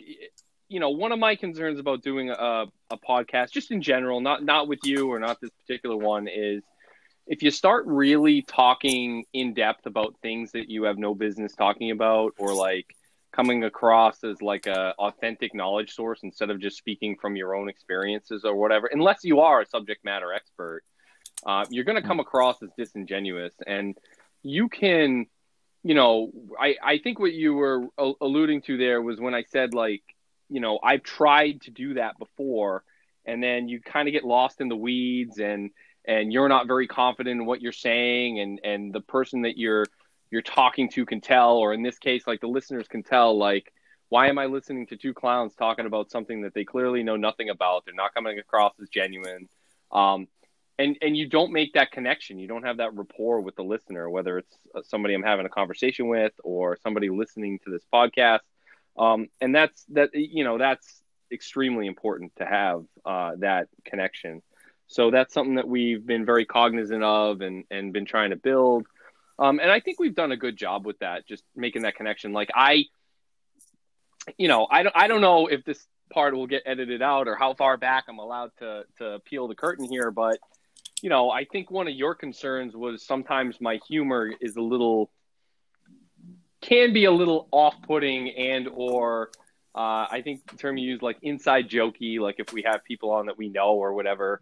you 0.68 0.78
know, 0.78 0.90
one 0.90 1.10
of 1.10 1.18
my 1.18 1.34
concerns 1.34 1.80
about 1.80 2.00
doing 2.00 2.30
a, 2.30 2.66
a 2.90 2.96
podcast, 2.96 3.50
just 3.50 3.72
in 3.72 3.82
general, 3.82 4.20
not 4.20 4.44
not 4.44 4.68
with 4.68 4.78
you 4.84 5.12
or 5.12 5.18
not 5.18 5.40
this 5.40 5.50
particular 5.50 5.96
one, 5.96 6.28
is 6.28 6.62
if 7.26 7.42
you 7.42 7.50
start 7.50 7.86
really 7.86 8.42
talking 8.42 9.24
in 9.32 9.52
depth 9.54 9.86
about 9.86 10.14
things 10.22 10.52
that 10.52 10.70
you 10.70 10.84
have 10.84 10.96
no 10.96 11.14
business 11.14 11.54
talking 11.54 11.90
about 11.90 12.34
or 12.38 12.54
like 12.54 12.94
coming 13.32 13.64
across 13.64 14.22
as 14.24 14.40
like 14.42 14.66
a 14.66 14.94
authentic 14.98 15.54
knowledge 15.54 15.94
source 15.94 16.20
instead 16.22 16.50
of 16.50 16.60
just 16.60 16.76
speaking 16.76 17.16
from 17.20 17.34
your 17.34 17.54
own 17.54 17.68
experiences 17.68 18.44
or 18.44 18.54
whatever 18.54 18.88
unless 18.92 19.24
you 19.24 19.40
are 19.40 19.62
a 19.62 19.66
subject 19.66 20.04
matter 20.04 20.32
expert 20.32 20.82
uh, 21.44 21.64
you're 21.70 21.84
going 21.84 22.00
to 22.00 22.06
come 22.06 22.20
across 22.20 22.62
as 22.62 22.70
disingenuous. 22.76 23.54
And 23.66 23.96
you 24.42 24.68
can 24.68 25.26
you 25.84 25.94
know 25.94 26.30
i 26.60 26.76
i 26.82 26.98
think 26.98 27.18
what 27.18 27.32
you 27.32 27.54
were 27.54 27.84
alluding 28.20 28.62
to 28.62 28.76
there 28.76 29.02
was 29.02 29.20
when 29.20 29.34
i 29.34 29.42
said 29.42 29.74
like 29.74 30.02
you 30.48 30.60
know 30.60 30.78
i've 30.82 31.02
tried 31.02 31.60
to 31.60 31.70
do 31.70 31.94
that 31.94 32.16
before 32.18 32.84
and 33.24 33.42
then 33.42 33.68
you 33.68 33.80
kind 33.80 34.08
of 34.08 34.12
get 34.12 34.24
lost 34.24 34.60
in 34.60 34.68
the 34.68 34.76
weeds 34.76 35.38
and 35.38 35.70
and 36.04 36.32
you're 36.32 36.48
not 36.48 36.66
very 36.66 36.86
confident 36.86 37.40
in 37.40 37.46
what 37.46 37.60
you're 37.60 37.72
saying 37.72 38.40
and 38.40 38.60
and 38.64 38.92
the 38.92 39.00
person 39.00 39.42
that 39.42 39.56
you're 39.56 39.86
you're 40.32 40.42
talking 40.42 40.88
to 40.88 41.06
can 41.06 41.20
tell 41.20 41.58
or 41.58 41.72
in 41.72 41.82
this 41.82 41.98
case 41.98 42.26
like 42.26 42.40
the 42.40 42.48
listeners 42.48 42.88
can 42.88 43.02
tell 43.02 43.38
like 43.38 43.72
why 44.08 44.26
am 44.28 44.38
i 44.38 44.44
listening 44.44 44.86
to 44.86 44.96
two 44.96 45.14
clowns 45.14 45.54
talking 45.54 45.86
about 45.86 46.10
something 46.10 46.42
that 46.42 46.52
they 46.52 46.64
clearly 46.64 47.02
know 47.02 47.16
nothing 47.16 47.48
about? 47.48 47.86
They're 47.86 47.94
not 47.94 48.12
coming 48.12 48.38
across 48.38 48.74
as 48.82 48.90
genuine. 48.90 49.48
Um, 49.90 50.28
and 50.78 50.98
and 51.00 51.16
you 51.16 51.28
don't 51.28 51.50
make 51.50 51.72
that 51.74 51.92
connection. 51.92 52.38
You 52.38 52.46
don't 52.46 52.64
have 52.64 52.76
that 52.76 52.94
rapport 52.94 53.40
with 53.40 53.56
the 53.56 53.62
listener 53.64 54.10
whether 54.10 54.36
it's 54.38 54.54
uh, 54.74 54.82
somebody 54.82 55.14
i'm 55.14 55.22
having 55.22 55.46
a 55.46 55.50
conversation 55.50 56.08
with 56.08 56.32
or 56.44 56.76
somebody 56.82 57.08
listening 57.08 57.58
to 57.64 57.70
this 57.70 57.84
podcast. 57.90 58.40
Um, 58.98 59.28
and 59.40 59.54
that's 59.54 59.84
that 59.90 60.10
you 60.14 60.44
know 60.44 60.58
that's 60.58 61.02
extremely 61.32 61.86
important 61.86 62.36
to 62.36 62.44
have 62.44 62.84
uh, 63.06 63.32
that 63.38 63.68
connection. 63.86 64.42
So 64.88 65.10
that's 65.10 65.32
something 65.32 65.54
that 65.54 65.66
we've 65.66 66.04
been 66.04 66.26
very 66.26 66.44
cognizant 66.44 67.02
of 67.02 67.40
and, 67.40 67.64
and 67.70 67.94
been 67.94 68.04
trying 68.04 68.28
to 68.28 68.36
build. 68.36 68.86
Um, 69.38 69.60
and 69.60 69.70
I 69.70 69.80
think 69.80 69.98
we've 69.98 70.14
done 70.14 70.32
a 70.32 70.36
good 70.36 70.56
job 70.56 70.86
with 70.86 70.98
that, 71.00 71.26
just 71.26 71.44
making 71.56 71.82
that 71.82 71.96
connection. 71.96 72.32
Like 72.32 72.50
I, 72.54 72.84
you 74.36 74.48
know, 74.48 74.66
I 74.70 74.82
don't, 74.82 74.96
I 74.96 75.08
don't 75.08 75.20
know 75.20 75.46
if 75.46 75.64
this 75.64 75.84
part 76.12 76.34
will 76.34 76.46
get 76.46 76.62
edited 76.66 77.02
out 77.02 77.28
or 77.28 77.34
how 77.34 77.54
far 77.54 77.76
back 77.76 78.04
I'm 78.08 78.18
allowed 78.18 78.50
to, 78.58 78.84
to 78.98 79.20
peel 79.24 79.48
the 79.48 79.54
curtain 79.54 79.86
here, 79.86 80.10
but 80.10 80.38
you 81.02 81.08
know, 81.08 81.30
I 81.30 81.44
think 81.44 81.70
one 81.70 81.88
of 81.88 81.94
your 81.94 82.14
concerns 82.14 82.76
was 82.76 83.04
sometimes 83.04 83.60
my 83.60 83.80
humor 83.88 84.30
is 84.40 84.56
a 84.56 84.60
little, 84.60 85.10
can 86.60 86.92
be 86.92 87.06
a 87.06 87.10
little 87.10 87.48
off-putting 87.50 88.30
and 88.30 88.68
or 88.68 89.30
uh, 89.74 90.06
I 90.10 90.20
think 90.22 90.48
the 90.48 90.56
term 90.56 90.76
you 90.76 90.86
use 90.86 91.02
like 91.02 91.16
inside 91.22 91.68
jokey, 91.68 92.20
like 92.20 92.36
if 92.38 92.52
we 92.52 92.62
have 92.62 92.84
people 92.84 93.10
on 93.10 93.26
that 93.26 93.38
we 93.38 93.48
know 93.48 93.72
or 93.72 93.94
whatever 93.94 94.40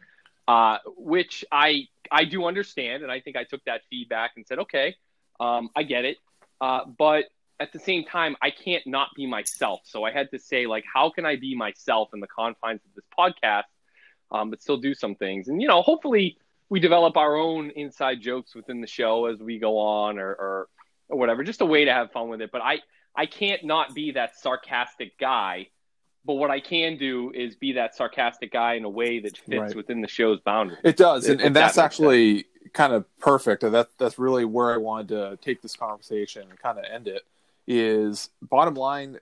uh, 0.51 0.79
which 0.97 1.45
I 1.53 1.87
I 2.11 2.25
do 2.25 2.47
understand, 2.47 3.03
and 3.03 3.13
I 3.13 3.21
think 3.21 3.37
I 3.37 3.45
took 3.45 3.65
that 3.65 3.83
feedback 3.91 4.33
and 4.37 4.47
said, 4.47 4.59
okay, 4.61 4.97
um, 5.39 5.71
I 5.77 5.83
get 5.85 6.05
it, 6.05 6.17
uh, 6.61 6.85
but 6.85 7.25
at 7.61 7.73
the 7.73 7.79
same 7.79 8.05
time, 8.05 8.37
I 8.41 8.51
can't 8.51 8.87
not 8.87 9.09
be 9.15 9.27
myself. 9.27 9.81
So 9.85 10.05
I 10.05 10.11
had 10.11 10.31
to 10.31 10.39
say, 10.39 10.67
like, 10.67 10.85
how 10.93 11.11
can 11.11 11.27
I 11.27 11.37
be 11.37 11.55
myself 11.55 12.09
in 12.15 12.21
the 12.21 12.27
confines 12.27 12.81
of 12.85 12.95
this 12.95 13.05
podcast, 13.17 13.65
um, 14.33 14.51
but 14.51 14.63
still 14.63 14.79
do 14.79 14.95
some 14.95 15.15
things? 15.15 15.49
And 15.49 15.61
you 15.61 15.69
know, 15.69 15.83
hopefully, 15.83 16.39
we 16.71 16.81
develop 16.81 17.17
our 17.17 17.37
own 17.37 17.71
inside 17.71 18.21
jokes 18.21 18.55
within 18.55 18.81
the 18.81 18.87
show 18.87 19.27
as 19.27 19.41
we 19.41 19.59
go 19.59 19.79
on, 19.79 20.19
or, 20.19 20.31
or, 20.31 20.69
or 21.09 21.19
whatever. 21.19 21.45
Just 21.45 21.61
a 21.61 21.67
way 21.67 21.85
to 21.85 21.93
have 21.93 22.13
fun 22.13 22.29
with 22.29 22.41
it. 22.41 22.51
But 22.51 22.63
I 22.63 22.79
I 23.15 23.27
can't 23.27 23.65
not 23.65 23.95
be 23.95 24.13
that 24.13 24.39
sarcastic 24.39 25.19
guy 25.19 25.69
but 26.25 26.35
what 26.35 26.51
I 26.51 26.61
can 26.61 26.97
do 26.97 27.33
is 27.35 27.57
be 27.57 27.73
that 27.73 27.97
sarcastic 27.97 28.53
guy 28.53 28.75
in 28.75 28.85
a 28.85 28.89
way 28.89 29.21
that 29.21 29.39
fits 29.39 29.59
right. 29.59 29.75
within 29.75 30.01
the 30.01 30.09
show's 30.09 30.41
boundaries. 30.41 30.81
It 30.85 30.97
does, 30.97 31.29
and, 31.29 31.41
and 31.41 31.57
that's 31.57 31.77
that 31.77 31.85
actually 31.85 32.37
sense. 32.37 32.47
kind 32.73 32.93
of 32.93 33.05
perfect. 33.19 33.63
That 33.63 33.89
that's 33.99 34.19
really 34.19 34.45
where 34.45 34.73
I 34.73 34.77
wanted 34.77 35.09
to 35.09 35.39
take 35.43 35.63
this 35.63 35.77
conversation 35.77 36.49
and 36.49 36.59
kind 36.59 36.79
of 36.79 36.85
end 36.85 37.09
it. 37.09 37.23
Is 37.67 38.31
bottom 38.43 38.75
line, 38.75 39.19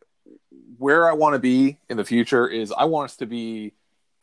where 0.78 1.08
I 1.08 1.12
want 1.12 1.34
to 1.34 1.38
be 1.38 1.78
in 1.88 1.96
the 1.96 2.04
future 2.04 2.46
is 2.48 2.72
I 2.72 2.84
want 2.84 3.10
us 3.10 3.16
to 3.16 3.26
be 3.26 3.72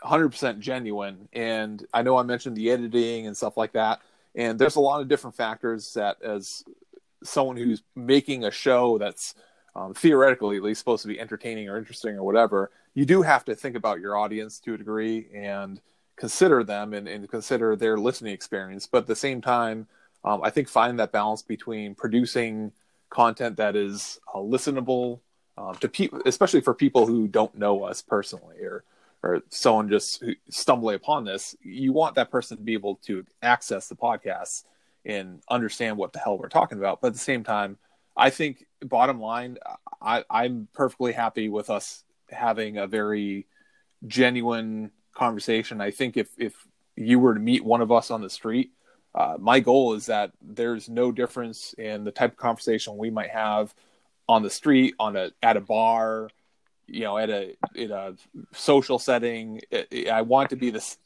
100% 0.03 0.59
genuine. 0.59 1.29
And 1.33 1.85
I 1.93 2.01
know 2.01 2.17
I 2.17 2.23
mentioned 2.23 2.55
the 2.55 2.71
editing 2.71 3.27
and 3.27 3.35
stuff 3.35 3.57
like 3.57 3.73
that, 3.73 4.01
and 4.35 4.59
there's 4.59 4.75
a 4.75 4.81
lot 4.81 5.01
of 5.01 5.07
different 5.07 5.35
factors 5.35 5.93
that 5.93 6.21
as 6.21 6.63
someone 7.23 7.57
who's 7.57 7.81
making 7.95 8.43
a 8.43 8.51
show 8.51 8.97
that's 8.97 9.33
um, 9.75 9.93
theoretically 9.93 10.57
at 10.57 10.63
least 10.63 10.79
supposed 10.79 11.01
to 11.01 11.07
be 11.07 11.19
entertaining 11.19 11.69
or 11.69 11.77
interesting 11.77 12.15
or 12.15 12.23
whatever, 12.23 12.71
you 12.93 13.05
do 13.05 13.21
have 13.21 13.43
to 13.45 13.55
think 13.55 13.75
about 13.75 13.99
your 13.99 14.17
audience 14.17 14.59
to 14.59 14.73
a 14.73 14.77
degree 14.77 15.27
and 15.33 15.81
consider 16.15 16.63
them 16.63 16.93
and, 16.93 17.07
and 17.07 17.29
consider 17.29 17.75
their 17.75 17.97
listening 17.97 18.33
experience. 18.33 18.87
But 18.87 18.99
at 18.99 19.07
the 19.07 19.15
same 19.15 19.41
time, 19.41 19.87
um, 20.23 20.41
I 20.43 20.49
think 20.49 20.69
find 20.69 20.99
that 20.99 21.11
balance 21.11 21.41
between 21.41 21.93
producing 21.93 22.71
content 23.09 23.57
that 23.57 23.75
is 23.75 24.19
uh, 24.33 24.39
listenable 24.39 25.19
um, 25.57 25.75
to 25.75 25.87
people, 25.87 26.21
especially 26.25 26.61
for 26.61 26.73
people 26.73 27.05
who 27.05 27.27
don't 27.27 27.55
know 27.55 27.83
us 27.83 28.01
personally 28.01 28.57
or 28.61 28.83
or 29.23 29.41
someone 29.49 29.89
just 29.89 30.23
stumbling 30.49 30.95
upon 30.95 31.25
this. 31.25 31.55
You 31.63 31.93
want 31.93 32.13
that 32.15 32.29
person 32.29 32.57
to 32.57 32.63
be 32.63 32.73
able 32.73 32.97
to 33.05 33.25
access 33.41 33.87
the 33.87 33.95
podcast 33.95 34.65
and 35.03 35.41
understand 35.49 35.97
what 35.97 36.13
the 36.13 36.19
hell 36.19 36.37
we're 36.37 36.47
talking 36.47 36.77
about. 36.77 37.01
But 37.01 37.07
at 37.07 37.13
the 37.13 37.19
same 37.19 37.43
time, 37.43 37.77
I 38.15 38.29
think 38.29 38.65
bottom 38.81 39.19
line, 39.19 39.57
I, 40.01 40.23
I'm 40.29 40.67
perfectly 40.73 41.13
happy 41.13 41.49
with 41.49 41.69
us 41.69 42.03
having 42.29 42.77
a 42.77 42.87
very 42.87 43.47
genuine 44.07 44.91
conversation. 45.13 45.81
I 45.81 45.91
think 45.91 46.17
if 46.17 46.29
if 46.37 46.55
you 46.95 47.19
were 47.19 47.33
to 47.33 47.39
meet 47.39 47.63
one 47.63 47.81
of 47.81 47.91
us 47.91 48.11
on 48.11 48.21
the 48.21 48.29
street, 48.29 48.71
uh, 49.13 49.37
my 49.39 49.59
goal 49.59 49.93
is 49.93 50.07
that 50.07 50.31
there's 50.41 50.89
no 50.89 51.11
difference 51.11 51.73
in 51.77 52.03
the 52.03 52.11
type 52.11 52.31
of 52.31 52.37
conversation 52.37 52.97
we 52.97 53.09
might 53.09 53.31
have 53.31 53.73
on 54.27 54.43
the 54.43 54.49
street, 54.49 54.95
on 54.99 55.15
a 55.15 55.31
at 55.41 55.57
a 55.57 55.61
bar, 55.61 56.29
you 56.87 57.01
know, 57.01 57.17
at 57.17 57.29
a 57.29 57.55
in 57.75 57.91
a 57.91 58.15
social 58.53 58.99
setting. 58.99 59.61
I 60.11 60.21
want 60.21 60.49
to 60.51 60.55
be 60.55 60.69
this. 60.69 60.97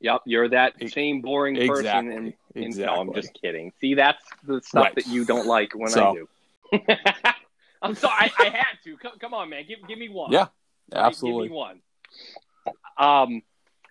Yep, 0.00 0.22
you're 0.26 0.48
that 0.50 0.74
same 0.90 1.20
boring 1.20 1.56
exactly. 1.56 1.82
person. 1.84 2.10
And, 2.10 2.32
and 2.54 2.64
exactly. 2.64 2.94
no, 2.94 3.00
I'm 3.00 3.14
just 3.14 3.34
kidding. 3.40 3.72
See, 3.80 3.94
that's 3.94 4.22
the 4.46 4.60
stuff 4.62 4.84
right. 4.84 4.94
that 4.96 5.06
you 5.06 5.24
don't 5.24 5.46
like 5.46 5.72
when 5.74 5.90
so, 5.90 6.10
I 6.10 6.12
do. 6.14 6.80
I'm 7.82 7.94
sorry, 7.94 8.32
I, 8.38 8.46
I, 8.46 8.48
had 8.48 8.78
to. 8.84 8.96
Come, 8.96 9.12
come, 9.20 9.34
on, 9.34 9.50
man, 9.50 9.64
give 9.68 9.78
give 9.86 9.98
me 9.98 10.08
one. 10.08 10.32
Yeah, 10.32 10.46
absolutely. 10.92 11.48
Give 11.48 11.52
me 11.52 11.56
one. 11.56 11.80
Um, 12.96 13.42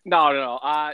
no, 0.05 0.33
no, 0.33 0.39
no. 0.39 0.55
Uh, 0.55 0.93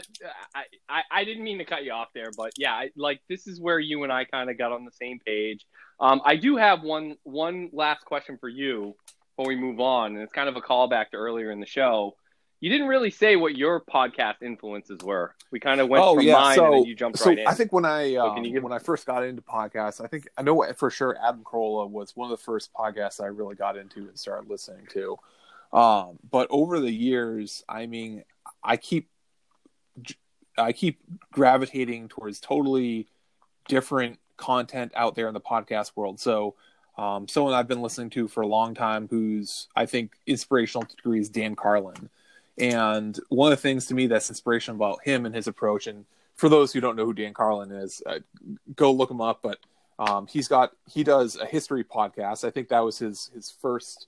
I, 0.54 0.64
I, 0.88 1.02
I 1.10 1.24
didn't 1.24 1.42
mean 1.42 1.58
to 1.58 1.64
cut 1.64 1.82
you 1.82 1.92
off 1.92 2.08
there, 2.14 2.30
but 2.36 2.52
yeah, 2.58 2.72
I, 2.72 2.90
like 2.96 3.20
this 3.28 3.46
is 3.46 3.60
where 3.60 3.78
you 3.78 4.04
and 4.04 4.12
I 4.12 4.24
kind 4.24 4.50
of 4.50 4.58
got 4.58 4.72
on 4.72 4.84
the 4.84 4.92
same 4.92 5.18
page. 5.18 5.66
Um, 5.98 6.20
I 6.24 6.36
do 6.36 6.56
have 6.56 6.82
one 6.82 7.16
one 7.24 7.70
last 7.72 8.04
question 8.04 8.38
for 8.38 8.48
you 8.48 8.94
before 9.36 9.48
we 9.48 9.56
move 9.56 9.80
on, 9.80 10.14
and 10.14 10.22
it's 10.22 10.32
kind 10.32 10.48
of 10.48 10.56
a 10.56 10.60
callback 10.60 11.10
to 11.10 11.16
earlier 11.16 11.50
in 11.50 11.60
the 11.60 11.66
show 11.66 12.14
you 12.60 12.68
didn't 12.68 12.88
really 12.88 13.10
say 13.10 13.36
what 13.36 13.56
your 13.56 13.80
podcast 13.80 14.42
influences 14.42 14.98
were. 15.02 15.34
We 15.50 15.60
kind 15.60 15.80
of 15.80 15.88
went 15.88 16.04
oh, 16.04 16.14
from 16.14 16.24
yeah. 16.24 16.34
mine 16.34 16.56
so, 16.56 16.74
and 16.74 16.86
you 16.86 16.94
jumped 16.94 17.18
so 17.18 17.30
right 17.30 17.38
in. 17.38 17.46
I 17.46 17.54
think 17.54 17.72
when 17.72 17.86
I 17.86 18.16
um, 18.16 18.42
give... 18.42 18.62
when 18.62 18.72
I 18.72 18.78
first 18.78 19.06
got 19.06 19.24
into 19.24 19.40
podcasts, 19.40 20.04
I 20.04 20.06
think 20.06 20.28
I 20.36 20.42
know 20.42 20.64
for 20.76 20.90
sure 20.90 21.16
Adam 21.22 21.42
Carolla 21.42 21.88
was 21.88 22.14
one 22.14 22.30
of 22.30 22.38
the 22.38 22.44
first 22.44 22.72
podcasts 22.74 23.20
I 23.20 23.26
really 23.26 23.54
got 23.54 23.78
into 23.78 24.00
and 24.00 24.18
started 24.18 24.50
listening 24.50 24.86
to. 24.90 25.16
Um, 25.72 26.18
but 26.30 26.48
over 26.50 26.80
the 26.80 26.92
years, 26.92 27.64
I 27.68 27.86
mean, 27.86 28.24
I 28.62 28.76
keep 28.76 29.08
I 30.58 30.72
keep 30.72 31.00
gravitating 31.32 32.08
towards 32.08 32.40
totally 32.40 33.08
different 33.68 34.18
content 34.36 34.92
out 34.94 35.14
there 35.14 35.28
in 35.28 35.34
the 35.34 35.40
podcast 35.40 35.92
world. 35.96 36.20
So 36.20 36.56
um, 36.98 37.26
someone 37.26 37.54
I've 37.54 37.68
been 37.68 37.80
listening 37.80 38.10
to 38.10 38.28
for 38.28 38.42
a 38.42 38.46
long 38.46 38.74
time, 38.74 39.08
who's 39.08 39.68
I 39.74 39.86
think 39.86 40.12
inspirational 40.26 40.84
to 40.84 40.96
degrees, 40.96 41.30
Dan 41.30 41.56
Carlin 41.56 42.10
and 42.58 43.18
one 43.28 43.52
of 43.52 43.58
the 43.58 43.62
things 43.62 43.86
to 43.86 43.94
me 43.94 44.06
that's 44.06 44.28
inspirational 44.28 44.76
about 44.76 45.04
him 45.04 45.26
and 45.26 45.34
his 45.34 45.46
approach, 45.46 45.86
and 45.86 46.04
for 46.34 46.48
those 46.48 46.72
who 46.72 46.80
don't 46.80 46.96
know 46.96 47.04
who 47.04 47.14
Dan 47.14 47.34
Carlin 47.34 47.70
is, 47.70 48.02
uh, 48.06 48.18
go 48.74 48.92
look 48.92 49.10
him 49.10 49.20
up. 49.20 49.40
But 49.42 49.58
um, 49.98 50.26
he's 50.26 50.48
got 50.48 50.72
he 50.86 51.04
does 51.04 51.36
a 51.36 51.46
history 51.46 51.84
podcast. 51.84 52.44
I 52.44 52.50
think 52.50 52.68
that 52.68 52.80
was 52.80 52.98
his 52.98 53.30
his 53.34 53.50
first 53.50 54.06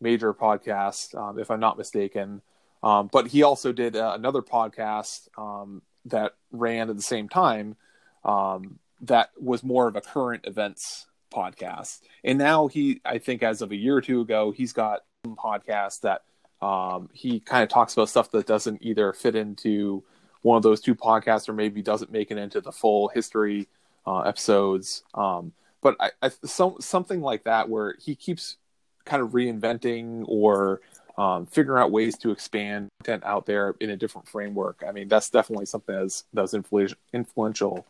major 0.00 0.34
podcast, 0.34 1.14
um, 1.14 1.38
if 1.38 1.50
I'm 1.50 1.60
not 1.60 1.78
mistaken. 1.78 2.42
Um, 2.82 3.08
but 3.10 3.28
he 3.28 3.42
also 3.42 3.72
did 3.72 3.96
uh, 3.96 4.12
another 4.14 4.42
podcast 4.42 5.28
um, 5.38 5.80
that 6.04 6.34
ran 6.52 6.90
at 6.90 6.96
the 6.96 7.02
same 7.02 7.30
time 7.30 7.76
um, 8.24 8.78
that 9.00 9.30
was 9.40 9.62
more 9.62 9.88
of 9.88 9.96
a 9.96 10.02
current 10.02 10.44
events 10.46 11.06
podcast. 11.32 12.00
And 12.22 12.38
now 12.38 12.68
he, 12.68 13.00
I 13.04 13.18
think, 13.18 13.42
as 13.42 13.62
of 13.62 13.72
a 13.72 13.76
year 13.76 13.96
or 13.96 14.00
two 14.02 14.20
ago, 14.20 14.50
he's 14.50 14.72
got 14.72 15.00
podcasts 15.26 16.00
that 16.00 16.22
um, 16.64 17.10
he 17.12 17.40
kind 17.40 17.62
of 17.62 17.68
talks 17.68 17.92
about 17.92 18.08
stuff 18.08 18.30
that 18.30 18.46
doesn't 18.46 18.78
either 18.80 19.12
fit 19.12 19.36
into 19.36 20.02
one 20.40 20.56
of 20.56 20.62
those 20.62 20.80
two 20.80 20.94
podcasts 20.94 21.46
or 21.46 21.52
maybe 21.52 21.82
doesn't 21.82 22.10
make 22.10 22.30
it 22.30 22.38
into 22.38 22.62
the 22.62 22.72
full 22.72 23.08
history 23.08 23.68
uh, 24.06 24.20
episodes. 24.20 25.02
Um, 25.12 25.52
but 25.82 25.94
I, 26.00 26.10
I, 26.22 26.30
some, 26.44 26.76
something 26.80 27.20
like 27.20 27.44
that 27.44 27.68
where 27.68 27.96
he 28.00 28.14
keeps 28.14 28.56
kind 29.04 29.22
of 29.22 29.32
reinventing 29.32 30.24
or 30.26 30.80
um, 31.18 31.44
figuring 31.44 31.82
out 31.82 31.90
ways 31.90 32.16
to 32.18 32.30
expand 32.30 32.88
content 32.98 33.24
out 33.24 33.44
there 33.44 33.74
in 33.78 33.90
a 33.90 33.96
different 33.96 34.26
framework. 34.26 34.82
I 34.88 34.92
mean, 34.92 35.08
that's 35.08 35.28
definitely 35.28 35.66
something 35.66 35.94
that's 35.94 36.24
that 36.32 36.40
was 36.40 36.54
influ- 36.54 36.94
influential 37.12 37.86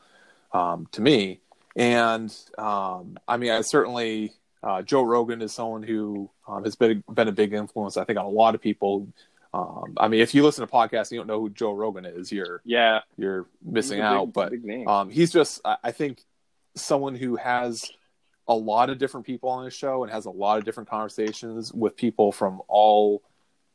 um, 0.53 0.89
to 0.91 1.01
me. 1.01 1.41
And 1.77 2.37
um, 2.59 3.19
I 3.29 3.37
mean, 3.37 3.53
I 3.53 3.61
certainly 3.61 4.33
uh, 4.65 4.83
Joe 4.83 5.03
Rogan 5.03 5.43
is 5.43 5.53
someone 5.53 5.83
who 5.83 6.31
um, 6.49 6.65
has 6.65 6.75
been 6.75 7.05
been 7.13 7.29
a 7.29 7.33
big 7.33 7.53
influence. 7.53 7.97
I 7.97 8.05
think 8.05 8.19
on 8.19 8.25
a 8.25 8.29
lot 8.29 8.55
of 8.55 8.61
people. 8.61 9.09
Um, 9.53 9.95
I 9.99 10.09
mean, 10.09 10.21
if 10.21 10.35
you 10.35 10.43
listen 10.43 10.67
to 10.67 10.73
podcasts, 10.73 11.11
and 11.11 11.13
you 11.13 11.19
don't 11.19 11.29
know 11.29 11.41
who 11.41 11.51
Joe 11.51 11.73
Rogan 11.73 12.05
is. 12.05 12.33
You're 12.33 12.61
yeah, 12.65 13.01
you're 13.17 13.47
missing 13.63 13.99
big, 13.99 14.05
out. 14.05 14.33
But 14.33 14.53
um, 14.89 15.11
he's 15.11 15.33
just, 15.33 15.61
I, 15.65 15.77
I 15.85 15.93
think, 15.93 16.25
someone 16.75 17.15
who 17.15 17.37
has 17.37 17.89
a 18.49 18.55
lot 18.55 18.91
of 18.91 18.99
different 18.99 19.27
people 19.27 19.51
on 19.51 19.65
his 19.65 19.75
show 19.75 20.03
and 20.03 20.11
has 20.13 20.25
a 20.25 20.31
lot 20.31 20.59
of 20.59 20.65
different 20.65 20.89
conversations 20.89 21.73
with 21.73 21.97
people 21.97 22.33
from 22.33 22.63
all 22.67 23.23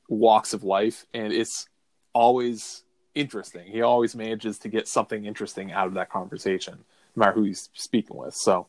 walks 0.09 0.53
of 0.53 0.63
life, 0.63 1.05
and 1.13 1.31
it's 1.31 1.67
always 2.13 2.83
interesting. 3.15 3.65
He 3.71 3.81
always 3.81 4.15
manages 4.15 4.59
to 4.59 4.69
get 4.69 4.87
something 4.87 5.25
interesting 5.25 5.71
out 5.71 5.87
of 5.87 5.93
that 5.93 6.09
conversation, 6.09 6.79
no 7.15 7.19
matter 7.21 7.33
who 7.33 7.43
he's 7.43 7.69
speaking 7.73 8.17
with. 8.17 8.33
So 8.33 8.67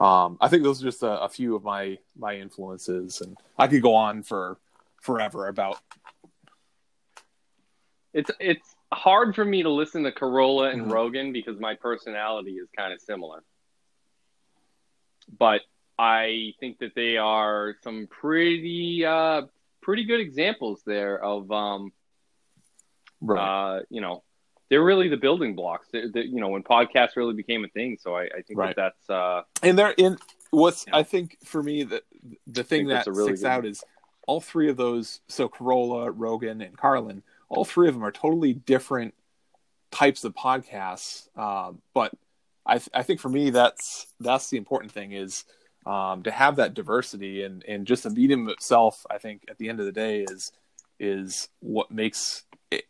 um, 0.00 0.38
I 0.40 0.48
think 0.48 0.62
those 0.62 0.80
are 0.80 0.86
just 0.86 1.02
a, 1.02 1.20
a, 1.20 1.28
few 1.28 1.54
of 1.54 1.62
my 1.62 1.98
my 2.18 2.36
influences, 2.36 3.20
and 3.20 3.36
I 3.58 3.68
could 3.68 3.82
go 3.82 3.94
on 3.94 4.22
for 4.22 4.58
forever 5.02 5.46
about. 5.46 5.78
It's 8.14 8.30
it's 8.40 8.74
hard 8.90 9.34
for 9.34 9.44
me 9.44 9.62
to 9.62 9.68
listen 9.68 10.02
to 10.04 10.10
Carolla 10.10 10.72
and 10.72 10.82
mm-hmm. 10.82 10.92
Rogan 10.92 11.32
because 11.32 11.60
my 11.60 11.74
personality 11.74 12.52
is 12.52 12.68
kind 12.74 12.94
of 12.94 13.00
similar, 13.00 13.44
but 15.38 15.60
I 15.98 16.54
think 16.60 16.78
that 16.78 16.94
they 16.96 17.18
are 17.18 17.76
some 17.84 18.08
pretty 18.10 19.04
uh, 19.04 19.42
pretty 19.82 20.04
good 20.04 20.20
examples 20.20 20.80
there 20.86 21.22
of 21.22 21.52
um, 21.52 21.92
right. 23.20 23.76
uh, 23.76 23.82
you 23.90 24.00
know 24.00 24.22
they're 24.70 24.82
really 24.82 25.08
the 25.08 25.16
building 25.16 25.54
blocks. 25.54 25.88
They're, 25.92 26.08
they're, 26.08 26.22
you 26.22 26.40
know, 26.40 26.48
when 26.48 26.62
podcasts 26.62 27.16
really 27.16 27.34
became 27.34 27.64
a 27.64 27.68
thing. 27.68 27.98
So 28.00 28.16
I, 28.16 28.22
I 28.22 28.42
think 28.46 28.58
right. 28.58 28.74
that 28.76 28.94
that's 28.96 29.10
uh, 29.10 29.42
and 29.62 29.78
they're 29.78 29.90
in 29.90 30.16
what's 30.50 30.86
I 30.92 31.02
think 31.02 31.36
for 31.44 31.62
me 31.62 31.82
the 31.82 32.02
the 32.46 32.64
thing 32.64 32.86
that 32.86 33.06
really 33.06 33.36
sticks 33.36 33.44
out 33.44 33.66
is 33.66 33.84
all 34.26 34.40
three 34.40 34.70
of 34.70 34.76
those. 34.76 35.20
So 35.28 35.48
Carolla, 35.48 36.12
Rogan, 36.14 36.60
and 36.62 36.76
Carlin, 36.76 37.22
all 37.48 37.64
three 37.64 37.88
of 37.88 37.94
them 37.94 38.04
are 38.04 38.12
totally 38.12 38.54
different 38.54 39.14
types 39.90 40.24
of 40.24 40.34
podcasts. 40.34 41.28
Uh, 41.36 41.72
but 41.92 42.12
I 42.64 42.78
th- 42.78 42.90
I 42.94 43.02
think 43.02 43.20
for 43.20 43.28
me 43.28 43.50
that's 43.50 44.06
that's 44.20 44.50
the 44.50 44.56
important 44.56 44.92
thing 44.92 45.12
is 45.12 45.44
um, 45.84 46.22
to 46.22 46.30
have 46.30 46.56
that 46.56 46.74
diversity 46.74 47.42
and 47.42 47.64
and 47.66 47.86
just 47.86 48.04
the 48.04 48.10
medium 48.10 48.48
itself. 48.48 49.04
I 49.10 49.18
think 49.18 49.42
at 49.50 49.58
the 49.58 49.68
end 49.68 49.80
of 49.80 49.86
the 49.86 49.92
day 49.92 50.22
is 50.22 50.52
is 51.00 51.48
what 51.60 51.90
makes 51.90 52.44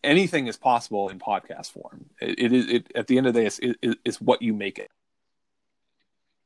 anything 0.05 0.47
is 0.47 0.57
possible 0.57 1.09
in 1.09 1.19
podcast 1.19 1.73
form. 1.73 2.07
It, 2.21 2.53
is 2.53 2.69
it, 2.69 2.93
at 2.95 3.07
the 3.07 3.19
end 3.19 3.27
of 3.27 3.35
the 3.35 3.41
day, 3.41 3.47
it's, 3.47 3.59
it, 3.59 3.99
it's 4.05 4.21
what 4.21 4.43
you 4.43 4.53
make 4.53 4.79
it. 4.79 4.91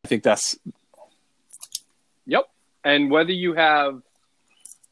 I 0.04 0.08
think 0.08 0.22
that's. 0.22 0.58
Yep, 2.26 2.48
and 2.84 3.10
whether 3.10 3.32
you 3.32 3.54
have 3.54 4.02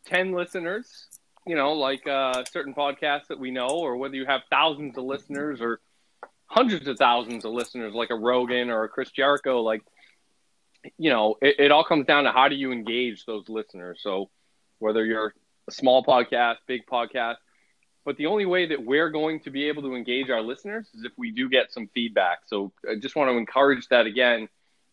ten 0.07 0.33
listeners, 0.33 1.07
you 1.47 1.55
know, 1.55 1.73
like 1.73 2.07
uh, 2.07 2.45
certain 2.51 2.75
podcasts 2.75 3.29
that 3.29 3.39
we 3.39 3.51
know, 3.51 3.69
or 3.69 3.97
whether 3.97 4.15
you 4.15 4.27
have 4.27 4.43
thousands 4.51 4.97
of 4.99 5.05
listeners 5.05 5.61
or 5.61 5.81
hundreds 6.47 6.87
of 6.87 6.99
thousands 6.99 7.45
of 7.45 7.53
listeners, 7.53 7.95
like 7.95 8.11
a 8.11 8.15
Rogan 8.15 8.71
or 8.71 8.85
a 8.85 8.89
Chris 8.89 9.11
Jericho, 9.11 9.63
like 9.63 9.83
you 10.99 11.11
know, 11.11 11.37
it, 11.41 11.57
it 11.59 11.71
all 11.71 11.85
comes 11.85 12.07
down 12.07 12.25
to 12.25 12.33
how 12.33 12.49
do 12.49 12.57
you 12.57 12.73
engage 12.73 13.25
those 13.25 13.49
listeners. 13.49 14.01
So 14.03 14.31
whether 14.79 15.05
you're 15.05 15.35
a 15.69 15.73
small 15.73 16.05
podcast, 16.05 16.57
big 16.67 16.87
podcast, 16.87 17.37
but 18.05 18.17
the 18.17 18.27
only 18.27 18.47
way 18.47 18.67
that 18.67 18.85
we're 18.85 19.11
going 19.11 19.41
to 19.41 19.51
be 19.51 19.69
able 19.69 19.83
to 19.83 19.95
engage 19.95 20.29
our 20.29 20.43
listeners 20.43 20.89
is 20.95 21.05
if 21.05 21.13
we 21.17 21.31
do 21.31 21.49
get 21.49 21.73
some 21.73 21.89
feedback. 21.95 22.41
So 22.47 22.73
I 22.89 22.97
just 22.97 23.15
want 23.15 23.31
to 23.31 23.37
encourage 23.37 23.87
that 23.89 24.07
again. 24.07 24.49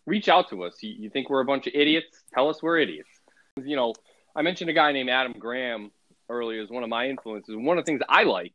Reach 0.05 0.29
out 0.29 0.49
to 0.49 0.63
us. 0.63 0.75
You, 0.81 0.93
you 0.97 1.09
think 1.09 1.29
we're 1.29 1.41
a 1.41 1.45
bunch 1.45 1.67
of 1.67 1.73
idiots? 1.75 2.23
Tell 2.33 2.49
us 2.49 2.61
we're 2.61 2.77
idiots. 2.77 3.09
You 3.57 3.75
know, 3.75 3.93
I 4.35 4.43
mentioned 4.43 4.69
a 4.69 4.73
guy 4.73 4.91
named 4.91 5.09
Adam 5.09 5.33
Graham 5.37 5.91
earlier 6.29 6.61
as 6.61 6.69
one 6.69 6.83
of 6.83 6.89
my 6.89 7.09
influences. 7.09 7.55
One 7.57 7.77
of 7.77 7.85
the 7.85 7.89
things 7.89 8.01
I 8.07 8.23
like, 8.23 8.53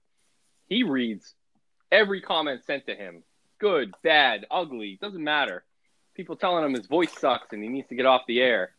he 0.69 0.85
reads 0.85 1.35
every 1.91 2.21
comment 2.21 2.65
sent 2.65 2.87
to 2.87 2.95
him 2.95 3.25
good, 3.59 3.93
bad, 4.03 4.47
ugly, 4.51 4.99
doesn't 5.01 5.23
matter. 5.23 5.65
People 6.15 6.37
telling 6.37 6.65
him 6.65 6.75
his 6.75 6.87
voice 6.87 7.13
sucks 7.19 7.53
and 7.53 7.63
he 7.63 7.69
needs 7.69 7.89
to 7.89 7.97
get 7.97 8.07
off 8.07 8.23
the 8.29 8.41
air. 8.41 8.71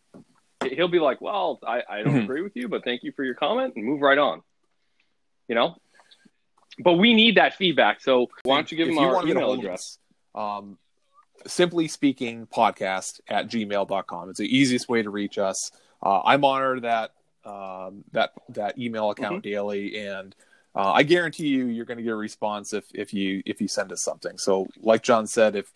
He'll 0.63 0.87
be 0.87 0.99
like, 0.99 1.19
Well, 1.19 1.59
I, 1.67 1.81
I 1.87 1.97
don't 2.01 2.13
mm-hmm. 2.13 2.23
agree 2.23 2.41
with 2.41 2.55
you, 2.55 2.69
but 2.69 2.85
thank 2.85 3.03
you 3.03 3.11
for 3.11 3.23
your 3.23 3.35
comment 3.35 3.73
and 3.75 3.85
move 3.85 4.01
right 4.01 4.17
on 4.17 4.41
you 5.47 5.55
know. 5.55 5.77
But 6.79 6.93
we 6.93 7.13
need 7.13 7.35
that 7.37 7.55
feedback. 7.55 8.01
So 8.01 8.29
why 8.43 8.57
don't 8.57 8.71
you 8.71 8.77
give 8.77 8.89
if 8.89 8.95
them 8.95 9.03
you 9.03 9.09
our 9.09 9.27
email 9.27 9.53
address? 9.53 9.97
Um, 10.33 10.77
simply 11.47 11.87
speaking 11.87 12.47
podcast 12.47 13.21
at 13.27 13.47
gmail.com. 13.47 14.29
It's 14.29 14.39
the 14.39 14.57
easiest 14.57 14.89
way 14.89 15.01
to 15.01 15.09
reach 15.09 15.37
us. 15.37 15.71
Uh, 16.03 16.21
I 16.23 16.37
monitor 16.37 16.81
that 16.81 17.11
um, 17.45 18.03
that 18.11 18.31
that 18.49 18.77
email 18.77 19.11
account 19.11 19.43
mm-hmm. 19.43 19.51
daily, 19.51 19.97
and 19.99 20.35
uh, 20.75 20.91
I 20.91 21.03
guarantee 21.03 21.47
you, 21.47 21.67
you're 21.67 21.85
going 21.85 21.97
to 21.97 22.03
get 22.03 22.11
a 22.11 22.15
response 22.15 22.73
if 22.73 22.85
if 22.93 23.13
you 23.13 23.43
if 23.45 23.61
you 23.61 23.67
send 23.67 23.91
us 23.91 24.03
something. 24.03 24.37
So, 24.37 24.67
like 24.81 25.03
John 25.03 25.27
said, 25.27 25.55
if 25.55 25.71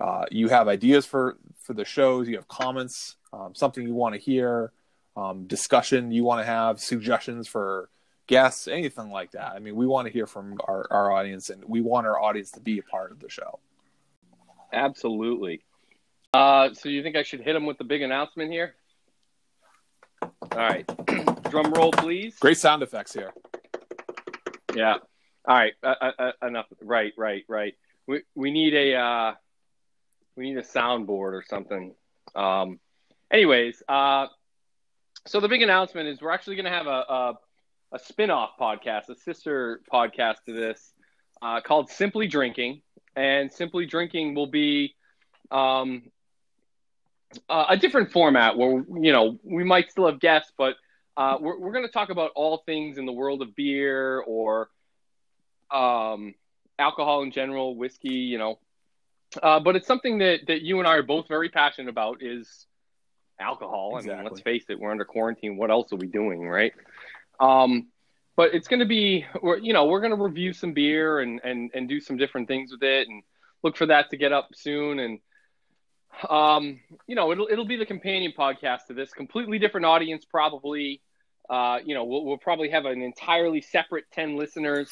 uh, 0.00 0.24
you 0.30 0.48
have 0.48 0.68
ideas 0.68 1.04
for 1.04 1.36
for 1.60 1.74
the 1.74 1.84
shows, 1.84 2.28
you 2.28 2.36
have 2.36 2.48
comments, 2.48 3.16
um, 3.32 3.54
something 3.54 3.86
you 3.86 3.94
want 3.94 4.14
to 4.14 4.20
hear, 4.20 4.72
um, 5.16 5.46
discussion 5.46 6.12
you 6.12 6.24
want 6.24 6.40
to 6.40 6.46
have, 6.46 6.80
suggestions 6.80 7.48
for 7.48 7.90
guests, 8.28 8.68
anything 8.68 9.10
like 9.10 9.32
that. 9.32 9.52
I 9.52 9.58
mean, 9.58 9.74
we 9.74 9.86
want 9.86 10.06
to 10.06 10.12
hear 10.12 10.26
from 10.26 10.58
our, 10.68 10.86
our 10.90 11.10
audience 11.10 11.50
and 11.50 11.64
we 11.66 11.80
want 11.80 12.06
our 12.06 12.20
audience 12.20 12.52
to 12.52 12.60
be 12.60 12.78
a 12.78 12.82
part 12.82 13.10
of 13.10 13.18
the 13.18 13.28
show. 13.28 13.58
Absolutely. 14.72 15.62
Uh, 16.32 16.72
so 16.74 16.88
you 16.88 17.02
think 17.02 17.16
I 17.16 17.24
should 17.24 17.40
hit 17.40 17.54
them 17.54 17.66
with 17.66 17.78
the 17.78 17.84
big 17.84 18.02
announcement 18.02 18.52
here? 18.52 18.74
All 20.22 20.30
right. 20.54 20.86
Drum 21.50 21.72
roll, 21.72 21.90
please. 21.90 22.36
Great 22.38 22.58
sound 22.58 22.82
effects 22.82 23.14
here. 23.14 23.32
Yeah. 24.76 24.96
All 25.46 25.56
right. 25.56 25.72
Uh, 25.82 25.94
uh, 26.00 26.12
uh, 26.18 26.46
enough. 26.46 26.66
Right, 26.82 27.14
right, 27.16 27.44
right. 27.48 27.74
We, 28.06 28.22
we 28.34 28.50
need 28.50 28.74
a, 28.74 28.94
uh, 28.94 29.32
we 30.36 30.50
need 30.50 30.58
a 30.58 30.62
soundboard 30.62 31.32
or 31.32 31.42
something. 31.48 31.94
Um, 32.34 32.78
anyways, 33.30 33.82
uh, 33.88 34.26
so 35.26 35.40
the 35.40 35.48
big 35.48 35.62
announcement 35.62 36.08
is 36.08 36.20
we're 36.20 36.30
actually 36.30 36.56
going 36.56 36.66
to 36.66 36.70
have 36.70 36.86
a, 36.86 36.90
a 36.90 37.34
a 37.92 37.98
spin-off 37.98 38.50
podcast, 38.60 39.08
a 39.08 39.14
sister 39.16 39.80
podcast 39.92 40.36
to 40.46 40.52
this, 40.52 40.92
uh, 41.40 41.60
called 41.60 41.90
Simply 41.90 42.26
Drinking. 42.26 42.82
And 43.16 43.50
Simply 43.52 43.86
Drinking 43.86 44.34
will 44.34 44.46
be 44.46 44.94
um, 45.50 46.10
uh, 47.48 47.66
a 47.70 47.76
different 47.76 48.12
format 48.12 48.56
where, 48.56 48.84
you 49.00 49.12
know, 49.12 49.38
we 49.42 49.64
might 49.64 49.90
still 49.90 50.06
have 50.06 50.20
guests, 50.20 50.52
but 50.56 50.76
uh, 51.16 51.36
we're, 51.40 51.58
we're 51.58 51.72
going 51.72 51.86
to 51.86 51.92
talk 51.92 52.10
about 52.10 52.30
all 52.36 52.62
things 52.64 52.98
in 52.98 53.06
the 53.06 53.12
world 53.12 53.42
of 53.42 53.56
beer 53.56 54.20
or 54.20 54.68
um, 55.70 56.34
alcohol 56.78 57.22
in 57.22 57.32
general, 57.32 57.74
whiskey, 57.74 58.14
you 58.14 58.38
know. 58.38 58.58
Uh, 59.42 59.60
but 59.60 59.76
it's 59.76 59.86
something 59.86 60.18
that, 60.18 60.46
that 60.46 60.62
you 60.62 60.78
and 60.78 60.86
I 60.86 60.94
are 60.94 61.02
both 61.02 61.28
very 61.28 61.48
passionate 61.48 61.88
about 61.88 62.22
is 62.22 62.66
alcohol. 63.40 63.96
Exactly. 63.96 64.12
I 64.12 64.16
mean, 64.16 64.24
let's 64.24 64.40
face 64.40 64.64
it, 64.68 64.78
we're 64.78 64.90
under 64.90 65.04
quarantine. 65.04 65.56
What 65.56 65.70
else 65.70 65.92
are 65.92 65.96
we 65.96 66.06
doing, 66.06 66.48
right? 66.48 66.72
Um, 67.40 67.88
but 68.36 68.54
it's 68.54 68.68
going 68.68 68.80
to 68.80 68.86
be, 68.86 69.26
you 69.60 69.72
know, 69.72 69.86
we're 69.86 70.00
going 70.00 70.16
to 70.16 70.22
review 70.22 70.52
some 70.52 70.72
beer 70.72 71.18
and, 71.18 71.40
and, 71.42 71.72
and 71.74 71.88
do 71.88 72.00
some 72.00 72.16
different 72.16 72.46
things 72.46 72.70
with 72.70 72.82
it 72.84 73.08
and 73.08 73.24
look 73.64 73.76
for 73.76 73.86
that 73.86 74.10
to 74.10 74.16
get 74.16 74.32
up 74.32 74.50
soon. 74.54 75.00
And, 75.00 75.18
um, 76.30 76.78
you 77.08 77.16
know, 77.16 77.32
it'll, 77.32 77.48
it'll 77.50 77.66
be 77.66 77.76
the 77.76 77.84
companion 77.84 78.32
podcast 78.38 78.86
to 78.86 78.94
this 78.94 79.10
completely 79.10 79.58
different 79.58 79.86
audience, 79.86 80.24
probably, 80.24 81.02
uh, 81.50 81.78
you 81.84 81.94
know, 81.94 82.04
we'll, 82.04 82.24
we'll 82.24 82.38
probably 82.38 82.70
have 82.70 82.84
an 82.84 83.02
entirely 83.02 83.60
separate 83.60 84.04
10 84.12 84.36
listeners. 84.36 84.88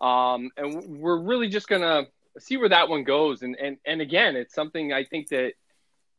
Um, 0.00 0.50
and 0.56 0.98
we're 0.98 1.20
really 1.20 1.48
just 1.48 1.68
going 1.68 1.82
to 1.82 2.08
see 2.40 2.56
where 2.56 2.70
that 2.70 2.88
one 2.88 3.04
goes. 3.04 3.42
And, 3.42 3.56
and, 3.56 3.76
and 3.86 4.00
again, 4.00 4.34
it's 4.34 4.52
something 4.52 4.92
I 4.92 5.04
think 5.04 5.28
that 5.28 5.52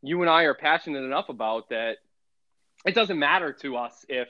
you 0.02 0.22
and 0.22 0.30
I 0.30 0.44
are 0.44 0.54
passionate 0.54 1.04
enough 1.04 1.28
about 1.28 1.68
that 1.70 1.98
it 2.86 2.96
doesn't 2.96 3.20
matter 3.20 3.54
to 3.62 3.78
us 3.78 4.06
if, 4.08 4.30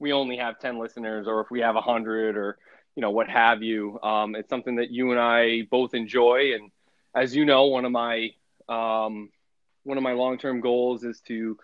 we 0.00 0.12
only 0.12 0.38
have 0.38 0.58
10 0.58 0.78
listeners 0.78 1.28
or 1.28 1.40
if 1.40 1.50
we 1.50 1.60
have 1.60 1.76
100 1.76 2.36
or 2.36 2.58
you 2.96 3.02
know 3.02 3.10
what 3.10 3.28
have 3.28 3.62
you 3.62 4.00
um, 4.02 4.34
it's 4.34 4.50
something 4.50 4.76
that 4.76 4.90
you 4.90 5.12
and 5.12 5.20
i 5.20 5.62
both 5.70 5.94
enjoy 5.94 6.54
and 6.54 6.70
as 7.14 7.34
you 7.34 7.44
know, 7.44 7.66
one 7.66 7.84
of 7.84 7.92
my 7.92 8.30
um, 8.68 9.30
one 9.84 9.96
of 9.98 10.02
my 10.02 10.12
long 10.12 10.38
term 10.38 10.60
goals 10.60 11.04
is 11.04 11.20
to 11.22 11.58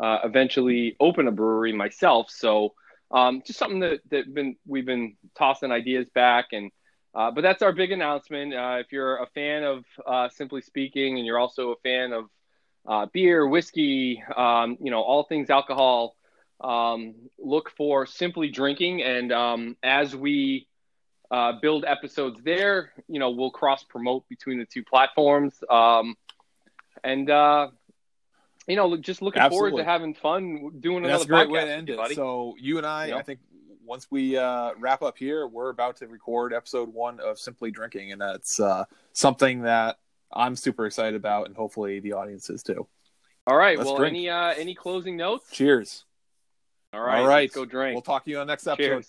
uh, 0.00 0.18
eventually 0.24 0.96
open 1.00 1.28
a 1.28 1.32
brewery 1.32 1.72
myself. 1.72 2.30
So 2.30 2.74
um, 3.10 3.42
just 3.46 3.58
something 3.58 3.80
that 3.80 4.00
that 4.10 4.32
been 4.32 4.56
we've 4.66 4.86
been 4.86 5.16
tossing 5.36 5.72
ideas 5.72 6.08
back 6.10 6.46
and. 6.52 6.70
Uh, 7.14 7.30
but 7.30 7.40
that's 7.40 7.62
our 7.62 7.72
big 7.72 7.92
announcement. 7.92 8.52
Uh, 8.52 8.76
if 8.78 8.92
you're 8.92 9.16
a 9.22 9.26
fan 9.28 9.62
of 9.62 9.86
uh, 10.06 10.28
Simply 10.28 10.60
Speaking 10.60 11.16
and 11.16 11.24
you're 11.24 11.38
also 11.38 11.70
a 11.70 11.76
fan 11.76 12.12
of 12.12 12.26
uh, 12.86 13.06
beer, 13.10 13.46
whiskey, 13.46 14.22
um, 14.36 14.76
you 14.82 14.90
know, 14.90 15.00
all 15.00 15.22
things 15.22 15.48
alcohol, 15.48 16.14
um, 16.60 17.14
look 17.38 17.70
for 17.70 18.06
Simply 18.06 18.48
Drinking. 18.48 19.02
And 19.02 19.32
um, 19.32 19.76
as 19.82 20.14
we 20.14 20.66
uh, 21.30 21.52
build 21.60 21.84
episodes 21.84 22.40
there, 22.42 22.92
you 23.08 23.18
know, 23.18 23.30
we'll 23.30 23.50
cross 23.50 23.84
promote 23.84 24.28
between 24.28 24.58
the 24.58 24.66
two 24.66 24.84
platforms. 24.84 25.54
Um, 25.68 26.16
and, 27.04 27.28
uh, 27.30 27.68
you 28.66 28.76
know, 28.76 28.96
just 28.96 29.22
looking 29.22 29.42
Absolutely. 29.42 29.70
forward 29.70 29.82
to 29.82 29.88
having 29.88 30.14
fun 30.14 30.70
doing 30.80 30.98
And 30.98 31.06
another 31.06 31.18
that's 31.18 31.24
a 31.24 31.28
great 31.28 31.50
way 31.50 31.64
to 31.64 31.72
end 31.72 31.90
it. 31.90 31.96
buddy. 31.96 32.14
So 32.14 32.54
you 32.58 32.78
and 32.78 32.86
I, 32.86 33.10
know? 33.10 33.18
I 33.18 33.22
think 33.22 33.40
once 33.84 34.08
we 34.10 34.36
uh, 34.36 34.72
wrap 34.78 35.02
up 35.02 35.16
here, 35.16 35.46
we're 35.46 35.70
about 35.70 35.96
to 35.98 36.08
record 36.08 36.52
episode 36.52 36.92
one 36.92 37.20
of 37.20 37.38
Simply 37.38 37.70
Drinking, 37.70 38.12
and 38.12 38.20
that's 38.20 38.58
uh, 38.58 38.84
something 39.12 39.62
that 39.62 39.98
I'm 40.32 40.56
super 40.56 40.86
excited 40.86 41.14
about, 41.14 41.46
and 41.46 41.54
hopefully 41.54 42.00
the 42.00 42.14
audience 42.14 42.50
is 42.50 42.64
too. 42.64 42.88
All 43.46 43.56
right. 43.56 43.78
Let's 43.78 43.88
well, 43.88 43.98
drink. 43.98 44.14
any 44.14 44.28
uh, 44.28 44.54
any 44.56 44.74
closing 44.74 45.16
notes? 45.16 45.48
Cheers! 45.52 46.05
All 46.92 47.00
right. 47.00 47.20
All 47.20 47.26
right, 47.26 47.52
go 47.52 47.64
drink. 47.64 47.94
We'll 47.94 48.02
talk 48.02 48.24
to 48.24 48.30
you 48.30 48.38
on 48.38 48.46
the 48.46 48.52
next 48.52 48.66
episode. 48.66 48.86
Cheers. 48.86 49.06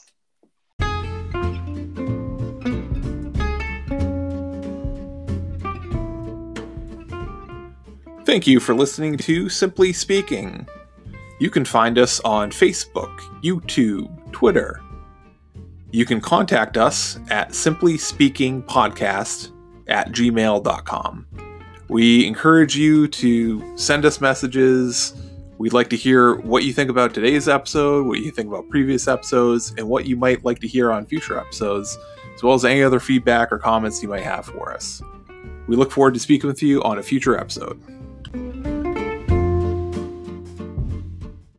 Thank 8.26 8.46
you 8.46 8.60
for 8.60 8.76
listening 8.76 9.18
to 9.20 9.48
Simply 9.48 9.94
Speaking. 9.94 10.68
You 11.40 11.50
can 11.50 11.64
find 11.64 11.98
us 11.98 12.20
on 12.22 12.52
Facebook, 12.52 13.18
YouTube, 13.42 14.34
Twitter. 14.34 14.82
You 15.92 16.06
can 16.06 16.20
contact 16.20 16.76
us 16.76 17.18
at 17.30 17.52
simplyspeakingpodcast 17.52 19.52
at 19.88 20.12
gmail.com. 20.12 21.28
We 21.88 22.28
encourage 22.28 22.76
you 22.76 23.08
to 23.08 23.78
send 23.78 24.04
us 24.04 24.20
messages. 24.20 25.14
We'd 25.60 25.74
like 25.74 25.90
to 25.90 25.96
hear 25.96 26.36
what 26.36 26.66
you 26.66 26.74
think 26.74 26.92
about 26.92 27.16
today's 27.16 27.50
episode, 27.50 28.06
what 28.06 28.20
you 28.20 28.30
think 28.30 28.48
about 28.48 28.70
previous 28.70 29.08
episodes, 29.08 29.74
and 29.78 29.90
what 29.90 30.06
you 30.06 30.16
might 30.16 30.46
like 30.46 30.60
to 30.60 30.68
hear 30.68 30.92
on 30.92 31.08
future 31.08 31.40
episodes, 31.40 31.98
as 32.36 32.44
well 32.44 32.54
as 32.54 32.64
any 32.64 32.84
other 32.84 33.00
feedback 33.00 33.52
or 33.52 33.58
comments 33.58 34.04
you 34.04 34.10
might 34.10 34.22
have 34.22 34.46
for 34.46 34.72
us. 34.72 35.02
We 35.68 35.76
look 35.76 35.92
forward 35.92 36.14
to 36.14 36.20
speaking 36.20 36.48
with 36.48 36.62
you 36.62 36.84
on 36.84 37.00
a 37.00 37.04
future 37.04 37.36
episode. 37.36 37.82